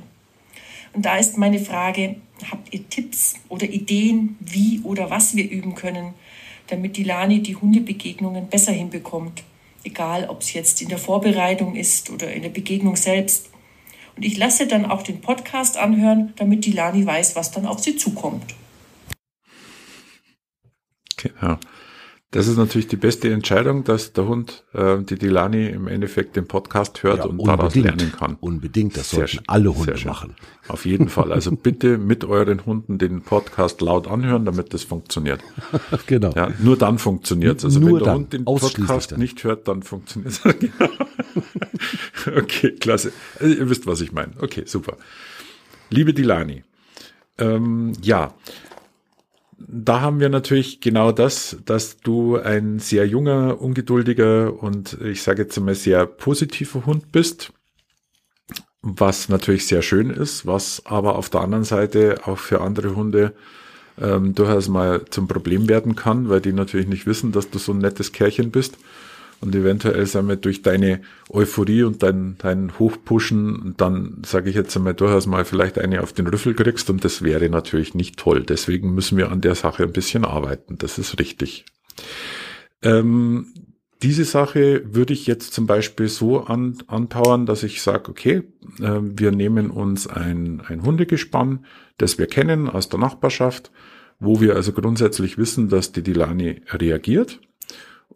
Und 0.92 1.04
da 1.04 1.18
ist 1.18 1.38
meine 1.38 1.60
Frage, 1.60 2.16
habt 2.50 2.74
ihr 2.74 2.88
Tipps 2.88 3.34
oder 3.48 3.68
Ideen, 3.68 4.36
wie 4.40 4.80
oder 4.80 5.08
was 5.08 5.36
wir 5.36 5.48
üben 5.48 5.76
können, 5.76 6.14
damit 6.72 6.96
die 6.96 7.04
Lani 7.04 7.42
die 7.42 7.56
Hundebegegnungen 7.56 8.48
besser 8.48 8.72
hinbekommt. 8.72 9.42
Egal, 9.84 10.28
ob 10.28 10.40
es 10.40 10.54
jetzt 10.54 10.80
in 10.80 10.88
der 10.88 10.98
Vorbereitung 10.98 11.76
ist 11.76 12.08
oder 12.08 12.32
in 12.32 12.42
der 12.42 12.48
Begegnung 12.48 12.96
selbst. 12.96 13.50
Und 14.16 14.24
ich 14.24 14.38
lasse 14.38 14.66
dann 14.66 14.86
auch 14.86 15.02
den 15.02 15.20
Podcast 15.20 15.76
anhören, 15.76 16.32
damit 16.36 16.64
die 16.64 16.72
Lani 16.72 17.04
weiß, 17.04 17.36
was 17.36 17.50
dann 17.50 17.66
auf 17.66 17.80
sie 17.80 17.96
zukommt. 17.96 18.54
Genau. 21.16 21.58
Das 22.32 22.48
ist 22.48 22.56
natürlich 22.56 22.88
die 22.88 22.96
beste 22.96 23.30
Entscheidung, 23.30 23.84
dass 23.84 24.14
der 24.14 24.26
Hund, 24.26 24.64
äh, 24.72 25.02
die 25.02 25.16
Dilani, 25.16 25.66
im 25.66 25.86
Endeffekt 25.86 26.34
den 26.34 26.46
Podcast 26.46 27.02
hört 27.02 27.18
ja, 27.18 27.24
und 27.26 27.46
daraus 27.46 27.74
lernen 27.74 28.10
kann. 28.10 28.38
Unbedingt, 28.40 28.96
das 28.96 29.10
sollten 29.10 29.40
alle 29.46 29.76
Hunde 29.76 29.94
machen. 30.06 30.34
Auf 30.66 30.86
jeden 30.86 31.10
Fall. 31.10 31.30
Also 31.30 31.50
bitte 31.62 31.98
mit 31.98 32.24
euren 32.24 32.64
Hunden 32.64 32.96
den 32.96 33.20
Podcast 33.20 33.82
laut 33.82 34.08
anhören, 34.08 34.46
damit 34.46 34.72
das 34.72 34.82
funktioniert. 34.82 35.42
genau. 36.06 36.32
Ja, 36.34 36.48
nur 36.58 36.78
dann 36.78 36.96
funktioniert 36.96 37.58
es. 37.58 37.66
Also 37.66 37.80
nur 37.80 37.90
wenn 37.90 37.96
der 37.98 38.06
dann, 38.06 38.16
Hund 38.16 38.32
den 38.32 38.44
Podcast 38.46 39.18
nicht 39.18 39.44
hört, 39.44 39.68
dann 39.68 39.82
funktioniert 39.82 40.32
es. 40.32 40.42
genau. 40.58 40.90
okay, 42.34 42.70
klasse. 42.72 43.12
Also 43.40 43.54
ihr 43.54 43.68
wisst, 43.68 43.86
was 43.86 44.00
ich 44.00 44.12
meine. 44.12 44.32
Okay, 44.40 44.62
super. 44.64 44.96
Liebe 45.90 46.14
Dilani, 46.14 46.64
ähm, 47.36 47.92
ja, 48.00 48.32
da 49.68 50.00
haben 50.00 50.20
wir 50.20 50.28
natürlich 50.28 50.80
genau 50.80 51.12
das, 51.12 51.56
dass 51.64 51.98
du 51.98 52.36
ein 52.36 52.78
sehr 52.78 53.06
junger, 53.06 53.60
ungeduldiger 53.60 54.62
und 54.62 54.98
ich 55.02 55.22
sage 55.22 55.42
jetzt 55.42 55.56
einmal 55.58 55.74
sehr 55.74 56.06
positiver 56.06 56.86
Hund 56.86 57.12
bist, 57.12 57.52
was 58.82 59.28
natürlich 59.28 59.66
sehr 59.66 59.82
schön 59.82 60.10
ist, 60.10 60.46
was 60.46 60.82
aber 60.86 61.16
auf 61.16 61.30
der 61.30 61.40
anderen 61.42 61.64
Seite 61.64 62.20
auch 62.24 62.38
für 62.38 62.60
andere 62.60 62.96
Hunde 62.96 63.34
ähm, 64.00 64.34
durchaus 64.34 64.68
mal 64.68 65.04
zum 65.10 65.28
Problem 65.28 65.68
werden 65.68 65.94
kann, 65.96 66.28
weil 66.28 66.40
die 66.40 66.52
natürlich 66.52 66.86
nicht 66.86 67.06
wissen, 67.06 67.32
dass 67.32 67.50
du 67.50 67.58
so 67.58 67.72
ein 67.72 67.78
nettes 67.78 68.12
Kerlchen 68.12 68.50
bist 68.50 68.76
und 69.42 69.54
eventuell 69.54 70.06
sagen 70.06 70.28
wir 70.28 70.36
durch 70.36 70.62
deine 70.62 71.00
Euphorie 71.28 71.82
und 71.82 72.02
dein, 72.02 72.36
dein 72.38 72.78
Hochpushen 72.78 73.74
dann 73.76 74.22
sage 74.24 74.48
ich 74.48 74.56
jetzt 74.56 74.76
einmal 74.76 74.94
durchaus 74.94 75.26
mal 75.26 75.44
vielleicht 75.44 75.78
eine 75.78 76.02
auf 76.02 76.12
den 76.12 76.28
Rüffel 76.28 76.54
kriegst 76.54 76.88
und 76.90 77.04
das 77.04 77.22
wäre 77.22 77.48
natürlich 77.50 77.94
nicht 77.94 78.18
toll. 78.18 78.44
Deswegen 78.44 78.94
müssen 78.94 79.18
wir 79.18 79.32
an 79.32 79.40
der 79.40 79.56
Sache 79.56 79.82
ein 79.82 79.92
bisschen 79.92 80.24
arbeiten. 80.24 80.78
Das 80.78 80.96
ist 80.96 81.18
richtig. 81.18 81.64
Ähm, 82.82 83.52
diese 84.00 84.24
Sache 84.24 84.82
würde 84.84 85.12
ich 85.12 85.26
jetzt 85.26 85.52
zum 85.52 85.66
Beispiel 85.66 86.08
so 86.08 86.44
an, 86.44 86.78
anpowern, 86.86 87.44
dass 87.44 87.64
ich 87.64 87.82
sage, 87.82 88.10
okay, 88.10 88.42
äh, 88.80 89.00
wir 89.00 89.32
nehmen 89.32 89.70
uns 89.70 90.06
ein, 90.06 90.60
ein 90.60 90.84
Hundegespann, 90.84 91.66
das 91.98 92.16
wir 92.16 92.26
kennen 92.26 92.68
aus 92.68 92.88
der 92.88 93.00
Nachbarschaft, 93.00 93.72
wo 94.20 94.40
wir 94.40 94.54
also 94.54 94.72
grundsätzlich 94.72 95.36
wissen, 95.36 95.68
dass 95.68 95.90
die 95.90 96.02
Dilani 96.02 96.62
reagiert 96.70 97.40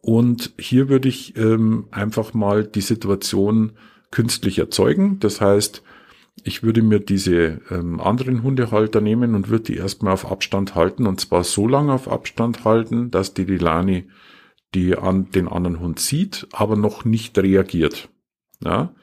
und 0.06 0.52
hier 0.56 0.88
würde 0.88 1.08
ich 1.08 1.36
ähm, 1.36 1.88
einfach 1.90 2.32
mal 2.32 2.64
die 2.64 2.80
Situation 2.80 3.72
künstlich 4.12 4.60
erzeugen. 4.60 5.18
Das 5.18 5.40
heißt, 5.40 5.82
ich 6.44 6.62
würde 6.62 6.80
mir 6.80 7.00
diese 7.00 7.60
ähm, 7.72 7.98
anderen 7.98 8.44
Hundehalter 8.44 9.00
nehmen 9.00 9.34
und 9.34 9.48
würde 9.48 9.64
die 9.64 9.76
erstmal 9.76 10.12
auf 10.12 10.30
Abstand 10.30 10.76
halten. 10.76 11.08
Und 11.08 11.20
zwar 11.20 11.42
so 11.42 11.66
lange 11.66 11.92
auf 11.92 12.06
Abstand 12.06 12.64
halten, 12.64 13.10
dass 13.10 13.34
die 13.34 13.46
Dilani 13.46 14.06
die 14.76 14.96
an 14.96 15.32
den 15.32 15.48
anderen 15.48 15.80
Hund 15.80 15.98
sieht, 15.98 16.46
aber 16.52 16.76
noch 16.76 17.04
nicht 17.04 17.36
reagiert. 17.36 18.08
Ja? 18.62 18.94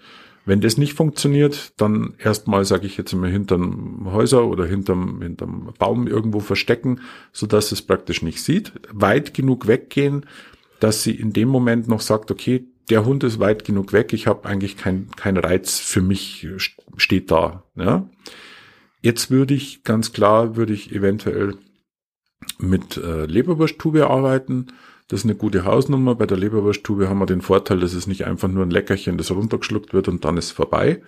Wenn 0.45 0.61
das 0.61 0.77
nicht 0.77 0.93
funktioniert, 0.93 1.73
dann 1.75 2.13
erstmal, 2.17 2.63
sage 2.63 2.87
ich 2.87 2.95
jetzt 2.95 3.13
mal, 3.13 3.29
hinterm 3.29 4.09
Häuser 4.13 4.45
oder 4.47 4.65
hinterm, 4.65 5.21
hinterm 5.21 5.73
Baum 5.77 6.07
irgendwo 6.07 6.39
verstecken, 6.39 7.01
so 7.33 7.45
dass 7.45 7.73
es 7.73 7.81
praktisch 7.81 8.21
nicht 8.21 8.41
sieht. 8.41 8.71
Weit 8.89 9.33
genug 9.33 9.67
weggehen, 9.67 10.25
dass 10.83 11.01
sie 11.01 11.15
in 11.15 11.31
dem 11.31 11.47
Moment 11.47 11.87
noch 11.87 12.01
sagt, 12.01 12.29
okay, 12.29 12.67
der 12.89 13.05
Hund 13.05 13.23
ist 13.23 13.39
weit 13.39 13.63
genug 13.63 13.93
weg, 13.93 14.11
ich 14.11 14.27
habe 14.27 14.45
eigentlich 14.45 14.75
kein, 14.75 15.09
kein 15.15 15.37
Reiz 15.37 15.79
für 15.79 16.01
mich 16.01 16.45
steht 16.97 17.31
da. 17.31 17.63
Ja. 17.75 18.09
Jetzt 19.01 19.31
würde 19.31 19.53
ich 19.53 19.85
ganz 19.85 20.11
klar, 20.11 20.57
würde 20.57 20.73
ich 20.73 20.93
eventuell 20.93 21.55
mit 22.57 22.97
äh, 22.97 23.25
Leberwursttube 23.25 24.09
arbeiten. 24.09 24.67
Das 25.07 25.21
ist 25.21 25.25
eine 25.25 25.35
gute 25.35 25.63
Hausnummer. 25.63 26.15
Bei 26.15 26.25
der 26.25 26.37
Leberwursttube 26.37 27.07
haben 27.07 27.19
wir 27.19 27.27
den 27.27 27.41
Vorteil, 27.41 27.79
dass 27.79 27.93
es 27.93 28.05
nicht 28.05 28.25
einfach 28.25 28.49
nur 28.49 28.65
ein 28.65 28.71
Leckerchen, 28.71 29.17
das 29.17 29.31
runtergeschluckt 29.31 29.93
wird 29.93 30.09
und 30.09 30.25
dann 30.25 30.35
ist 30.35 30.51
vorbei, 30.51 31.01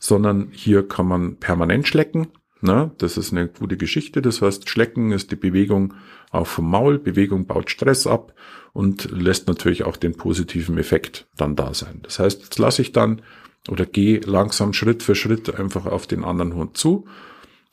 sondern 0.00 0.48
hier 0.50 0.88
kann 0.88 1.06
man 1.06 1.36
permanent 1.36 1.86
schlecken. 1.86 2.26
Na, 2.62 2.90
das 2.98 3.16
ist 3.16 3.32
eine 3.32 3.46
gute 3.46 3.76
Geschichte. 3.76 4.22
Das 4.22 4.42
heißt, 4.42 4.68
Schlecken 4.68 5.12
ist 5.12 5.30
die 5.30 5.36
Bewegung 5.36 5.94
auch 6.30 6.48
vom 6.48 6.68
Maul. 6.68 6.98
Bewegung 6.98 7.46
baut 7.46 7.70
Stress 7.70 8.08
ab 8.08 8.34
und 8.72 9.10
lässt 9.10 9.48
natürlich 9.48 9.84
auch 9.84 9.96
den 9.96 10.16
positiven 10.16 10.78
Effekt 10.78 11.28
dann 11.36 11.56
da 11.56 11.74
sein. 11.74 12.00
Das 12.02 12.18
heißt, 12.18 12.42
jetzt 12.42 12.58
lasse 12.58 12.82
ich 12.82 12.92
dann 12.92 13.22
oder 13.68 13.86
gehe 13.86 14.20
langsam 14.20 14.72
Schritt 14.72 15.02
für 15.02 15.14
Schritt 15.14 15.54
einfach 15.54 15.86
auf 15.86 16.06
den 16.06 16.24
anderen 16.24 16.54
Hund 16.54 16.76
zu 16.76 17.06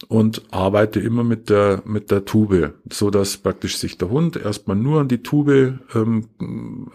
und 0.08 0.44
arbeite 0.52 1.00
immer 1.00 1.24
mit 1.24 1.50
der 1.50 1.82
mit 1.86 2.12
der 2.12 2.26
Tube, 2.26 2.76
so 2.92 3.10
dass 3.10 3.38
praktisch 3.38 3.78
sich 3.78 3.98
der 3.98 4.10
Hund 4.10 4.36
erstmal 4.36 4.78
nur 4.78 5.02
an 5.02 5.08
die 5.08 5.24
Tube 5.24 5.80
ähm, 5.96 6.28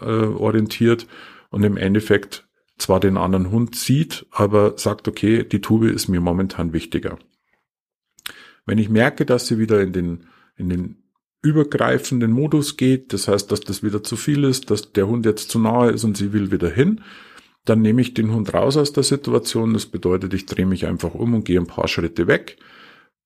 äh, 0.01 0.05
orientiert 0.05 1.07
und 1.49 1.63
im 1.63 1.77
Endeffekt 1.77 2.47
zwar 2.77 2.99
den 2.99 3.17
anderen 3.17 3.51
Hund 3.51 3.75
sieht, 3.75 4.25
aber 4.31 4.77
sagt, 4.77 5.07
okay, 5.07 5.43
die 5.43 5.61
Tube 5.61 5.85
ist 5.85 6.07
mir 6.07 6.21
momentan 6.21 6.73
wichtiger. 6.73 7.19
Wenn 8.65 8.77
ich 8.77 8.89
merke, 8.89 9.25
dass 9.25 9.47
sie 9.47 9.59
wieder 9.59 9.81
in 9.81 9.93
den 9.93 10.25
in 10.55 10.69
den 10.69 11.02
übergreifenden 11.43 12.31
Modus 12.31 12.77
geht, 12.77 13.13
das 13.13 13.27
heißt, 13.27 13.51
dass 13.51 13.61
das 13.61 13.83
wieder 13.83 14.01
zu 14.01 14.15
viel 14.15 14.45
ist, 14.45 14.71
dass 14.71 14.93
der 14.93 15.07
Hund 15.07 15.25
jetzt 15.25 15.51
zu 15.51 15.59
nahe 15.59 15.91
ist 15.91 16.03
und 16.05 16.17
sie 16.17 16.33
will 16.33 16.51
wieder 16.51 16.69
hin, 16.69 17.01
dann 17.65 17.81
nehme 17.81 18.01
ich 18.01 18.13
den 18.13 18.33
Hund 18.33 18.53
raus 18.53 18.77
aus 18.77 18.93
der 18.93 19.03
Situation. 19.03 19.73
Das 19.73 19.85
bedeutet, 19.85 20.33
ich 20.33 20.45
drehe 20.45 20.65
mich 20.65 20.87
einfach 20.87 21.13
um 21.13 21.33
und 21.33 21.45
gehe 21.45 21.59
ein 21.59 21.67
paar 21.67 21.87
Schritte 21.87 22.27
weg, 22.27 22.57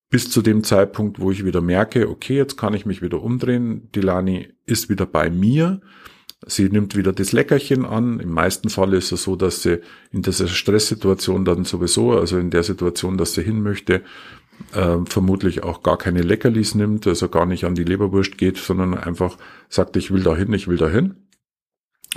bis 0.09 0.29
zu 0.29 0.41
dem 0.41 0.63
Zeitpunkt, 0.63 1.19
wo 1.19 1.31
ich 1.31 1.45
wieder 1.45 1.61
merke, 1.61 2.09
okay, 2.09 2.35
jetzt 2.35 2.57
kann 2.57 2.73
ich 2.73 2.85
mich 2.85 3.01
wieder 3.01 3.21
umdrehen. 3.21 3.89
Die 3.93 4.01
Lani 4.01 4.49
ist 4.65 4.89
wieder 4.89 5.05
bei 5.05 5.29
mir. 5.29 5.81
Sie 6.45 6.69
nimmt 6.69 6.95
wieder 6.95 7.13
das 7.13 7.31
Leckerchen 7.31 7.85
an. 7.85 8.19
Im 8.19 8.29
meisten 8.29 8.69
Fall 8.69 8.93
ist 8.93 9.11
es 9.11 9.23
so, 9.23 9.35
dass 9.35 9.63
sie 9.63 9.81
in 10.11 10.21
dieser 10.21 10.47
Stresssituation 10.47 11.45
dann 11.45 11.65
sowieso, 11.65 12.11
also 12.11 12.37
in 12.37 12.51
der 12.51 12.63
Situation, 12.63 13.17
dass 13.17 13.33
sie 13.33 13.43
hin 13.43 13.61
möchte, 13.61 14.03
äh, 14.73 14.97
vermutlich 15.05 15.63
auch 15.63 15.83
gar 15.83 15.97
keine 15.97 16.21
Leckerlis 16.21 16.75
nimmt, 16.75 17.07
also 17.07 17.29
gar 17.29 17.45
nicht 17.45 17.65
an 17.65 17.75
die 17.75 17.83
Leberwurst 17.83 18.37
geht, 18.37 18.57
sondern 18.57 18.93
einfach 18.93 19.37
sagt, 19.69 19.95
ich 19.97 20.11
will 20.11 20.23
dahin, 20.23 20.53
ich 20.53 20.67
will 20.67 20.77
dahin. 20.77 21.15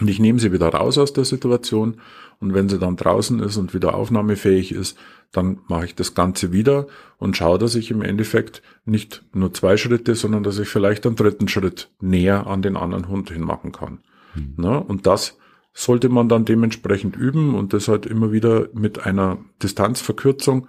Und 0.01 0.09
ich 0.09 0.19
nehme 0.19 0.39
sie 0.39 0.53
wieder 0.53 0.69
raus 0.69 0.99
aus 0.99 1.13
der 1.13 1.25
Situation 1.25 2.01
und 2.39 2.55
wenn 2.55 2.69
sie 2.69 2.79
dann 2.79 2.97
draußen 2.97 3.41
ist 3.41 3.57
und 3.57 3.75
wieder 3.75 3.95
aufnahmefähig 3.95 4.73
ist, 4.73 4.97
dann 5.31 5.59
mache 5.69 5.85
ich 5.85 5.95
das 5.95 6.15
Ganze 6.15 6.53
wieder 6.53 6.87
und 7.19 7.37
schaue, 7.37 7.59
dass 7.59 7.75
ich 7.75 7.91
im 7.91 8.03
Endeffekt 8.03 8.63
nicht 8.85 9.23
nur 9.35 9.53
zwei 9.53 9.77
Schritte, 9.77 10.15
sondern 10.15 10.43
dass 10.43 10.59
ich 10.59 10.69
vielleicht 10.69 11.07
einen 11.07 11.17
dritten 11.17 11.49
Schritt 11.49 11.91
näher 12.01 12.47
an 12.47 12.63
den 12.63 12.77
anderen 12.77 13.09
Hund 13.09 13.31
hinmachen 13.31 13.73
kann. 13.73 14.01
Mhm. 14.35 14.55
Na, 14.57 14.79
und 14.79 15.07
das 15.07 15.37
sollte 15.73 16.09
man 16.09 16.29
dann 16.29 16.45
dementsprechend 16.45 17.17
üben 17.17 17.55
und 17.55 17.73
das 17.73 17.89
halt 17.89 18.07
immer 18.07 18.33
wieder 18.33 18.69
mit 18.73 19.07
einer 19.07 19.39
Distanzverkürzung 19.63 20.67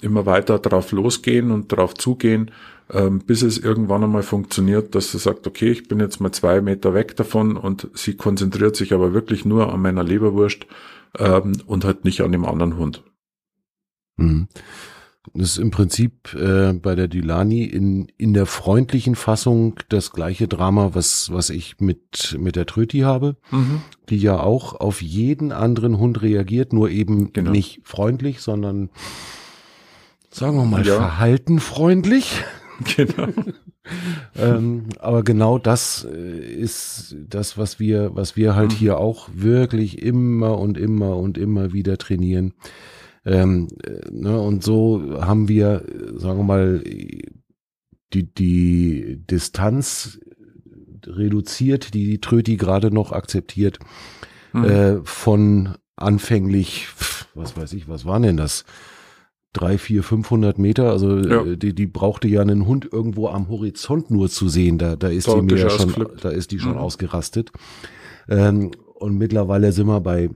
immer 0.00 0.26
weiter 0.26 0.58
drauf 0.58 0.92
losgehen 0.92 1.50
und 1.50 1.68
drauf 1.68 1.94
zugehen, 1.94 2.50
ähm, 2.90 3.20
bis 3.20 3.42
es 3.42 3.58
irgendwann 3.58 4.04
einmal 4.04 4.22
funktioniert, 4.22 4.94
dass 4.94 5.12
sie 5.12 5.18
sagt, 5.18 5.46
okay, 5.46 5.70
ich 5.70 5.88
bin 5.88 6.00
jetzt 6.00 6.20
mal 6.20 6.32
zwei 6.32 6.60
Meter 6.60 6.94
weg 6.94 7.16
davon 7.16 7.56
und 7.56 7.88
sie 7.94 8.14
konzentriert 8.14 8.76
sich 8.76 8.92
aber 8.92 9.12
wirklich 9.12 9.44
nur 9.44 9.72
an 9.72 9.82
meiner 9.82 10.04
Leberwurst 10.04 10.66
ähm, 11.18 11.52
und 11.66 11.84
halt 11.84 12.04
nicht 12.04 12.20
an 12.22 12.32
dem 12.32 12.44
anderen 12.44 12.76
Hund. 12.76 13.02
Mhm. 14.16 14.48
Das 15.34 15.50
ist 15.50 15.58
im 15.58 15.70
Prinzip 15.70 16.34
äh, 16.34 16.72
bei 16.72 16.94
der 16.94 17.08
Dilani 17.08 17.64
in, 17.64 18.08
in 18.16 18.32
der 18.32 18.46
freundlichen 18.46 19.14
Fassung 19.14 19.78
das 19.88 20.12
gleiche 20.12 20.48
Drama, 20.48 20.90
was, 20.94 21.30
was 21.30 21.50
ich 21.50 21.80
mit, 21.80 22.36
mit 22.38 22.56
der 22.56 22.66
Tröti 22.66 23.00
habe, 23.00 23.36
mhm. 23.50 23.82
die 24.08 24.16
ja 24.16 24.40
auch 24.40 24.74
auf 24.74 25.02
jeden 25.02 25.52
anderen 25.52 25.98
Hund 25.98 26.22
reagiert, 26.22 26.72
nur 26.72 26.88
eben 26.90 27.32
genau. 27.32 27.50
nicht 27.50 27.80
freundlich, 27.84 28.40
sondern 28.40 28.90
sagen 30.30 30.56
wir 30.56 30.64
mal, 30.64 30.86
ja. 30.86 30.96
verhaltenfreundlich. 30.96 32.42
Genau. 32.96 33.26
ähm, 34.36 34.84
aber 35.00 35.24
genau 35.24 35.58
das 35.58 36.06
äh, 36.08 36.38
ist 36.38 37.16
das, 37.28 37.58
was 37.58 37.80
wir, 37.80 38.14
was 38.14 38.36
wir 38.36 38.54
halt 38.54 38.70
mhm. 38.70 38.76
hier 38.76 38.98
auch 38.98 39.28
wirklich 39.32 40.00
immer 40.00 40.58
und 40.58 40.78
immer 40.78 41.16
und 41.16 41.38
immer 41.38 41.72
wieder 41.72 41.98
trainieren. 41.98 42.54
Ähm, 43.24 43.66
äh, 43.82 44.08
ne, 44.12 44.40
und 44.40 44.62
so 44.62 45.18
haben 45.20 45.48
wir, 45.48 45.84
sagen 46.14 46.38
wir 46.38 46.44
mal, 46.44 46.84
die, 48.12 48.32
die 48.32 49.22
Distanz 49.28 50.20
reduziert, 51.04 51.94
die 51.94 52.06
die 52.06 52.20
Tröti 52.20 52.56
gerade 52.56 52.90
noch 52.90 53.12
akzeptiert, 53.12 53.78
mhm. 54.52 54.64
äh, 54.64 54.96
von 55.04 55.74
anfänglich, 55.96 56.88
was 57.34 57.56
weiß 57.56 57.72
ich, 57.72 57.88
was 57.88 58.04
waren 58.04 58.22
denn 58.22 58.36
das? 58.36 58.64
Drei, 59.52 59.78
vier, 59.78 60.02
500 60.02 60.58
Meter. 60.58 60.90
Also 60.90 61.18
ja. 61.18 61.44
Äh, 61.44 61.56
die, 61.56 61.74
die 61.74 61.86
brauchte 61.86 62.28
ja 62.28 62.42
einen 62.42 62.66
Hund 62.66 62.88
irgendwo 62.90 63.28
am 63.28 63.48
Horizont 63.48 64.10
nur 64.10 64.28
zu 64.28 64.48
sehen. 64.48 64.78
Da, 64.78 64.96
da 64.96 65.08
ist 65.08 65.26
die 65.26 65.42
mir 65.42 65.58
ja 65.58 65.70
schon, 65.70 66.08
da 66.20 66.30
ist 66.30 66.50
die 66.50 66.58
schon 66.58 66.72
mhm. 66.72 66.78
ausgerastet. 66.78 67.52
Ähm, 68.28 68.70
und 68.94 69.16
mittlerweile 69.16 69.72
sind 69.72 69.86
wir 69.86 70.00
bei, 70.00 70.30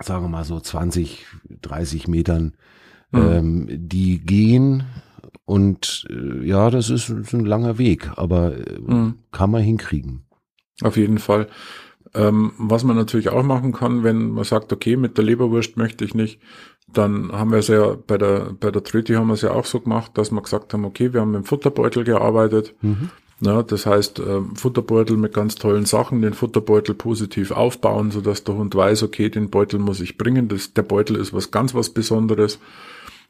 sagen 0.00 0.24
wir 0.24 0.28
mal 0.28 0.44
so 0.44 0.60
20, 0.60 1.26
30 1.62 2.08
Metern, 2.08 2.54
mhm. 3.10 3.20
ähm, 3.20 3.66
die 3.70 4.20
gehen. 4.20 4.84
Und 5.44 6.06
äh, 6.10 6.46
ja, 6.46 6.70
das 6.70 6.90
ist, 6.90 7.08
ist, 7.08 7.32
ein 7.32 7.44
langer 7.44 7.78
Weg, 7.78 8.10
aber 8.16 8.54
äh, 8.54 8.78
mhm. 8.78 9.14
kann 9.32 9.50
man 9.50 9.62
hinkriegen. 9.62 10.26
Auf 10.82 10.96
jeden 10.96 11.18
Fall. 11.18 11.48
Ähm, 12.14 12.52
was 12.58 12.84
man 12.84 12.96
natürlich 12.96 13.28
auch 13.28 13.42
machen 13.42 13.72
kann, 13.72 14.02
wenn 14.02 14.30
man 14.30 14.44
sagt, 14.44 14.72
okay, 14.72 14.96
mit 14.96 15.18
der 15.18 15.24
Leberwurst 15.24 15.76
möchte 15.76 16.04
ich 16.04 16.14
nicht, 16.14 16.40
dann 16.92 17.32
haben 17.32 17.50
wir 17.50 17.58
es 17.58 17.68
ja 17.68 17.96
bei 18.06 18.18
der, 18.18 18.54
bei 18.58 18.70
der 18.70 18.82
Tröti 18.82 19.14
haben 19.14 19.28
wir 19.28 19.34
es 19.34 19.42
ja 19.42 19.50
auch 19.50 19.66
so 19.66 19.80
gemacht, 19.80 20.12
dass 20.14 20.30
wir 20.30 20.40
gesagt 20.40 20.72
haben, 20.72 20.84
okay, 20.84 21.12
wir 21.12 21.20
haben 21.20 21.32
mit 21.32 21.42
dem 21.42 21.44
Futterbeutel 21.44 22.04
gearbeitet. 22.04 22.74
Mhm. 22.80 23.10
Ja, 23.40 23.62
das 23.62 23.86
heißt, 23.86 24.18
ähm, 24.18 24.56
Futterbeutel 24.56 25.16
mit 25.16 25.32
ganz 25.32 25.54
tollen 25.54 25.84
Sachen, 25.86 26.22
den 26.22 26.34
Futterbeutel 26.34 26.94
positiv 26.94 27.52
aufbauen, 27.52 28.10
so 28.10 28.20
dass 28.20 28.42
der 28.42 28.56
Hund 28.56 28.74
weiß, 28.74 29.04
okay, 29.04 29.28
den 29.28 29.48
Beutel 29.48 29.78
muss 29.78 30.00
ich 30.00 30.18
bringen. 30.18 30.48
Das, 30.48 30.74
der 30.74 30.82
Beutel 30.82 31.16
ist 31.16 31.32
was 31.32 31.52
ganz 31.52 31.72
was 31.74 31.90
Besonderes. 31.90 32.58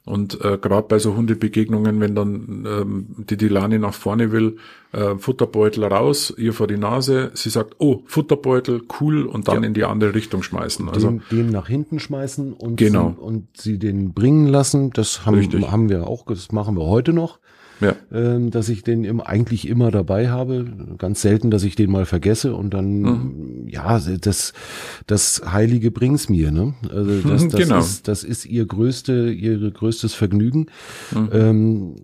Und 0.09 0.42
äh, 0.42 0.56
gerade 0.56 0.88
bei 0.88 0.98
so 0.98 1.14
Hundebegegnungen, 1.14 2.00
wenn 2.00 2.14
dann 2.14 2.66
ähm, 2.66 3.06
die 3.28 3.36
Dilani 3.36 3.78
nach 3.78 3.92
vorne 3.92 4.32
will, 4.32 4.56
äh, 4.92 5.16
Futterbeutel 5.16 5.84
raus, 5.84 6.32
ihr 6.38 6.54
vor 6.54 6.66
die 6.66 6.78
Nase, 6.78 7.30
sie 7.34 7.50
sagt, 7.50 7.76
oh, 7.78 8.00
Futterbeutel, 8.06 8.82
cool, 9.00 9.26
und 9.26 9.48
dann 9.48 9.62
ja. 9.62 9.66
in 9.66 9.74
die 9.74 9.84
andere 9.84 10.14
Richtung 10.14 10.42
schmeißen. 10.42 10.88
Also 10.88 11.11
den, 11.11 11.22
den 11.30 11.50
nach 11.50 11.68
hinten 11.68 12.00
schmeißen 12.00 12.54
und, 12.54 12.76
genau. 12.76 13.16
sie, 13.16 13.22
und 13.22 13.46
sie 13.54 13.78
den 13.78 14.14
bringen 14.14 14.46
lassen. 14.46 14.90
Das 14.94 15.26
haben, 15.26 15.42
haben 15.70 15.90
wir 15.90 16.06
auch, 16.06 16.24
das 16.24 16.52
machen 16.52 16.76
wir 16.78 16.86
heute 16.86 17.12
noch 17.12 17.38
ja. 17.80 17.94
ähm, 18.12 18.50
dass 18.50 18.68
ich 18.68 18.82
den 18.82 19.04
im, 19.04 19.20
eigentlich 19.20 19.68
immer 19.68 19.90
dabei 19.90 20.30
habe. 20.30 20.66
Ganz 20.98 21.22
selten, 21.22 21.50
dass 21.50 21.62
ich 21.62 21.76
den 21.76 21.90
mal 21.90 22.06
vergesse 22.06 22.54
und 22.54 22.74
dann, 22.74 23.00
mhm. 23.00 23.68
ja, 23.68 23.98
das, 23.98 24.52
das 25.06 25.42
Heilige 25.50 25.90
bringt's 25.90 26.28
mir, 26.28 26.50
ne? 26.50 26.74
Also 26.90 27.20
das, 27.28 27.48
das, 27.48 27.60
genau. 27.60 27.78
ist, 27.78 28.08
das 28.08 28.24
ist 28.24 28.46
ihr 28.46 28.66
größte, 28.66 29.30
ihr 29.30 29.70
größtes 29.70 30.14
Vergnügen. 30.14 30.66
Mhm. 31.12 31.28
Ähm, 31.32 31.96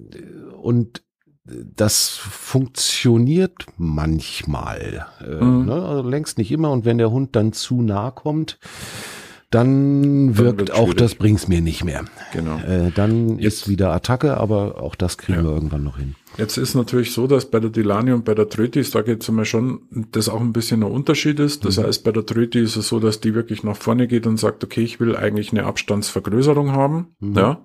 und 0.61 1.03
das 1.47 2.09
funktioniert 2.09 3.67
manchmal, 3.77 5.07
äh, 5.21 5.45
mhm. 5.45 5.67
ne? 5.67 5.75
also 5.75 6.09
längst 6.09 6.39
nicht 6.39 6.51
immer. 6.51 6.71
Und 6.71 6.85
wenn 6.85 6.99
der 6.99 7.11
Hund 7.11 7.37
dann 7.37 7.53
zu 7.53 7.83
nah 7.83 8.11
kommt, 8.11 8.59
dann 9.55 10.37
wirkt 10.37 10.69
dann 10.69 10.77
auch 10.77 10.93
das 10.95 11.15
bringt's 11.15 11.47
mir 11.47 11.61
nicht 11.61 11.85
mehr. 11.85 12.05
Genau. 12.33 12.59
Äh, 12.59 12.91
dann 12.95 13.39
Jetzt. 13.39 13.63
ist 13.63 13.69
wieder 13.69 13.93
Attacke, 13.93 14.37
aber 14.37 14.83
auch 14.83 14.95
das 14.97 15.17
kriegen 15.17 15.39
ja. 15.39 15.45
wir 15.45 15.53
irgendwann 15.53 15.85
noch 15.85 15.97
hin. 15.97 16.17
Jetzt 16.37 16.57
ist 16.57 16.75
natürlich 16.75 17.13
so, 17.13 17.29
dass 17.29 17.49
bei 17.49 17.61
der 17.61 17.71
Dilani 17.71 18.11
und 18.11 18.25
bei 18.25 18.35
der 18.35 18.49
Tröti, 18.49 18.83
da 18.83 19.03
geht 19.03 19.23
es 19.23 19.29
einmal 19.29 19.45
schon, 19.45 19.83
das 20.11 20.29
auch 20.29 20.41
ein 20.41 20.53
bisschen 20.53 20.83
ein 20.83 20.91
Unterschied 20.91 21.39
ist. 21.39 21.65
Das 21.65 21.79
mhm. 21.79 21.85
heißt, 21.85 22.03
bei 22.03 22.11
der 22.11 22.27
Tröti 22.27 22.59
ist 22.59 22.75
es 22.75 22.89
so, 22.89 22.99
dass 22.99 23.21
die 23.21 23.35
wirklich 23.35 23.63
nach 23.63 23.77
vorne 23.77 24.09
geht 24.09 24.27
und 24.27 24.39
sagt, 24.39 24.65
okay, 24.65 24.83
ich 24.83 24.99
will 24.99 25.15
eigentlich 25.15 25.53
eine 25.53 25.65
Abstandsvergrößerung 25.65 26.73
haben. 26.73 27.15
Mhm. 27.21 27.35
Ja. 27.37 27.65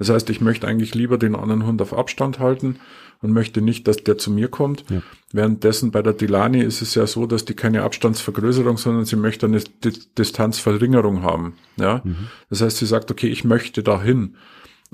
Das 0.00 0.08
heißt, 0.08 0.30
ich 0.30 0.40
möchte 0.40 0.66
eigentlich 0.66 0.94
lieber 0.94 1.18
den 1.18 1.36
anderen 1.36 1.66
Hund 1.66 1.82
auf 1.82 1.92
Abstand 1.92 2.38
halten 2.38 2.76
und 3.20 3.32
möchte 3.32 3.60
nicht, 3.60 3.86
dass 3.86 3.98
der 3.98 4.16
zu 4.16 4.30
mir 4.30 4.48
kommt. 4.48 4.84
Ja. 4.88 5.02
Währenddessen 5.30 5.90
bei 5.90 6.00
der 6.00 6.14
Dilani 6.14 6.62
ist 6.62 6.80
es 6.80 6.94
ja 6.94 7.06
so, 7.06 7.26
dass 7.26 7.44
die 7.44 7.52
keine 7.52 7.82
Abstandsvergrößerung, 7.82 8.78
sondern 8.78 9.04
sie 9.04 9.16
möchte 9.16 9.44
eine 9.44 9.60
D 9.60 9.92
Distanzverringerung 10.16 11.22
haben. 11.22 11.52
Ja, 11.76 12.00
mhm. 12.02 12.28
das 12.48 12.62
heißt, 12.62 12.78
sie 12.78 12.86
sagt, 12.86 13.10
okay, 13.10 13.28
ich 13.28 13.44
möchte 13.44 13.82
dahin. 13.82 14.36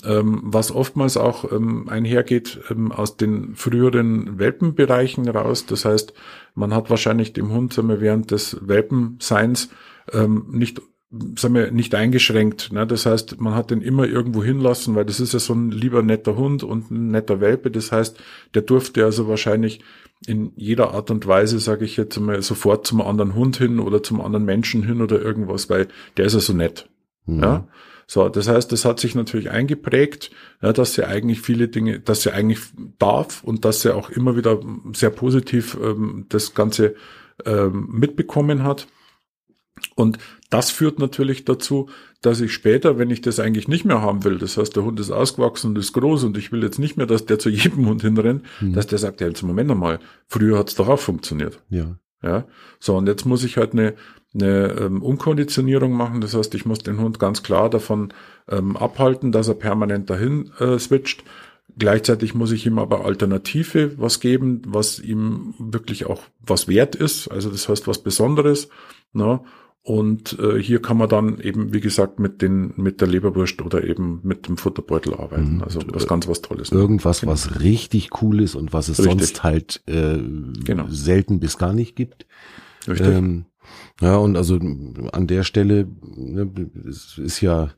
Ähm, 0.05 0.41
was 0.43 0.73
oftmals 0.73 1.17
auch 1.17 1.51
ähm, 1.51 1.89
einhergeht 1.89 2.61
ähm, 2.69 2.91
aus 2.91 3.17
den 3.17 3.55
früheren 3.55 4.41
Welpenbereichen 4.41 5.27
raus. 5.29 5.65
Das 5.65 5.85
heißt, 5.85 6.13
man 6.55 6.75
hat 6.75 6.91
wahrscheinlich 6.91 7.33
dem 7.33 7.51
Hund 7.51 7.73
sagen 7.73 7.89
wir, 7.89 8.01
während 8.03 8.31
des 8.33 8.59
Welpenseins 8.61 9.71
ähm, 10.13 10.47
nicht 10.51 10.83
sagen 11.11 11.55
wir, 11.55 11.71
nicht 11.71 11.95
eingeschränkt. 11.95 12.73
Ne? 12.73 12.87
Das 12.87 13.07
heißt, 13.07 13.41
man 13.41 13.55
hat 13.55 13.71
den 13.71 13.81
immer 13.81 14.07
irgendwo 14.07 14.43
hinlassen, 14.43 14.95
weil 14.95 15.05
das 15.05 15.21
ist 15.21 15.33
ja 15.33 15.39
so 15.39 15.55
ein 15.55 15.71
lieber 15.71 16.03
netter 16.03 16.37
Hund 16.37 16.63
und 16.65 16.91
ein 16.91 17.11
netter 17.11 17.41
Welpe. 17.41 17.71
Das 17.71 17.93
heißt, 17.93 18.19
der 18.55 18.63
durfte 18.63 19.05
also 19.05 19.29
wahrscheinlich 19.29 19.81
in 20.27 20.53
jeder 20.57 20.95
Art 20.95 21.11
und 21.11 21.27
Weise, 21.27 21.59
sage 21.59 21.85
ich 21.85 21.97
jetzt 21.97 22.19
mal, 22.19 22.41
sofort 22.43 22.87
zum 22.87 23.01
anderen 23.03 23.35
Hund 23.35 23.57
hin 23.57 23.79
oder 23.79 24.03
zum 24.03 24.21
anderen 24.21 24.45
Menschen 24.45 24.83
hin 24.83 25.01
oder 25.01 25.21
irgendwas, 25.21 25.71
weil 25.71 25.89
der 26.17 26.27
ist 26.27 26.35
ja 26.35 26.41
so 26.41 26.53
nett. 26.55 26.89
Mhm. 27.27 27.43
Ja. 27.43 27.69
So, 28.09 28.29
das 28.29 28.49
heißt, 28.49 28.71
das 28.71 28.85
hat 28.85 29.01
sich 29.01 29.15
natürlich 29.17 29.51
eingeprägt, 29.51 30.31
ja, 30.63 30.73
dass 30.73 30.95
sie 30.95 31.05
eigentlich 31.05 31.41
viele 31.41 31.69
Dinge, 31.69 31.99
dass 31.99 32.23
sie 32.23 32.33
eigentlich 32.33 32.61
darf 32.99 33.43
und 33.43 33.65
dass 33.65 33.83
sie 33.83 33.95
auch 33.95 34.11
immer 34.11 34.37
wieder 34.37 34.61
sehr 34.93 35.11
positiv 35.11 35.77
ähm, 35.83 36.27
das 36.29 36.55
Ganze 36.55 36.95
ähm, 37.45 37.89
mitbekommen 37.91 38.63
hat. 38.63 38.87
Und 39.95 40.19
das 40.51 40.71
führt 40.71 40.99
natürlich 40.99 41.45
dazu, 41.45 41.89
dass 42.23 42.41
ich 42.41 42.53
später, 42.53 42.99
wenn 42.99 43.11
ich 43.11 43.21
das 43.21 43.41
eigentlich 43.41 43.69
nicht 43.69 43.85
mehr 43.85 44.01
haben 44.01 44.25
will, 44.25 44.39
das 44.39 44.57
heißt, 44.57 44.77
der 44.77 44.85
Hund 44.85 45.01
ist 45.01 45.11
ausgewachsen 45.11 45.69
und 45.69 45.79
ist 45.79 45.93
groß 45.93 46.25
und 46.25 46.39
ich 46.39 46.53
will 46.53 46.63
jetzt 46.63 46.79
nicht 46.79 46.97
mehr, 46.97 47.07
dass 47.07 47.27
der 47.27 47.39
zu 47.39 47.49
jedem 47.51 47.87
Hund 47.89 48.03
hinrennt, 48.03 48.43
mhm. 48.61 48.73
dass 48.73 48.87
der 48.87 48.99
sagt, 48.99 49.21
ja, 49.21 49.29
jetzt 49.29 49.43
Moment 49.43 49.77
mal, 49.77 49.99
früher 50.27 50.59
hat's 50.59 50.75
doch 50.75 50.89
auch 50.89 51.01
funktioniert. 51.01 51.61
Ja. 51.69 51.97
Ja. 52.23 52.45
So, 52.81 52.97
und 52.97 53.07
jetzt 53.07 53.25
muss 53.25 53.45
ich 53.45 53.57
halt 53.57 53.73
eine, 53.73 53.95
eine 54.35 54.73
ähm, 54.81 55.03
Umkonditionierung 55.03 55.93
machen. 55.93 56.21
Das 56.21 56.35
heißt, 56.35 56.55
ich 56.55 56.65
muss 56.65 56.79
den 56.79 56.99
Hund 56.99 57.19
ganz 57.19 57.43
klar 57.43 57.71
davon 57.71 58.13
ähm, 58.49 58.77
abhalten, 58.77 59.33
dass 59.33 59.49
er 59.49 59.55
permanent 59.55 60.11
dahin 60.11 60.51
äh, 60.59 60.79
switcht. 60.79 61.25
Gleichzeitig 61.79 62.35
muss 62.35 62.53
ich 62.53 62.65
ihm 62.67 62.79
aber 62.79 63.05
Alternative 63.05 63.99
was 63.99 64.21
geben, 64.21 64.63
was 64.67 64.99
ihm 64.99 65.55
wirklich 65.59 66.07
auch 66.07 66.23
was 66.41 66.69
wert 66.69 66.97
ist. 66.97 67.29
Also 67.29 67.51
das 67.51 67.69
heißt 67.69 67.87
was 67.87 68.03
Besonderes. 68.03 68.69
Ne? 69.13 69.41
Und 69.87 70.37
äh, 70.41 70.61
hier 70.61 70.83
kann 70.83 70.97
man 70.97 71.09
dann 71.09 71.39
eben, 71.39 71.73
wie 71.73 71.81
gesagt, 71.81 72.19
mit 72.19 72.43
den 72.43 72.73
mit 72.75 73.01
der 73.01 73.07
Leberwurst 73.07 73.63
oder 73.63 73.85
eben 73.85 74.19
mit 74.25 74.49
dem 74.49 74.57
Futterbeutel 74.57 75.15
arbeiten. 75.15 75.59
Mhm. 75.59 75.63
Also 75.63 75.79
was 75.93 76.09
ganz 76.09 76.27
was 76.27 76.43
Tolles. 76.43 76.73
Irgendwas, 76.73 77.21
genau. 77.21 77.31
was 77.31 77.61
richtig 77.61 78.21
cool 78.21 78.41
ist 78.41 78.57
und 78.57 78.73
was 78.73 78.89
es 78.89 78.99
Richtig. 78.99 79.13
sonst 79.13 79.43
halt 79.45 79.83
äh, 79.87 80.19
genau. 80.65 80.87
selten 80.89 81.39
bis 81.39 81.57
gar 81.57 81.73
nicht 81.73 81.95
gibt. 81.95 82.27
Richtig. 82.89 83.07
Ähm, 83.07 83.45
ja, 84.01 84.17
und 84.17 84.37
also 84.37 84.57
an 84.57 85.27
der 85.29 85.45
Stelle 85.45 85.87
ne, 86.03 86.51
es 86.89 87.17
ist 87.17 87.41
ja 87.41 87.71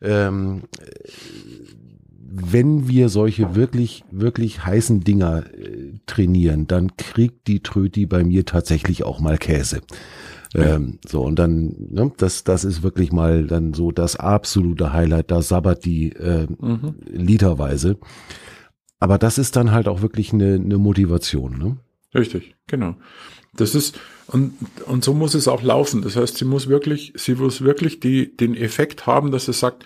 Ähm, 0.02 0.64
wenn 2.38 2.88
wir 2.88 3.10
solche 3.10 3.54
wirklich, 3.56 4.04
wirklich 4.12 4.66
heißen 4.66 5.02
Dinger 5.02 5.44
äh, 5.54 5.94
trainieren, 6.08 6.66
dann 6.68 6.98
kriegt 6.98 7.46
die 7.48 7.62
Tröti 7.62 8.08
bei 8.08 8.24
mir 8.24 8.46
tatsächlich 8.46 9.04
auch 9.04 9.20
mal 9.20 9.38
Käse. 9.38 9.82
Ähm, 10.62 11.00
so, 11.08 11.22
und 11.22 11.38
dann, 11.38 11.76
ne, 11.90 12.12
das, 12.18 12.44
das 12.44 12.64
ist 12.64 12.84
wirklich 12.84 13.12
mal 13.12 13.46
dann 13.48 13.74
so 13.74 13.92
das 13.92 14.16
absolute 14.16 14.94
Highlight, 14.94 15.32
da 15.32 15.42
sabbert 15.42 15.86
die 15.86 16.12
äh, 16.14 16.48
mhm. 16.60 16.96
literweise. 17.06 17.98
Aber 19.00 19.18
das 19.18 19.38
ist 19.38 19.56
dann 19.56 19.72
halt 19.72 19.88
auch 19.88 20.02
wirklich 20.02 20.34
eine, 20.34 20.56
eine 20.56 20.78
Motivation, 20.78 21.58
ne? 21.58 21.78
Richtig, 22.14 22.56
genau. 22.68 22.96
Das 23.54 23.76
ist, 23.76 24.00
und, 24.28 24.54
und 24.86 25.04
so 25.04 25.14
muss 25.14 25.34
es 25.34 25.48
auch 25.48 25.62
laufen. 25.62 26.02
Das 26.02 26.16
heißt, 26.16 26.38
sie 26.38 26.46
muss 26.46 26.68
wirklich, 26.68 27.14
sie 27.16 27.36
muss 27.36 27.62
wirklich 27.62 28.00
die, 28.00 28.36
den 28.36 28.56
Effekt 28.56 29.06
haben, 29.06 29.32
dass 29.32 29.46
sie 29.46 29.54
sagt, 29.54 29.86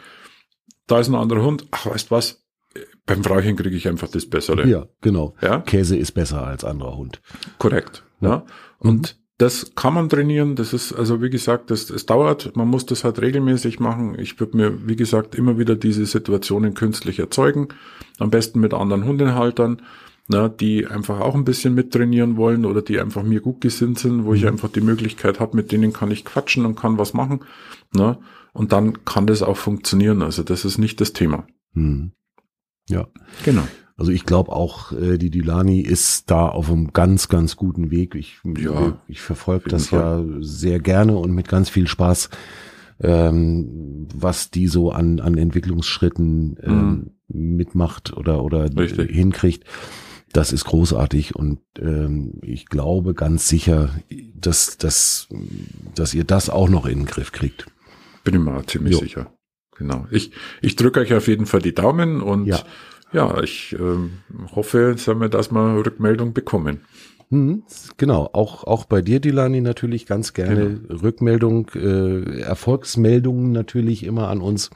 da 0.88 1.00
ist 1.00 1.08
ein 1.08 1.16
anderer 1.16 1.44
Hund, 1.44 1.66
ach, 1.72 1.88
weißt 1.88 2.12
was, 2.12 2.44
beim 3.06 3.24
Frauchen 3.24 3.56
kriege 3.56 3.76
ich 3.76 3.88
einfach 3.88 4.08
das 4.08 4.28
Bessere. 4.28 4.68
Ja, 4.68 4.88
genau. 5.02 5.36
Ja? 5.42 5.62
Käse 5.62 5.98
ist 5.98 6.12
besser 6.12 6.46
als 6.46 6.64
anderer 6.64 6.96
Hund. 6.96 7.22
Korrekt. 7.58 8.04
Ja. 8.22 8.46
Und 8.78 9.18
mhm. 9.18 9.20
Das 9.40 9.72
kann 9.74 9.94
man 9.94 10.10
trainieren. 10.10 10.58
Das 10.58 10.74
ist, 10.74 10.92
also 10.92 11.22
wie 11.22 11.30
gesagt, 11.30 11.72
das, 11.72 11.90
es 11.90 12.06
dauert. 12.06 12.58
Man 12.58 12.68
muss 12.68 12.86
das 12.86 13.06
halt 13.06 13.22
regelmäßig 13.22 13.80
machen. 13.80 14.20
Ich 14.20 14.38
würde 14.38 14.58
mir, 14.58 14.86
wie 14.86 14.98
gesagt, 14.98 15.34
immer 15.34 15.58
wieder 15.58 15.78
diese 15.78 16.06
Situationen 16.06 16.74
künstlich 16.74 17.20
erzeugen. 17.20 17.70
Am 18.18 18.32
besten 18.32 18.60
mit 18.60 18.74
anderen 18.74 19.06
Hundehaltern, 19.06 19.82
na, 20.28 20.50
die 20.50 20.86
einfach 20.86 21.22
auch 21.22 21.36
ein 21.36 21.46
bisschen 21.46 21.74
mittrainieren 21.74 22.36
wollen 22.36 22.66
oder 22.66 22.82
die 22.82 23.00
einfach 23.00 23.24
mir 23.24 23.40
gut 23.40 23.62
gesinnt 23.62 23.98
sind, 23.98 24.26
wo 24.26 24.32
mhm. 24.32 24.36
ich 24.36 24.46
einfach 24.46 24.68
die 24.68 24.82
Möglichkeit 24.82 25.40
habe, 25.40 25.56
mit 25.56 25.72
denen 25.72 25.94
kann 25.94 26.12
ich 26.12 26.26
quatschen 26.26 26.66
und 26.66 26.76
kann 26.76 26.98
was 26.98 27.14
machen. 27.14 27.40
Na, 27.94 28.20
und 28.52 28.74
dann 28.74 29.06
kann 29.06 29.26
das 29.26 29.42
auch 29.42 29.56
funktionieren. 29.56 30.22
Also 30.22 30.44
das 30.44 30.66
ist 30.66 30.80
nicht 30.80 31.00
das 31.00 31.14
Thema. 31.14 31.48
Mhm. 31.72 32.12
Ja. 32.90 33.08
Genau. 33.46 33.64
Also 34.00 34.14
ich 34.14 34.24
glaube 34.24 34.54
auch, 34.54 34.94
äh, 34.94 35.18
die 35.18 35.30
Dylani 35.30 35.82
ist 35.82 36.32
da 36.32 36.48
auf 36.48 36.72
einem 36.72 36.94
ganz, 36.94 37.28
ganz 37.28 37.58
guten 37.58 37.92
Weg. 37.92 38.16
Ich, 38.16 38.40
ja, 38.58 38.98
ich 39.10 39.20
verfolge 39.20 39.70
das 39.70 39.88
Fall. 39.88 40.00
ja 40.00 40.38
sehr 40.40 40.80
gerne 40.80 41.18
und 41.18 41.34
mit 41.34 41.50
ganz 41.50 41.70
viel 41.70 41.86
Spaß, 41.86 42.30
ähm, 43.02 44.08
was 44.16 44.52
die 44.52 44.68
so 44.68 44.94
an, 44.94 45.20
an 45.20 45.38
Entwicklungsschritten 45.38 46.58
ähm, 46.64 47.12
mhm. 47.28 47.58
mitmacht 47.58 48.16
oder, 48.16 48.42
oder 48.42 48.74
Richtig. 48.74 49.12
hinkriegt. 49.12 49.66
Das 50.32 50.54
ist 50.54 50.64
großartig 50.64 51.36
und 51.36 51.60
ähm, 51.78 52.40
ich 52.42 52.68
glaube 52.68 53.14
ganz 53.14 53.50
sicher, 53.50 53.90
dass, 54.34 54.78
dass, 54.78 55.28
dass 55.94 56.14
ihr 56.14 56.24
das 56.24 56.50
auch 56.50 56.70
noch 56.70 56.86
in 56.86 57.00
den 57.00 57.06
Griff 57.06 57.34
kriegt. 57.34 57.66
Bin 58.24 58.36
ich 58.36 58.40
mal 58.40 58.66
ziemlich 58.66 58.94
jo. 58.94 59.00
sicher. 59.00 59.34
Genau. 59.78 60.08
Ich, 60.10 60.32
ich 60.62 60.78
drücke 60.78 61.02
euch 61.02 61.14
auf 61.14 61.28
jeden 61.28 61.46
Fall 61.46 61.62
die 61.62 61.74
Daumen 61.74 62.22
und 62.22 62.46
ja 62.46 62.64
ja, 63.12 63.42
ich 63.42 63.74
äh, 63.74 64.56
hoffe, 64.56 64.96
sagen 64.98 65.22
wir, 65.22 65.30
dass 65.30 65.52
wir 65.52 65.86
Rückmeldung 65.86 66.34
bekommen. 66.34 66.82
Hm, 67.30 67.64
genau, 67.98 68.30
auch, 68.34 68.64
auch 68.64 68.86
bei 68.86 69.02
dir, 69.02 69.20
Dilani, 69.20 69.62
natürlich 69.62 70.08
ganz 70.08 70.34
gerne 70.34 70.80
genau. 70.80 71.02
Rückmeldung, 71.02 71.70
äh, 71.76 72.42
Erfolgsmeldungen 72.42 73.52
natürlich 73.52 74.04
immer 74.04 74.30
an 74.30 74.42
uns. 74.42 74.72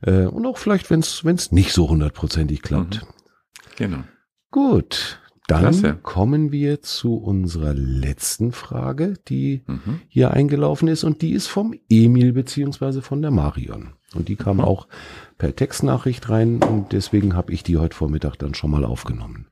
Äh, 0.00 0.26
und 0.26 0.46
auch 0.46 0.58
vielleicht, 0.58 0.90
wenn 0.90 1.00
es 1.00 1.52
nicht 1.52 1.72
so 1.72 1.88
hundertprozentig 1.88 2.62
klappt. 2.62 3.02
Mhm. 3.02 3.08
Genau. 3.76 4.04
Gut, 4.52 5.20
dann 5.48 5.62
Klasse. 5.62 5.98
kommen 6.02 6.52
wir 6.52 6.82
zu 6.82 7.16
unserer 7.16 7.74
letzten 7.74 8.52
Frage, 8.52 9.14
die 9.28 9.62
mhm. 9.66 10.00
hier 10.08 10.30
eingelaufen 10.30 10.88
ist. 10.88 11.02
Und 11.02 11.20
die 11.20 11.32
ist 11.32 11.48
vom 11.48 11.74
Emil 11.88 12.32
beziehungsweise 12.32 13.02
von 13.02 13.22
der 13.22 13.32
Marion. 13.32 13.94
Und 14.14 14.28
die 14.28 14.36
kam 14.36 14.58
mhm. 14.58 14.64
auch 14.64 14.86
per 15.42 15.56
Textnachricht 15.56 16.28
rein 16.28 16.62
und 16.62 16.92
deswegen 16.92 17.34
habe 17.34 17.52
ich 17.52 17.64
die 17.64 17.76
heute 17.76 17.96
Vormittag 17.96 18.36
dann 18.36 18.54
schon 18.54 18.70
mal 18.70 18.84
aufgenommen. 18.84 19.48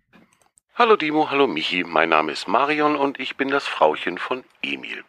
Hallo 0.76 0.94
Dimo, 0.94 1.30
hallo 1.32 1.48
Michi, 1.48 1.82
mein 1.82 2.10
Name 2.10 2.30
ist 2.30 2.46
Marion 2.46 2.94
und 2.94 3.18
ich 3.18 3.36
bin 3.36 3.48
das 3.48 3.66
Frauchen 3.66 4.16
von 4.16 4.44
Emil. 4.62 5.02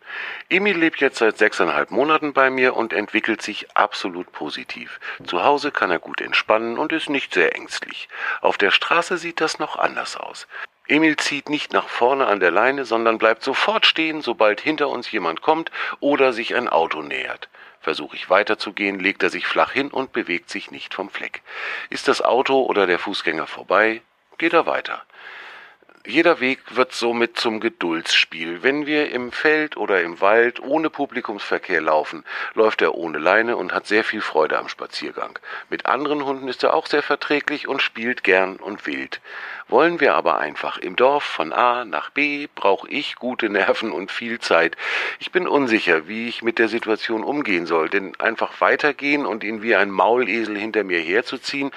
Emil 0.50 0.76
lebt 0.76 1.00
jetzt 1.00 1.20
seit 1.20 1.38
sechseinhalb 1.38 1.92
Monaten 1.92 2.34
bei 2.34 2.50
mir 2.50 2.76
und 2.76 2.94
entwickelt 2.94 3.44
sich 3.44 3.78
absolut 3.78 4.32
positiv. 4.32 5.00
Zu 5.24 5.44
Hause 5.44 5.70
kann 5.70 5.92
er 5.92 6.00
gut 6.00 6.20
entspannen 6.20 6.80
und 6.80 6.92
ist 6.92 7.12
nicht 7.12 7.32
sehr 7.36 7.56
ängstlich. 7.56 8.10
Auf 8.42 8.58
der 8.58 8.72
Straße 8.72 9.20
sieht 9.20 9.40
das 9.40 9.60
noch 9.60 9.78
anders 9.78 10.18
aus. 10.18 10.48
Emil 10.88 11.16
zieht 11.18 11.48
nicht 11.48 11.74
nach 11.74 11.90
vorne 11.90 12.26
an 12.26 12.40
der 12.40 12.50
Leine, 12.50 12.86
sondern 12.86 13.20
bleibt 13.20 13.44
sofort 13.44 13.86
stehen, 13.86 14.22
sobald 14.24 14.60
hinter 14.60 14.90
uns 14.90 15.12
jemand 15.12 15.44
kommt 15.44 15.70
oder 16.00 16.34
sich 16.34 16.56
ein 16.56 16.68
Auto 16.68 17.04
nähert. 17.04 17.50
Versuche 17.82 18.16
ich 18.16 18.30
weiterzugehen, 18.30 19.00
legt 19.00 19.24
er 19.24 19.30
sich 19.30 19.48
flach 19.48 19.72
hin 19.72 19.90
und 19.90 20.14
bewegt 20.14 20.50
sich 20.50 20.70
nicht 20.72 20.94
vom 20.94 21.10
Fleck. 21.10 21.42
Ist 21.90 22.08
das 22.08 22.22
Auto 22.22 22.64
oder 22.64 22.86
der 22.86 23.00
Fußgänger 23.00 23.48
vorbei, 23.48 24.02
geht 24.38 24.54
er 24.54 24.68
weiter. 24.68 25.04
Jeder 26.06 26.40
Weg 26.40 26.76
wird 26.76 26.94
somit 26.94 27.38
zum 27.38 27.60
Geduldsspiel. 27.60 28.64
Wenn 28.64 28.88
wir 28.88 29.12
im 29.12 29.32
Feld 29.32 29.78
oder 29.78 30.02
im 30.02 30.20
Wald 30.20 30.60
ohne 30.60 30.90
Publikumsverkehr 30.90 31.80
laufen, 31.80 32.26
läuft 32.56 32.82
er 32.82 32.96
ohne 32.96 33.20
Leine 33.20 33.56
und 33.56 33.72
hat 33.72 33.86
sehr 33.86 34.04
viel 34.04 34.22
Freude 34.22 34.58
am 34.58 34.68
Spaziergang. 34.68 35.38
Mit 35.70 35.86
anderen 35.86 36.26
Hunden 36.26 36.48
ist 36.48 36.64
er 36.64 36.74
auch 36.74 36.88
sehr 36.88 37.04
verträglich 37.04 37.68
und 37.68 37.84
spielt 37.84 38.24
gern 38.24 38.56
und 38.56 38.88
wild. 38.88 39.22
Wollen 39.68 40.00
wir 40.00 40.16
aber 40.16 40.40
einfach 40.40 40.80
im 40.80 40.96
Dorf 40.96 41.24
von 41.24 41.54
A 41.54 41.86
nach 41.86 42.10
B, 42.10 42.48
brauche 42.56 42.90
ich 42.90 43.16
gute 43.16 43.50
Nerven 43.50 43.92
und 43.92 44.12
viel 44.12 44.40
Zeit. 44.40 44.78
Ich 45.20 45.32
bin 45.32 45.48
unsicher, 45.48 46.08
wie 46.08 46.28
ich 46.28 46.42
mit 46.42 46.58
der 46.58 46.68
Situation 46.68 47.24
umgehen 47.24 47.68
soll, 47.68 47.90
denn 47.90 48.20
einfach 48.20 48.60
weitergehen 48.60 49.28
und 49.28 49.44
ihn 49.44 49.62
wie 49.62 49.76
ein 49.76 49.92
Maulesel 49.92 50.58
hinter 50.58 50.84
mir 50.84 51.00
herzuziehen, 51.00 51.70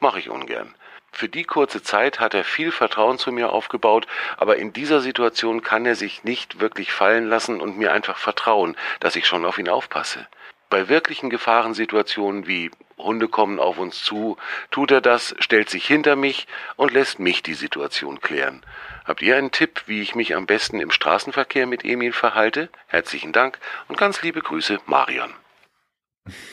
mache 0.00 0.18
ich 0.18 0.28
ungern. 0.28 0.74
Für 1.20 1.28
die 1.28 1.44
kurze 1.44 1.82
Zeit 1.82 2.18
hat 2.18 2.32
er 2.32 2.44
viel 2.44 2.72
Vertrauen 2.72 3.18
zu 3.18 3.30
mir 3.30 3.52
aufgebaut, 3.52 4.06
aber 4.38 4.56
in 4.56 4.72
dieser 4.72 5.02
Situation 5.02 5.60
kann 5.60 5.84
er 5.84 5.94
sich 5.94 6.24
nicht 6.24 6.60
wirklich 6.60 6.94
fallen 6.94 7.28
lassen 7.28 7.60
und 7.60 7.76
mir 7.76 7.92
einfach 7.92 8.16
vertrauen, 8.16 8.74
dass 9.00 9.16
ich 9.16 9.26
schon 9.26 9.44
auf 9.44 9.58
ihn 9.58 9.68
aufpasse. 9.68 10.26
Bei 10.70 10.88
wirklichen 10.88 11.28
Gefahrensituationen 11.28 12.46
wie 12.46 12.70
Hunde 12.96 13.28
kommen 13.28 13.58
auf 13.58 13.76
uns 13.76 14.02
zu, 14.02 14.38
tut 14.70 14.92
er 14.92 15.02
das, 15.02 15.34
stellt 15.40 15.68
sich 15.68 15.86
hinter 15.86 16.16
mich 16.16 16.46
und 16.76 16.90
lässt 16.90 17.18
mich 17.18 17.42
die 17.42 17.52
Situation 17.52 18.22
klären. 18.22 18.62
Habt 19.04 19.20
ihr 19.20 19.36
einen 19.36 19.50
Tipp, 19.50 19.82
wie 19.84 20.00
ich 20.00 20.14
mich 20.14 20.34
am 20.34 20.46
besten 20.46 20.80
im 20.80 20.90
Straßenverkehr 20.90 21.66
mit 21.66 21.84
Emil 21.84 22.14
verhalte? 22.14 22.70
Herzlichen 22.86 23.32
Dank 23.32 23.58
und 23.88 23.98
ganz 23.98 24.22
liebe 24.22 24.40
Grüße, 24.40 24.78
Marion. 24.86 25.34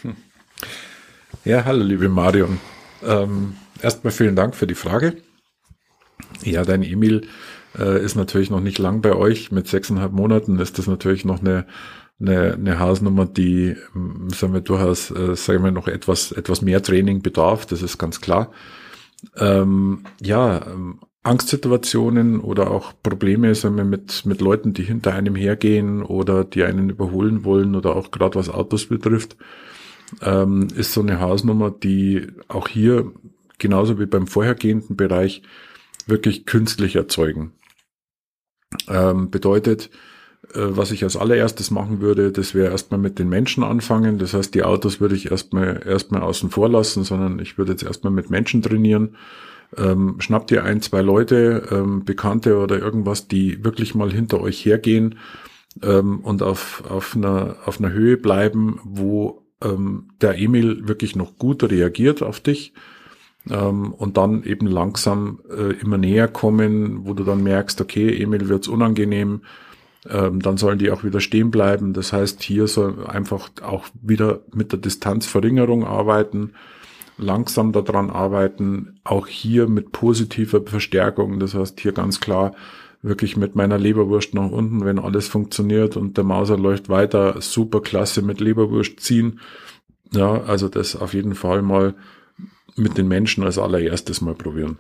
Ja, 1.46 1.64
hallo 1.64 1.84
liebe 1.84 2.10
Marion. 2.10 2.60
Ähm 3.04 3.56
erstmal 3.82 4.12
vielen 4.12 4.36
Dank 4.36 4.56
für 4.56 4.68
die 4.68 4.76
Frage. 4.76 5.18
Ja, 6.44 6.64
dein 6.64 6.84
Emil 6.84 7.28
äh, 7.78 8.04
ist 8.04 8.16
natürlich 8.16 8.50
noch 8.50 8.62
nicht 8.62 8.78
lang 8.78 9.02
bei 9.02 9.16
euch. 9.16 9.52
Mit 9.52 9.68
sechseinhalb 9.68 10.12
Monaten 10.12 10.60
ist 10.60 10.78
das 10.78 10.88
natürlich 10.88 11.26
noch 11.26 11.40
eine, 11.40 11.66
eine, 12.20 12.54
eine 12.54 12.80
Hausnummer, 12.80 13.26
die, 13.26 13.76
ähm, 13.96 14.30
sagen 14.34 14.54
wir, 14.54 14.62
durchaus, 14.62 15.12
äh, 15.12 15.36
sagen 15.36 15.64
wir, 15.64 15.72
noch 15.72 15.88
etwas, 15.88 16.32
etwas 16.32 16.62
mehr 16.62 16.82
Training 16.82 17.22
bedarf. 17.22 17.66
Das 17.66 17.82
ist 17.82 17.98
ganz 17.98 18.22
klar. 18.22 18.52
Ähm, 19.36 20.04
ja, 20.22 20.66
ähm, 20.68 21.00
Angstsituationen 21.24 22.40
oder 22.40 22.72
auch 22.72 22.94
Probleme 23.04 23.54
sagen 23.54 23.76
wir, 23.76 23.84
mit, 23.84 24.26
mit 24.26 24.40
Leuten, 24.40 24.74
die 24.74 24.84
hinter 24.84 25.14
einem 25.14 25.36
hergehen 25.36 26.02
oder 26.02 26.46
die 26.46 26.64
einen 26.64 26.90
überholen 26.90 27.44
wollen 27.44 27.76
oder 27.76 27.96
auch 27.96 28.12
gerade 28.12 28.36
was 28.36 28.50
Autos 28.50 28.86
betrifft, 28.86 29.36
ähm, 30.22 30.70
ist 30.76 30.94
so 30.94 31.02
eine 31.02 31.20
Hausnummer, 31.20 31.70
die 31.70 32.28
auch 32.48 32.70
hier 32.70 33.12
genauso 33.58 34.00
wie 34.00 34.06
beim 34.06 34.28
vorhergehenden 34.28 34.96
Bereich 34.96 35.42
wirklich 36.06 36.46
künstlich 36.46 36.96
erzeugen. 36.96 37.54
Ähm, 38.88 39.30
bedeutet, 39.30 39.90
äh, 40.54 40.60
was 40.60 40.92
ich 40.92 41.04
als 41.04 41.18
allererstes 41.18 41.72
machen 41.72 42.02
würde, 42.02 42.32
das 42.32 42.54
wäre 42.54 42.72
erstmal 42.72 43.00
mit 43.00 43.20
den 43.20 43.30
Menschen 43.30 43.64
anfangen. 43.64 44.18
Das 44.18 44.34
heißt, 44.34 44.54
die 44.54 44.64
Autos 44.64 45.00
würde 45.00 45.16
ich 45.16 45.32
erstmal 45.32 45.82
erstmal 45.86 46.22
außen 46.22 46.50
vor 46.50 46.70
lassen, 46.70 47.04
sondern 47.04 47.40
ich 47.40 47.58
würde 47.58 47.74
jetzt 47.74 47.84
erstmal 47.84 48.14
mit 48.14 48.30
Menschen 48.30 48.62
trainieren. 48.62 49.16
Ähm, 49.76 50.16
schnappt 50.20 50.52
ihr 50.52 50.64
ein, 50.64 50.82
zwei 50.82 51.02
Leute, 51.02 51.68
ähm, 51.72 52.06
Bekannte 52.06 52.58
oder 52.58 52.80
irgendwas, 52.80 53.28
die 53.28 53.64
wirklich 53.66 53.96
mal 53.96 54.12
hinter 54.12 54.40
euch 54.40 54.66
hergehen 54.66 55.20
ähm, 55.84 56.20
und 56.22 56.42
auf, 56.42 56.84
auf, 56.90 57.16
einer, 57.16 57.58
auf 57.66 57.80
einer 57.80 57.92
Höhe 57.92 58.16
bleiben, 58.16 58.80
wo 58.86 59.46
ähm, 59.62 60.12
der 60.22 60.38
Emil 60.38 60.88
wirklich 60.88 61.18
noch 61.18 61.38
gut 61.38 61.64
reagiert 61.64 62.24
auf 62.24 62.40
dich 62.40 62.74
ähm, 63.52 63.94
und 63.94 64.18
dann 64.18 64.44
eben 64.44 64.68
langsam 64.68 65.40
äh, 65.50 65.74
immer 65.82 65.98
näher 65.98 66.28
kommen, 66.28 67.06
wo 67.06 67.14
du 67.14 67.24
dann 67.24 67.44
merkst, 67.44 67.82
okay, 67.82 68.22
Emil 68.22 68.50
wird's 68.50 68.68
unangenehm, 68.68 69.42
ähm, 70.10 70.42
dann 70.42 70.58
sollen 70.58 70.80
die 70.80 70.92
auch 70.92 71.04
wieder 71.04 71.20
stehen 71.20 71.52
bleiben. 71.52 71.94
Das 71.94 72.14
heißt, 72.14 72.42
hier 72.44 72.68
soll 72.68 73.06
einfach 73.08 73.50
auch 73.62 73.88
wieder 74.02 74.42
mit 74.54 74.72
der 74.72 74.80
Distanzverringerung 74.80 75.86
arbeiten, 75.86 76.54
langsam 77.18 77.72
daran 77.72 78.10
arbeiten, 78.10 79.00
auch 79.04 79.28
hier 79.28 79.68
mit 79.68 79.92
positiver 79.92 80.62
Verstärkung. 80.64 81.40
Das 81.40 81.56
heißt, 81.56 81.80
hier 81.80 81.92
ganz 81.92 82.20
klar 82.20 82.54
wirklich 83.02 83.38
mit 83.38 83.56
meiner 83.56 83.78
Leberwurst 83.78 84.34
nach 84.34 84.50
unten, 84.50 84.84
wenn 84.84 85.00
alles 85.00 85.28
funktioniert 85.28 85.98
und 85.98 86.18
der 86.18 86.24
Mauser 86.24 86.58
läuft 86.58 86.90
weiter, 86.90 87.42
super 87.42 87.82
klasse 87.82 88.22
mit 88.22 88.40
Leberwurst 88.40 89.00
ziehen. 89.00 89.40
Ja, 90.14 90.44
also 90.44 90.70
das 90.70 90.96
auf 90.96 91.14
jeden 91.14 91.36
Fall 91.36 91.62
mal 91.62 91.96
mit 92.78 92.98
den 92.98 93.08
Menschen 93.08 93.44
als 93.44 93.58
allererstes 93.58 94.22
mal 94.22 94.36
probieren. 94.36 94.80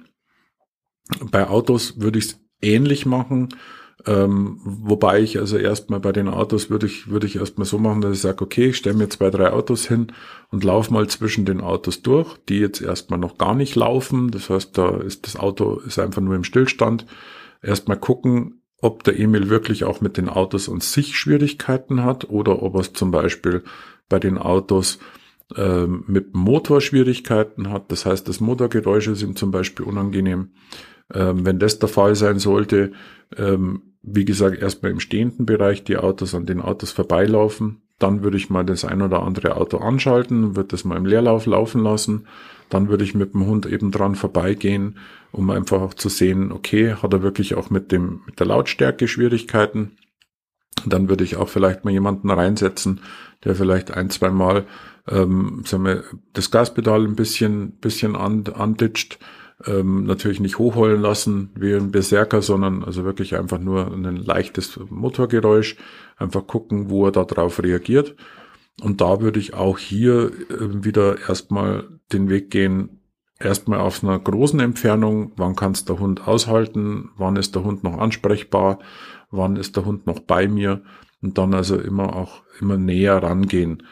Bei 1.32 1.48
Autos 1.48 2.00
würde 2.00 2.20
ich 2.20 2.26
es 2.26 2.39
ähnlich 2.62 3.06
machen, 3.06 3.50
ähm, 4.06 4.60
wobei 4.64 5.22
ich 5.22 5.39
also 5.39 5.58
erstmal 5.58 6.00
bei 6.00 6.12
den 6.12 6.28
Autos 6.28 6.70
würde 6.70 6.86
ich, 6.86 7.10
würde 7.10 7.26
ich 7.26 7.38
erstmal 7.38 7.66
so 7.66 7.80
machen, 7.80 8.02
dass 8.02 8.16
ich 8.16 8.22
sage, 8.22 8.43
okay, 8.43 8.68
ich 8.68 8.78
stelle 8.78 8.95
mir 8.95 9.10
zwei, 9.10 9.30
drei 9.30 9.52
Autos 9.52 9.88
hin 9.88 10.08
und 10.52 10.64
laufe 10.64 10.93
mal 10.93 11.08
zwischen 11.08 11.45
den 11.45 11.62
Autos 11.62 12.04
durch, 12.04 12.38
die 12.48 12.60
jetzt 12.60 12.82
erstmal 12.82 13.20
noch 13.20 13.38
gar 13.38 13.56
nicht 13.56 13.76
laufen. 13.76 14.30
Das 14.30 14.50
heißt, 14.50 14.78
da 14.78 14.98
ist 14.98 15.26
das 15.26 15.36
Auto 15.36 15.80
ist 15.80 15.98
einfach 15.98 16.22
nur 16.22 16.36
im 16.36 16.43
Stillstand. 16.43 17.06
Erstmal 17.62 17.98
gucken, 17.98 18.62
ob 18.82 19.04
der 19.04 19.20
Emil 19.20 19.50
wirklich 19.50 19.84
auch 19.84 20.00
mit 20.00 20.18
den 20.18 20.30
Autos 20.30 20.70
an 20.70 20.80
sich 20.80 21.18
Schwierigkeiten 21.18 22.04
hat 22.04 22.30
oder 22.30 22.62
ob 22.62 22.76
er 22.76 22.82
es 22.82 22.93
zum 22.93 23.10
Beispiel 23.10 23.64
bei 24.10 24.20
den 24.20 24.38
Autos 24.38 25.00
ähm, 25.56 26.04
mit 26.08 26.36
Motor 26.36 26.82
Schwierigkeiten 26.82 27.70
hat. 27.70 27.91
Das 27.91 28.06
heißt, 28.06 28.28
das 28.28 28.39
Motorgeräusch 28.39 29.08
ist 29.08 29.22
ihm 29.22 29.36
zum 29.36 29.52
Beispiel 29.52 29.86
unangenehm. 29.86 30.52
Ähm, 31.14 31.45
wenn 31.45 31.60
das 31.60 31.80
der 31.80 31.89
Fall 31.89 32.16
sein 32.16 32.39
sollte, 32.39 32.91
ähm, 33.38 33.93
wie 34.02 34.26
gesagt, 34.26 34.62
erstmal 34.62 34.91
im 34.91 35.00
stehenden 35.00 35.45
Bereich 35.45 35.84
die 35.84 35.98
Autos 35.98 36.36
an 36.36 36.45
den 36.45 36.62
Autos 36.62 36.91
vorbeilaufen. 36.91 37.82
Dann 38.00 38.24
würde 38.24 38.38
ich 38.38 38.50
mal 38.50 38.64
das 38.64 38.86
ein 38.86 39.02
oder 39.02 39.24
andere 39.24 39.58
Auto 39.58 39.78
anschalten, 39.78 40.56
würde 40.56 40.70
das 40.70 40.86
mal 40.86 40.98
im 40.98 41.06
Leerlauf 41.06 41.45
laufen 41.45 41.82
lassen. 41.82 42.28
Dann 42.70 42.89
würde 42.89 43.04
ich 43.04 43.16
mit 43.16 43.34
dem 43.34 43.45
Hund 43.45 43.66
eben 43.66 43.91
dran 43.91 44.16
vorbeigehen, 44.16 45.00
um 45.32 45.50
einfach 45.50 45.82
auch 45.82 45.93
zu 45.93 46.10
sehen, 46.10 46.52
okay, 46.52 46.93
hat 46.93 47.14
er 47.14 47.24
wirklich 47.24 47.56
auch 47.56 47.70
mit 47.70 47.91
dem, 47.91 48.22
mit 48.26 48.39
der 48.39 48.48
Lautstärke 48.48 49.08
Schwierigkeiten. 49.08 49.98
Dann 50.86 51.10
würde 51.10 51.24
ich 51.24 51.38
auch 51.38 51.50
vielleicht 51.50 51.86
mal 51.86 51.91
jemanden 51.91 52.30
reinsetzen, 52.30 53.02
der 53.43 53.56
vielleicht 53.56 53.91
ein, 53.91 54.10
zwei 54.10 54.30
Mal 54.30 54.66
ähm, 55.10 55.64
sagen 55.66 55.86
wir, 55.86 56.03
das 56.34 56.51
Gaspedal 56.51 57.05
ein 57.05 57.16
bisschen, 57.16 57.72
bisschen 57.80 58.16
an, 58.16 58.43
anditscht. 58.53 59.20
Ähm, 59.66 60.03
natürlich 60.03 60.39
nicht 60.39 60.60
hochholen 60.60 61.01
lassen 61.01 61.49
wie 61.55 61.74
ein 61.74 61.89
Berserker, 61.89 62.43
sondern 62.43 62.84
also 62.84 63.03
wirklich 63.05 63.36
einfach 63.36 63.60
nur 63.60 63.91
ein 63.91 64.16
leichtes 64.16 64.80
Motorgeräusch. 64.89 65.78
Einfach 66.18 66.45
gucken, 66.45 66.89
wo 66.91 67.05
er 67.05 67.12
da 67.12 67.24
drauf 67.24 67.64
reagiert. 67.64 68.16
Und 68.82 69.01
da 69.01 69.22
würde 69.22 69.39
ich 69.39 69.55
auch 69.55 69.80
hier 69.80 70.32
äh, 70.49 70.84
wieder 70.84 71.18
erstmal 71.28 71.86
den 72.14 72.30
Weg 72.30 72.51
gehen, 72.51 73.01
erstmal 73.39 73.80
auf 73.80 74.03
einer 74.03 74.20
großen 74.20 74.60
Entfernung, 74.60 75.32
wann 75.36 75.55
kann 75.55 75.72
es 75.72 75.86
der 75.86 75.99
Hund 75.99 76.28
aushalten, 76.28 77.10
wann 77.18 77.36
ist 77.36 77.55
der 77.55 77.64
Hund 77.64 77.84
noch 77.84 77.97
ansprechbar, 77.97 78.80
wann 79.32 79.55
ist 79.55 79.76
der 79.76 79.86
Hund 79.86 80.05
noch 80.08 80.20
bei 80.20 80.47
mir 80.47 80.84
und 81.22 81.38
dann 81.38 81.53
also 81.53 81.78
immer 81.78 82.16
auch 82.16 82.43
immer 82.60 82.78
näher 82.78 83.22
rangehen. 83.22 83.84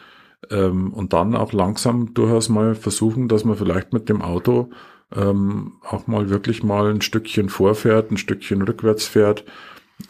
Ähm, 0.50 0.92
und 0.92 1.12
dann 1.12 1.34
auch 1.34 1.52
langsam 1.52 2.14
durchaus 2.14 2.48
mal 2.48 2.74
versuchen, 2.74 3.28
dass 3.28 3.44
man 3.44 3.56
vielleicht 3.56 3.92
mit 3.92 4.08
dem 4.08 4.22
Auto 4.22 4.70
ähm, 5.14 5.74
auch 5.82 6.06
mal 6.06 6.30
wirklich 6.30 6.62
mal 6.62 6.90
ein 6.90 7.00
Stückchen 7.00 7.48
vorfährt, 7.48 8.10
ein 8.10 8.16
Stückchen 8.16 8.62
rückwärts 8.62 9.06
fährt. 9.06 9.44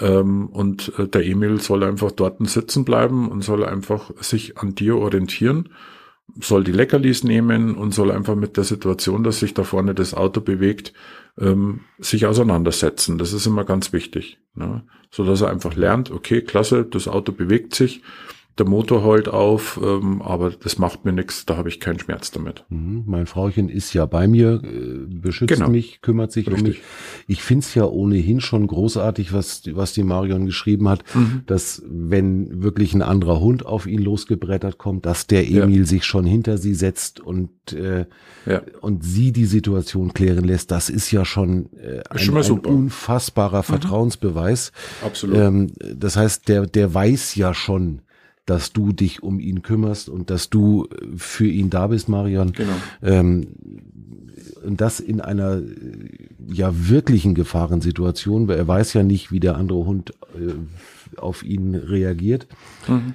Ähm, 0.01 0.47
und 0.47 0.93
äh, 0.99 1.07
der 1.07 1.25
Emil 1.25 1.61
soll 1.61 1.85
einfach 1.85 2.13
dort 2.13 2.37
sitzen 2.49 2.85
bleiben 2.85 3.29
und 3.31 3.43
soll 3.43 3.65
einfach 3.65 4.11
sich 4.21 4.59
an 4.59 4.75
dir 4.75 4.97
orientieren, 4.97 5.69
soll 6.41 6.65
die 6.65 6.73
Leckerlis 6.73 7.23
nehmen 7.23 7.77
und 7.77 7.95
soll 7.95 8.11
einfach 8.11 8.35
mit 8.35 8.57
der 8.57 8.65
Situation, 8.65 9.23
dass 9.23 9.39
sich 9.39 9.55
da 9.55 9.63
vorne 9.63 9.95
das 9.95 10.13
Auto 10.13 10.41
bewegt, 10.41 10.93
ähm, 11.39 11.81
sich 11.99 12.27
auseinandersetzen. 12.27 13.17
Das 13.19 13.33
ist 13.33 13.47
immer 13.47 13.65
ganz 13.65 13.93
wichtig. 13.93 14.39
Ne? 14.55 14.83
So 15.11 15.25
dass 15.25 15.41
er 15.41 15.51
einfach 15.51 15.77
lernt, 15.77 16.11
okay, 16.11 16.43
klasse, 16.43 16.85
das 16.85 17.07
Auto 17.07 17.33
bewegt 17.33 17.75
sich 17.75 18.03
der 18.59 18.67
Motor 18.67 19.05
heult 19.05 19.29
auf, 19.29 19.79
ähm, 19.83 20.23
aber 20.23 20.51
das 20.51 20.79
macht 20.79 21.05
mir 21.05 21.13
nichts, 21.13 21.45
da 21.45 21.59
habe 21.59 21.69
ich 21.69 21.79
keinen 21.79 21.99
Schmerz 21.99 22.31
damit. 22.31 22.65
Mhm, 22.71 23.05
mein 23.07 23.27
Frauchen 23.27 23.69
ist 23.69 23.93
ja 23.93 24.07
bei 24.07 24.27
mir, 24.27 24.63
äh, 24.65 25.07
beschützt 25.09 25.53
genau. 25.53 25.69
mich, 25.69 26.01
kümmert 26.01 26.33
sich 26.33 26.47
Richtig. 26.47 26.63
um 26.63 26.69
mich. 26.69 26.81
Ich 27.27 27.43
find's 27.43 27.75
ja 27.75 27.85
ohnehin 27.85 28.41
schon 28.41 28.67
großartig, 28.67 29.35
was, 29.35 29.63
was 29.73 29.93
die 29.93 30.05
Marion 30.05 30.47
geschrieben 30.47 30.89
hat, 30.89 31.05
mhm. 31.15 31.43
dass 31.47 31.83
wenn 31.87 32.63
wirklich 32.63 32.95
ein 32.95 33.03
anderer 33.03 33.41
Hund 33.41 33.67
auf 33.67 33.87
ihn 33.87 34.01
losgebrettert 34.01 34.79
kommt, 34.79 35.05
dass 35.05 35.27
der 35.27 35.47
Emil 35.47 35.81
ja. 35.81 35.85
sich 35.85 36.05
schon 36.05 36.25
hinter 36.25 36.57
sie 36.57 36.75
setzt 36.75 37.21
und, 37.21 37.51
äh, 37.75 38.07
ja. 38.47 38.63
und 38.81 39.05
sie 39.05 39.33
die 39.33 39.45
Situation 39.45 40.15
klären 40.15 40.45
lässt. 40.45 40.71
Das 40.71 40.89
ist 40.89 41.11
ja 41.11 41.27
schon, 41.27 41.69
äh, 41.75 42.03
ein, 42.09 42.19
schon 42.19 42.37
ein 42.39 42.59
unfassbarer 42.61 43.59
mhm. 43.59 43.65
Vertrauensbeweis. 43.65 44.73
Absolut. 45.05 45.37
Ähm, 45.37 45.73
das 45.95 46.17
heißt, 46.17 46.49
der, 46.49 46.67
der 46.67 46.95
weiß 46.95 47.35
ja 47.35 47.53
schon, 47.53 48.01
dass 48.47 48.73
du 48.73 48.93
dich 48.93 49.23
um 49.23 49.41
ihn 49.41 49.63
kümmerst 49.63 50.09
und 50.09 50.31
dass 50.31 50.51
du 50.51 50.89
für 51.17 51.47
ihn 51.47 51.69
da 51.69 51.89
bist, 51.89 52.09
Marion. 52.09 52.53
Genau. 52.53 52.73
Ähm, 53.03 53.49
und 54.65 54.81
das 54.81 55.01
in 55.01 55.21
einer 55.21 55.61
ja 56.49 56.71
wirklichen 56.73 57.35
Gefahrensituation, 57.35 58.49
weil 58.49 58.57
er 58.57 58.69
weiß 58.69 58.95
ja 58.95 59.03
nicht, 59.03 59.33
wie 59.33 59.41
der 59.41 59.57
andere 59.57 59.85
Hund 59.85 60.11
äh, 60.35 61.19
auf 61.19 61.43
ihn 61.43 61.75
reagiert. 61.75 62.47
Mhm. 62.87 63.15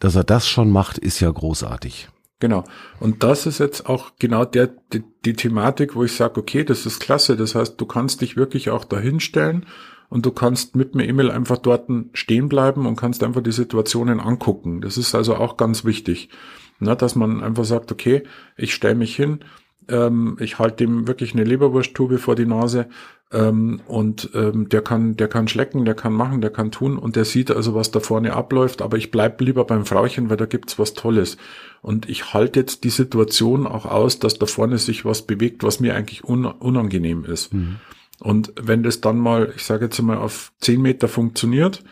Dass 0.00 0.16
er 0.16 0.24
das 0.24 0.48
schon 0.48 0.70
macht, 0.70 0.98
ist 0.98 1.20
ja 1.20 1.30
großartig. 1.30 2.08
Genau. 2.40 2.64
Und 2.98 3.22
das 3.22 3.46
ist 3.46 3.60
jetzt 3.60 3.86
auch 3.88 4.12
genau 4.18 4.44
der, 4.44 4.70
die, 4.92 5.04
die 5.24 5.34
Thematik, 5.34 5.94
wo 5.94 6.02
ich 6.02 6.12
sage, 6.12 6.40
okay, 6.40 6.64
das 6.64 6.86
ist 6.86 6.98
klasse. 6.98 7.36
Das 7.36 7.54
heißt, 7.54 7.80
du 7.80 7.86
kannst 7.86 8.20
dich 8.20 8.36
wirklich 8.36 8.70
auch 8.70 8.84
dahinstellen 8.84 9.64
und 10.12 10.26
du 10.26 10.30
kannst 10.30 10.76
mit 10.76 10.94
mir 10.94 11.08
E-Mail 11.08 11.30
einfach 11.30 11.56
dort 11.56 11.88
stehen 12.12 12.50
bleiben 12.50 12.84
und 12.84 12.96
kannst 12.96 13.24
einfach 13.24 13.42
die 13.42 13.50
Situationen 13.50 14.20
angucken. 14.20 14.82
Das 14.82 14.98
ist 14.98 15.14
also 15.14 15.36
auch 15.36 15.56
ganz 15.56 15.86
wichtig, 15.86 16.28
ne, 16.80 16.94
dass 16.94 17.16
man 17.16 17.42
einfach 17.42 17.64
sagt, 17.64 17.90
okay, 17.90 18.22
ich 18.58 18.74
stelle 18.74 18.94
mich 18.94 19.16
hin, 19.16 19.40
ähm, 19.88 20.36
ich 20.38 20.58
halte 20.58 20.84
ihm 20.84 21.08
wirklich 21.08 21.32
eine 21.32 21.44
Leberwursttube 21.44 22.18
vor 22.18 22.34
die 22.34 22.44
Nase 22.44 22.88
ähm, 23.32 23.80
und 23.86 24.28
ähm, 24.34 24.68
der 24.68 24.82
kann, 24.82 25.16
der 25.16 25.28
kann 25.28 25.48
schlecken, 25.48 25.86
der 25.86 25.94
kann 25.94 26.12
machen, 26.12 26.42
der 26.42 26.50
kann 26.50 26.70
tun 26.70 26.98
und 26.98 27.16
der 27.16 27.24
sieht 27.24 27.50
also, 27.50 27.74
was 27.74 27.90
da 27.90 28.00
vorne 28.00 28.34
abläuft, 28.34 28.82
aber 28.82 28.98
ich 28.98 29.12
bleib 29.12 29.40
lieber 29.40 29.64
beim 29.64 29.86
Frauchen, 29.86 30.28
weil 30.28 30.36
da 30.36 30.44
gibt's 30.44 30.78
was 30.78 30.92
Tolles. 30.92 31.38
Und 31.80 32.10
ich 32.10 32.34
halte 32.34 32.60
jetzt 32.60 32.84
die 32.84 32.90
Situation 32.90 33.66
auch 33.66 33.86
aus, 33.86 34.18
dass 34.18 34.38
da 34.38 34.44
vorne 34.44 34.76
sich 34.76 35.06
was 35.06 35.22
bewegt, 35.22 35.62
was 35.62 35.80
mir 35.80 35.96
eigentlich 35.96 36.22
un 36.22 36.44
unangenehm 36.44 37.24
ist. 37.24 37.54
Mhm. 37.54 37.76
Und 38.22 38.52
wenn 38.60 38.84
das 38.84 39.00
dann 39.00 39.18
mal, 39.18 39.52
ich 39.56 39.64
sage 39.64 39.86
jetzt 39.86 40.00
mal, 40.00 40.16
auf 40.16 40.52
zehn 40.60 40.80
Meter 40.80 41.08
funktioniert, 41.08 41.82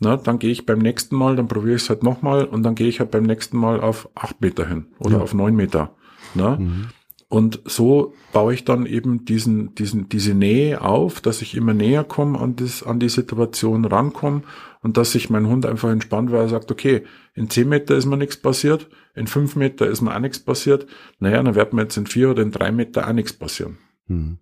na, 0.00 0.16
dann 0.16 0.38
gehe 0.38 0.50
ich 0.50 0.66
beim 0.66 0.78
nächsten 0.78 1.14
Mal, 1.14 1.36
dann 1.36 1.46
probiere 1.46 1.76
ich 1.76 1.82
es 1.82 1.90
halt 1.90 2.02
nochmal 2.02 2.46
und 2.46 2.62
dann 2.62 2.74
gehe 2.74 2.88
ich 2.88 3.00
halt 3.00 3.10
beim 3.10 3.24
nächsten 3.24 3.58
Mal 3.58 3.80
auf 3.80 4.08
acht 4.14 4.40
Meter 4.40 4.66
hin 4.66 4.86
oder 4.98 5.18
ja. 5.18 5.22
auf 5.22 5.34
neun 5.34 5.54
Meter. 5.54 5.94
Na? 6.34 6.56
Mhm. 6.56 6.86
Und 7.28 7.60
so 7.64 8.14
baue 8.32 8.54
ich 8.54 8.64
dann 8.64 8.86
eben 8.86 9.24
diesen, 9.24 9.74
diesen, 9.74 10.08
diese 10.08 10.34
Nähe 10.34 10.80
auf, 10.80 11.20
dass 11.20 11.42
ich 11.42 11.56
immer 11.56 11.74
näher 11.74 12.04
komme 12.04 12.38
an, 12.38 12.56
das, 12.56 12.82
an 12.82 13.00
die 13.00 13.08
Situation 13.08 13.84
rankomme 13.84 14.42
und 14.82 14.96
dass 14.96 15.12
sich 15.12 15.30
mein 15.30 15.46
Hund 15.48 15.66
einfach 15.66 15.90
entspannt, 15.90 16.30
weil 16.32 16.42
er 16.42 16.48
sagt, 16.48 16.70
okay, 16.70 17.02
in 17.34 17.50
zehn 17.50 17.68
Meter 17.68 17.96
ist 17.96 18.06
mir 18.06 18.16
nichts 18.16 18.36
passiert, 18.36 18.88
in 19.14 19.26
fünf 19.26 19.56
Meter 19.56 19.86
ist 19.86 20.00
mir 20.00 20.14
auch 20.14 20.20
nichts 20.20 20.38
passiert, 20.38 20.86
naja, 21.18 21.42
dann 21.42 21.54
wird 21.54 21.72
mir 21.72 21.82
jetzt 21.82 21.96
in 21.96 22.06
vier 22.06 22.30
oder 22.30 22.42
in 22.42 22.52
drei 22.52 22.72
Meter 22.72 23.06
auch 23.08 23.12
nichts 23.12 23.32
passieren. 23.32 23.78
Mhm. 24.06 24.38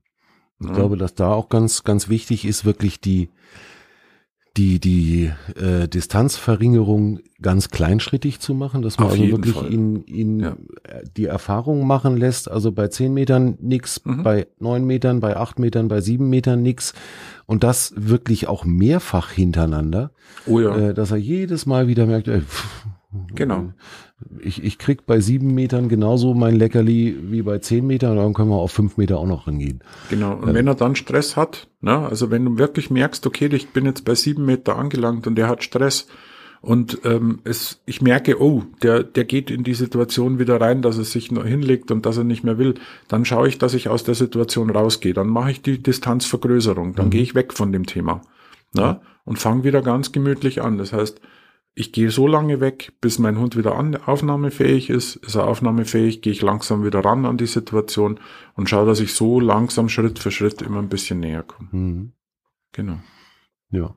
Ich 0.63 0.69
ja. 0.69 0.75
glaube, 0.75 0.97
dass 0.97 1.15
da 1.15 1.33
auch 1.33 1.49
ganz, 1.49 1.85
ganz 1.85 2.09
wichtig 2.09 2.45
ist, 2.45 2.65
wirklich 2.65 3.01
die, 3.01 3.29
die, 4.57 4.79
die 4.79 5.33
äh, 5.57 5.89
Distanzverringerung 5.89 7.21
ganz 7.41 7.71
kleinschrittig 7.71 8.39
zu 8.41 8.55
machen, 8.55 8.83
dass 8.83 8.99
man 8.99 9.09
Auf 9.09 9.13
also 9.13 9.31
wirklich 9.31 9.55
Fall. 9.55 9.73
ihn, 9.73 10.05
ihn 10.05 10.41
ja. 10.41 10.57
die 11.17 11.27
Erfahrung 11.27 11.87
machen 11.87 12.17
lässt, 12.17 12.51
also 12.51 12.71
bei 12.71 12.89
zehn 12.89 13.15
Metern 13.15 13.57
nix, 13.61 14.05
mhm. 14.05 14.23
bei 14.23 14.47
neun 14.59 14.85
Metern, 14.85 15.21
bei 15.21 15.37
acht 15.37 15.59
Metern, 15.59 15.89
bei 15.89 16.01
sieben 16.01 16.29
Metern 16.29 16.63
nix 16.63 16.93
und 17.47 17.65
das 17.65 17.95
wirklich 17.97 18.47
auch 18.47 18.65
mehrfach 18.65 19.31
hintereinander, 19.31 20.11
oh 20.47 20.61
ja. 20.61 20.77
äh, 20.77 20.95
dass 20.95 21.11
er 21.11 21.17
jedes 21.17 21.67
Mal 21.67 21.89
wieder 21.89 22.07
merkt, 22.07 22.29
ey, 22.29 22.41
pff, 22.41 22.87
Genau 23.35 23.73
ich, 24.41 24.63
ich 24.63 24.79
krieg 24.79 25.07
bei 25.07 25.21
sieben 25.21 25.55
Metern 25.55 25.89
genauso 25.89 26.35
mein 26.35 26.57
Leckerli 26.57 27.17
wie 27.23 27.43
bei 27.43 27.59
zehn 27.59 27.87
Metern, 27.87 28.17
dann 28.17 28.35
können 28.35 28.51
wir 28.51 28.57
auf 28.57 28.73
fünf 28.73 28.97
Meter 28.97 29.19
auch 29.19 29.27
noch 29.27 29.45
hingehen. 29.45 29.83
Genau. 30.11 30.35
Und 30.35 30.49
ähm. 30.49 30.55
wenn 30.55 30.67
er 30.67 30.75
dann 30.75 30.97
Stress 30.97 31.37
hat, 31.37 31.69
ne, 31.81 31.99
also 31.99 32.31
wenn 32.31 32.45
du 32.45 32.59
wirklich 32.59 32.91
merkst, 32.91 33.27
okay, 33.27 33.49
ich 33.53 33.71
bin 33.71 33.85
jetzt 33.85 34.05
bei 34.05 34.15
sieben 34.15 34.45
Meter 34.45 34.77
angelangt 34.77 35.27
und 35.27 35.37
der 35.37 35.49
hat 35.49 35.63
Stress 35.63 36.07
und 36.61 37.01
ähm, 37.05 37.41
es, 37.43 37.83
ich 37.87 38.03
merke, 38.03 38.41
oh, 38.41 38.63
der, 38.83 39.03
der 39.03 39.25
geht 39.25 39.51
in 39.51 39.65
die 39.65 39.75
Situation 39.75 40.39
wieder 40.39 40.61
rein, 40.61 40.81
dass 40.81 40.97
er 40.97 41.05
sich 41.05 41.33
noch 41.33 41.45
hinlegt 41.45 41.91
und 41.91 42.07
dass 42.07 42.17
er 42.17 42.25
nicht 42.25 42.45
mehr 42.45 42.57
will, 42.57 42.75
dann 43.09 43.25
schaue 43.25 43.49
ich, 43.49 43.59
dass 43.59 43.75
ich 43.75 43.89
aus 43.89 44.05
der 44.05 44.15
Situation 44.15 44.71
rausgehe. 44.71 45.13
Dann 45.13 45.27
mache 45.27 45.51
ich 45.51 45.63
die 45.63 45.83
Distanzvergrößerung, 45.83 46.95
dann 46.95 47.07
mhm. 47.07 47.11
gehe 47.11 47.23
ich 47.23 47.35
weg 47.35 47.53
von 47.53 47.73
dem 47.73 47.87
Thema. 47.87 48.23
Ne, 48.75 49.01
und 49.25 49.39
fange 49.39 49.65
wieder 49.65 49.83
ganz 49.83 50.13
gemütlich 50.13 50.63
an. 50.63 50.79
Das 50.79 50.93
heißt, 50.93 51.21
ich 51.75 51.93
gehe 51.93 52.11
so 52.11 52.27
lange 52.27 52.61
weg, 52.61 52.93
bis 53.01 53.19
mein 53.19 53.39
Hund 53.39 53.57
wieder 53.57 53.77
an, 53.77 53.97
aufnahmefähig 53.97 54.91
ist. 54.91 55.17
Ist 55.17 55.37
er 55.37 55.47
aufnahmefähig, 55.47 56.21
gehe 56.21 56.33
ich 56.33 56.43
langsam 56.43 56.85
wieder 56.85 57.01
ran 57.01 57.25
an 57.25 57.39
die 57.39 57.47
Situation 57.47 58.21
und 58.55 58.69
schaue, 58.69 58.87
dass 58.87 59.01
ich 59.01 59.15
so 59.15 59.41
langsam 59.41 59.89
Schritt 59.89 60.19
für 60.19 60.31
Schritt 60.31 60.61
immer 60.61 60.81
ein 60.81 60.91
bisschen 60.91 61.21
näher 61.21 61.43
komme. 61.43 61.69
Mhm. 61.73 62.13
Genau. 62.73 62.99
Ja. 63.71 63.97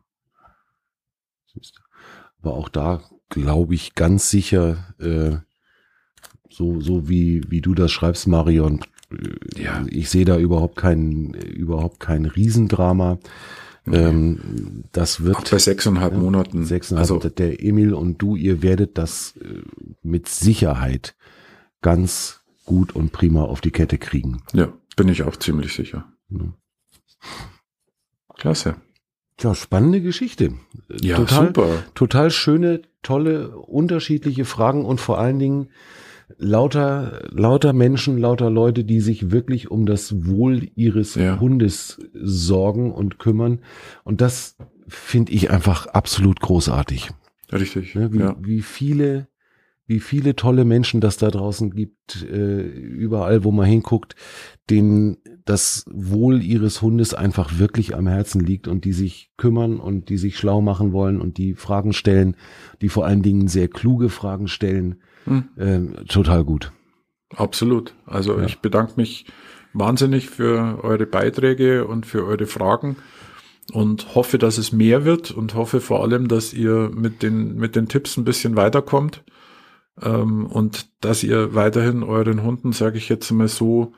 Aber 2.41 2.53
auch 2.53 2.69
da 2.69 3.01
glaube 3.29 3.75
ich 3.75 3.95
ganz 3.95 4.29
sicher, 4.29 4.95
äh, 4.99 5.37
so, 6.49 6.79
so 6.79 7.09
wie, 7.09 7.43
wie 7.49 7.61
du 7.61 7.73
das 7.73 7.91
schreibst, 7.91 8.27
Marion, 8.27 8.81
äh, 9.11 9.61
ja. 9.61 9.83
ich 9.87 10.09
sehe 10.09 10.25
da 10.25 10.37
überhaupt 10.37 10.77
kein, 10.77 11.33
überhaupt 11.33 11.99
kein 11.99 12.25
Riesendrama. 12.25 13.19
Ähm, 13.91 14.83
das 14.91 15.23
wird. 15.23 15.35
Auch 15.35 15.43
bei 15.49 15.59
sechseinhalb 15.59 16.13
ja, 16.13 16.19
Monaten. 16.19 16.65
Sechseinhalb, 16.65 17.11
also 17.11 17.29
der 17.29 17.63
Emil 17.63 17.93
und 17.93 18.21
du, 18.21 18.35
ihr 18.35 18.61
werdet 18.61 18.97
das 18.97 19.35
äh, 19.37 19.61
mit 20.01 20.27
Sicherheit 20.27 21.15
ganz 21.81 22.41
gut 22.65 22.95
und 22.95 23.11
prima 23.11 23.43
auf 23.43 23.61
die 23.61 23.71
Kette 23.71 23.97
kriegen. 23.97 24.41
Ja, 24.53 24.73
bin 24.95 25.07
ich 25.07 25.23
auch 25.23 25.35
ziemlich 25.35 25.73
sicher. 25.73 26.05
Ja. 26.29 26.53
Klasse. 28.35 28.75
Ja, 29.41 29.53
spannende 29.53 30.01
Geschichte. 30.01 30.53
Ja, 31.01 31.17
total, 31.17 31.47
super. 31.47 31.83
Total 31.93 32.31
schöne, 32.31 32.81
tolle, 33.03 33.49
unterschiedliche 33.57 34.45
Fragen 34.45 34.85
und 34.85 35.01
vor 35.01 35.19
allen 35.19 35.39
Dingen 35.39 35.69
lauter, 36.37 37.27
lauter 37.31 37.73
Menschen, 37.73 38.17
lauter 38.17 38.49
Leute, 38.49 38.83
die 38.83 38.99
sich 38.99 39.31
wirklich 39.31 39.71
um 39.71 39.85
das 39.85 40.25
Wohl 40.25 40.69
ihres 40.75 41.15
ja. 41.15 41.39
Hundes 41.39 41.99
sorgen 42.13 42.91
und 42.91 43.19
kümmern. 43.19 43.59
Und 44.03 44.21
das 44.21 44.57
finde 44.87 45.31
ich 45.31 45.51
einfach 45.51 45.87
absolut 45.87 46.39
großartig. 46.39 47.11
Richtig. 47.51 47.95
Ne, 47.95 48.11
wie, 48.11 48.19
ja. 48.19 48.35
wie 48.39 48.61
viele, 48.61 49.27
wie 49.87 49.99
viele 49.99 50.35
tolle 50.35 50.65
Menschen 50.65 50.99
das 50.99 51.17
da 51.17 51.29
draußen 51.29 51.71
gibt, 51.71 52.23
äh, 52.23 52.61
überall, 52.61 53.43
wo 53.43 53.51
man 53.51 53.67
hinguckt, 53.67 54.15
denen 54.69 55.17
das 55.45 55.85
Wohl 55.91 56.41
ihres 56.41 56.81
Hundes 56.81 57.13
einfach 57.13 57.59
wirklich 57.59 57.95
am 57.95 58.07
Herzen 58.07 58.41
liegt 58.41 58.67
und 58.67 58.83
die 58.83 58.93
sich 58.93 59.31
kümmern 59.37 59.79
und 59.79 60.09
die 60.09 60.17
sich 60.17 60.37
schlau 60.37 60.59
machen 60.61 60.91
wollen 60.91 61.21
und 61.21 61.37
die 61.37 61.53
Fragen 61.53 61.93
stellen, 61.93 62.35
die 62.81 62.89
vor 62.89 63.05
allen 63.05 63.21
Dingen 63.21 63.47
sehr 63.47 63.67
kluge 63.67 64.09
Fragen 64.09 64.47
stellen 64.47 64.95
hm. 65.25 65.49
Äh, 65.57 66.05
total 66.05 66.43
gut. 66.43 66.71
Absolut. 67.35 67.93
Also 68.05 68.37
ja. 68.37 68.45
ich 68.45 68.59
bedanke 68.59 68.93
mich 68.95 69.25
wahnsinnig 69.73 70.29
für 70.29 70.83
eure 70.83 71.05
Beiträge 71.05 71.85
und 71.85 72.05
für 72.05 72.25
eure 72.25 72.45
Fragen 72.45 72.97
und 73.73 74.15
hoffe, 74.15 74.37
dass 74.37 74.57
es 74.57 74.71
mehr 74.71 75.05
wird 75.05 75.31
und 75.31 75.55
hoffe 75.55 75.81
vor 75.81 76.03
allem, 76.03 76.27
dass 76.27 76.53
ihr 76.53 76.91
mit 76.93 77.23
den, 77.23 77.55
mit 77.55 77.75
den 77.75 77.87
Tipps 77.87 78.15
ein 78.17 78.23
bisschen 78.23 78.55
weiterkommt 78.55 79.23
ähm, 80.01 80.45
und 80.45 80.87
dass 81.01 81.23
ihr 81.23 81.55
weiterhin 81.55 82.03
euren 82.03 82.43
Hunden, 82.43 82.71
sage 82.71 82.97
ich 82.97 83.09
jetzt 83.09 83.31
mal 83.31 83.47
so, 83.47 83.93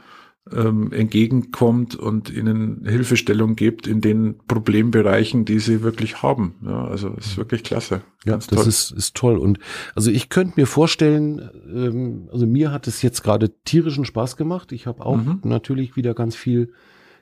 ähm, 0.56 0.92
entgegenkommt 0.92 1.96
und 1.96 2.30
ihnen 2.30 2.86
Hilfestellung 2.88 3.56
gibt 3.56 3.88
in 3.88 4.02
den 4.02 4.36
Problembereichen, 4.48 5.46
die 5.46 5.60
sie 5.60 5.82
wirklich 5.84 6.22
haben. 6.22 6.56
Ja, 6.66 6.86
also 6.86 7.14
es 7.18 7.28
ist 7.28 7.38
wirklich 7.38 7.64
klasse. 7.64 8.02
Ja, 8.26 8.34
Ganz 8.34 8.48
das 8.48 8.60
toll. 8.60 8.68
ist, 8.68 8.92
ist 8.92 9.16
toll. 9.16 9.38
Und 9.38 9.60
also 9.96 10.12
ich 10.12 10.30
könnte 10.30 10.54
mir 10.60 10.68
vorstellen, 10.68 11.50
ähm, 11.74 12.30
also 12.32 12.46
mir 12.46 12.72
hat 12.72 12.88
es 12.88 13.02
jetzt 13.02 13.24
gerade 13.24 13.50
tierischen 13.66 14.06
Spaß 14.06 14.38
gemacht. 14.38 14.72
Ich 14.72 14.88
habe 14.88 15.06
auch 15.06 15.18
Mhm. 15.18 15.40
natürlich 15.44 15.96
wieder 15.96 16.14
ganz 16.14 16.36
viel 16.36 16.72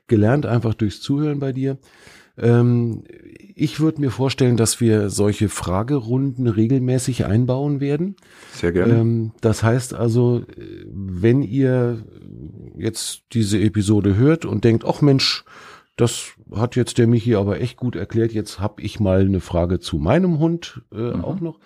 gelernt, 0.07 0.45
einfach 0.45 0.73
durchs 0.73 1.01
Zuhören 1.01 1.39
bei 1.39 1.51
dir. 1.51 1.78
Ähm, 2.38 3.03
ich 3.55 3.80
würde 3.80 4.01
mir 4.01 4.11
vorstellen, 4.11 4.57
dass 4.57 4.82
wir 4.82 5.09
solche 5.09 5.47
Fragerunden 5.47 6.47
regelmäßig 6.47 7.26
einbauen 7.26 7.80
werden. 7.80 8.17
sehr 8.51 8.73
gerne. 8.73 8.93
Ähm, 8.99 9.32
das 9.39 9.63
heißt 9.63 9.93
also, 9.93 10.39
äh, 10.57 10.86
wenn 10.91 11.41
ihr 11.41 12.03
jetzt 12.78 13.23
diese 13.34 13.59
Episode 13.59 14.15
hört 14.15 14.45
und 14.45 14.63
denkt, 14.63 14.86
ach 14.86 15.01
Mensch, 15.01 15.43
das 15.95 16.34
hat 16.53 16.76
jetzt 16.76 16.97
der 16.97 17.07
Michi 17.07 17.36
aber 17.36 17.61
echt 17.61 17.78
gut 17.78 17.95
erklärt, 17.95 18.34
jetzt 18.34 18.59
habe 18.59 18.82
ich 18.82 18.99
mal 18.99 19.21
eine 19.21 19.39
Frage 19.39 19.80
zu 19.80 19.97
meinem 19.97 20.39
Hund 20.39 20.82
äh, 20.91 20.97
Mhm. 20.97 21.23
auch 21.26 21.39
noch. 21.39 21.59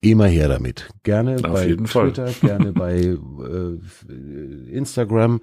Immer 0.00 0.26
her 0.26 0.48
damit. 0.48 0.90
Gerne 1.02 1.36
Auf 1.36 1.42
bei 1.42 1.66
jeden 1.66 1.86
Fall. 1.86 2.12
Twitter, 2.12 2.30
gerne 2.46 2.72
bei 2.74 2.98
äh, 3.00 4.70
Instagram, 4.70 5.40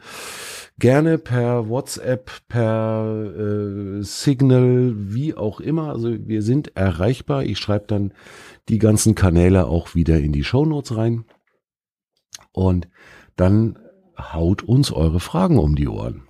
gerne 0.78 1.18
per 1.18 1.68
WhatsApp, 1.68 2.30
per 2.48 3.34
äh, 3.36 4.04
Signal, 4.04 4.94
wie 4.96 5.34
auch 5.34 5.60
immer. 5.62 5.90
Also 5.90 6.16
wir 6.28 6.44
sind 6.44 6.76
erreichbar. 6.78 7.44
Ich 7.44 7.58
schreibe 7.58 7.86
dann 7.88 8.14
die 8.70 8.78
ganzen 8.78 9.16
Kanäle 9.16 9.66
auch 9.66 9.96
wieder 9.96 10.20
in 10.20 10.32
die 10.32 10.44
Shownotes 10.44 10.96
rein. 10.96 11.26
Und 12.52 12.88
dann 13.36 13.80
haut 14.34 14.64
uns 14.64 14.92
eure 14.92 15.20
Fragen 15.20 15.58
um 15.60 15.76
die 15.76 15.88
Ohren. 15.88 16.24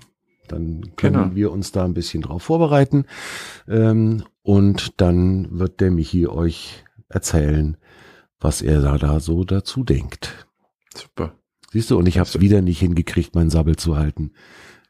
Dann 0.47 0.91
können 0.97 1.13
Genau. 1.15 1.35
wir 1.35 1.51
uns 1.51 1.71
da 1.71 1.85
ein 1.85 1.93
bisschen 1.93 2.21
drauf 2.23 2.43
vorbereiten. 2.43 3.05
Ähm, 3.67 4.23
und 4.43 4.99
dann 5.01 5.47
wird 5.59 5.79
der 5.79 5.91
Michi 5.91 6.27
euch 6.27 6.83
erzählen, 7.09 7.77
was 8.39 8.61
er 8.61 8.81
da, 8.81 8.97
da 8.97 9.19
so 9.19 9.43
dazu 9.43 9.83
denkt. 9.83 10.45
Super. 10.95 11.35
Siehst 11.71 11.89
du, 11.91 11.97
und 11.97 12.07
ich 12.07 12.17
habe 12.17 12.27
es 12.27 12.39
wieder 12.41 12.61
nicht 12.61 12.79
hingekriegt, 12.79 13.33
meinen 13.35 13.49
Sabbel 13.49 13.75
zu 13.77 13.95
halten. 13.97 14.31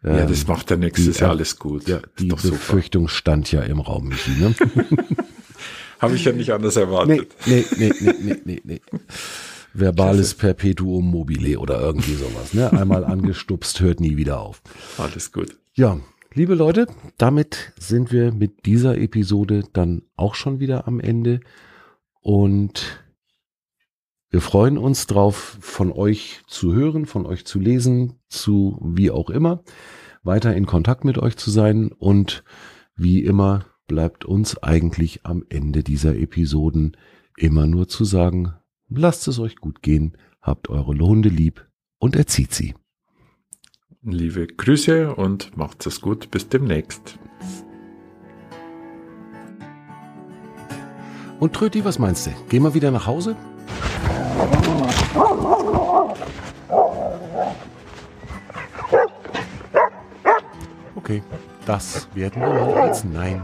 ja, 0.04 0.20
Ähm, 0.22 0.30
das 0.30 0.48
macht 0.48 0.72
ja 0.72 0.78
nichts, 0.78 1.00
die- 1.04 1.10
ist 1.10 1.20
ja 1.20 1.30
alles 1.30 1.60
gut. 1.60 1.88
ja, 1.88 2.00
die 2.18 2.30
doch 2.30 2.40
super. 2.40 2.56
Befürchtung 2.56 3.08
stand 3.08 3.52
ja 3.52 3.62
im 3.62 3.80
Raum, 3.82 4.08
Michi. 4.08 4.32
Ne? 4.32 4.56
Habe 6.00 6.16
ich 6.16 6.26
ja 6.26 6.32
nicht 6.32 6.52
anders 6.52 6.76
nee, 6.76 6.82
erwartet. 6.82 7.36
nee, 7.46 7.64
nee, 7.78 7.94
nee, 8.00 8.14
nee, 8.24 8.42
nee, 8.46 8.62
nee. 8.64 8.82
Verbales 9.74 10.34
Perpetuum 10.34 11.10
mobile 11.10 11.60
oder 11.60 11.80
irgendwie 11.80 12.16
sowas. 12.16 12.54
Ne? 12.54 12.72
Einmal 12.80 13.06
angestupst, 13.06 13.80
hört 13.80 14.00
nie 14.00 14.18
wieder 14.18 14.40
auf. 14.40 14.62
Alles 14.98 15.32
gut. 15.32 15.58
Ja, 15.74 16.00
liebe 16.34 16.56
Leute, 16.56 16.88
damit 17.18 17.74
sind 17.78 18.12
wir 18.12 18.32
mit 18.32 18.66
dieser 18.66 18.98
Episode 18.98 19.64
dann 19.74 20.04
auch 20.16 20.36
schon 20.36 20.60
wieder 20.60 20.88
am 20.88 21.00
Ende. 21.00 21.40
Und 22.20 23.04
wir 24.30 24.42
freuen 24.42 24.78
uns 24.78 25.08
drauf, 25.08 25.58
von 25.60 25.92
euch 25.92 26.42
zu 26.48 26.74
hören, 26.74 27.06
von 27.06 27.26
euch 27.26 27.46
zu 27.46 27.60
lesen, 27.60 28.20
zu 28.30 28.80
wie 28.82 29.12
auch 29.12 29.30
immer, 29.30 29.64
weiter 30.24 30.56
in 30.56 30.66
Kontakt 30.66 31.04
mit 31.04 31.18
euch 31.18 31.36
zu 31.38 31.52
sein. 31.52 31.92
Und 31.92 32.44
wie 32.96 33.24
immer 33.24 33.66
bleibt 33.88 34.24
uns 34.24 34.58
eigentlich 34.58 35.26
am 35.26 35.44
Ende 35.50 35.84
dieser 35.84 36.16
Episoden 36.16 36.96
immer 37.36 37.68
nur 37.68 37.88
zu 37.88 38.06
sagen, 38.06 38.54
lasst 39.00 39.28
es 39.28 39.40
euch 39.40 39.56
gut 39.56 39.82
gehen, 39.82 40.18
habt 40.42 40.70
eure 40.70 40.98
Hunde 40.98 41.30
lieb 41.30 41.68
und 42.00 42.16
erzieht 42.16 42.54
sie. 42.54 42.76
Liebe 44.04 44.48
Grüße 44.48 45.16
und 45.16 45.56
macht's 45.56 45.86
es 45.86 46.02
gut. 46.02 46.32
Bis 46.32 46.50
demnächst. 46.50 47.20
Und 51.40 51.54
Tröti, 51.54 51.86
was 51.86 52.00
meinst 52.00 52.28
du? 52.28 52.32
Gehen 52.50 52.64
wir 52.64 52.74
wieder 52.74 52.92
nach 52.92 53.06
Hause? 53.06 53.36
Okay, 60.96 61.24
das 61.66 62.08
werden 62.16 62.42
wir 62.42 62.50
mal 62.50 62.74
als 62.74 63.04
Nein 63.04 63.44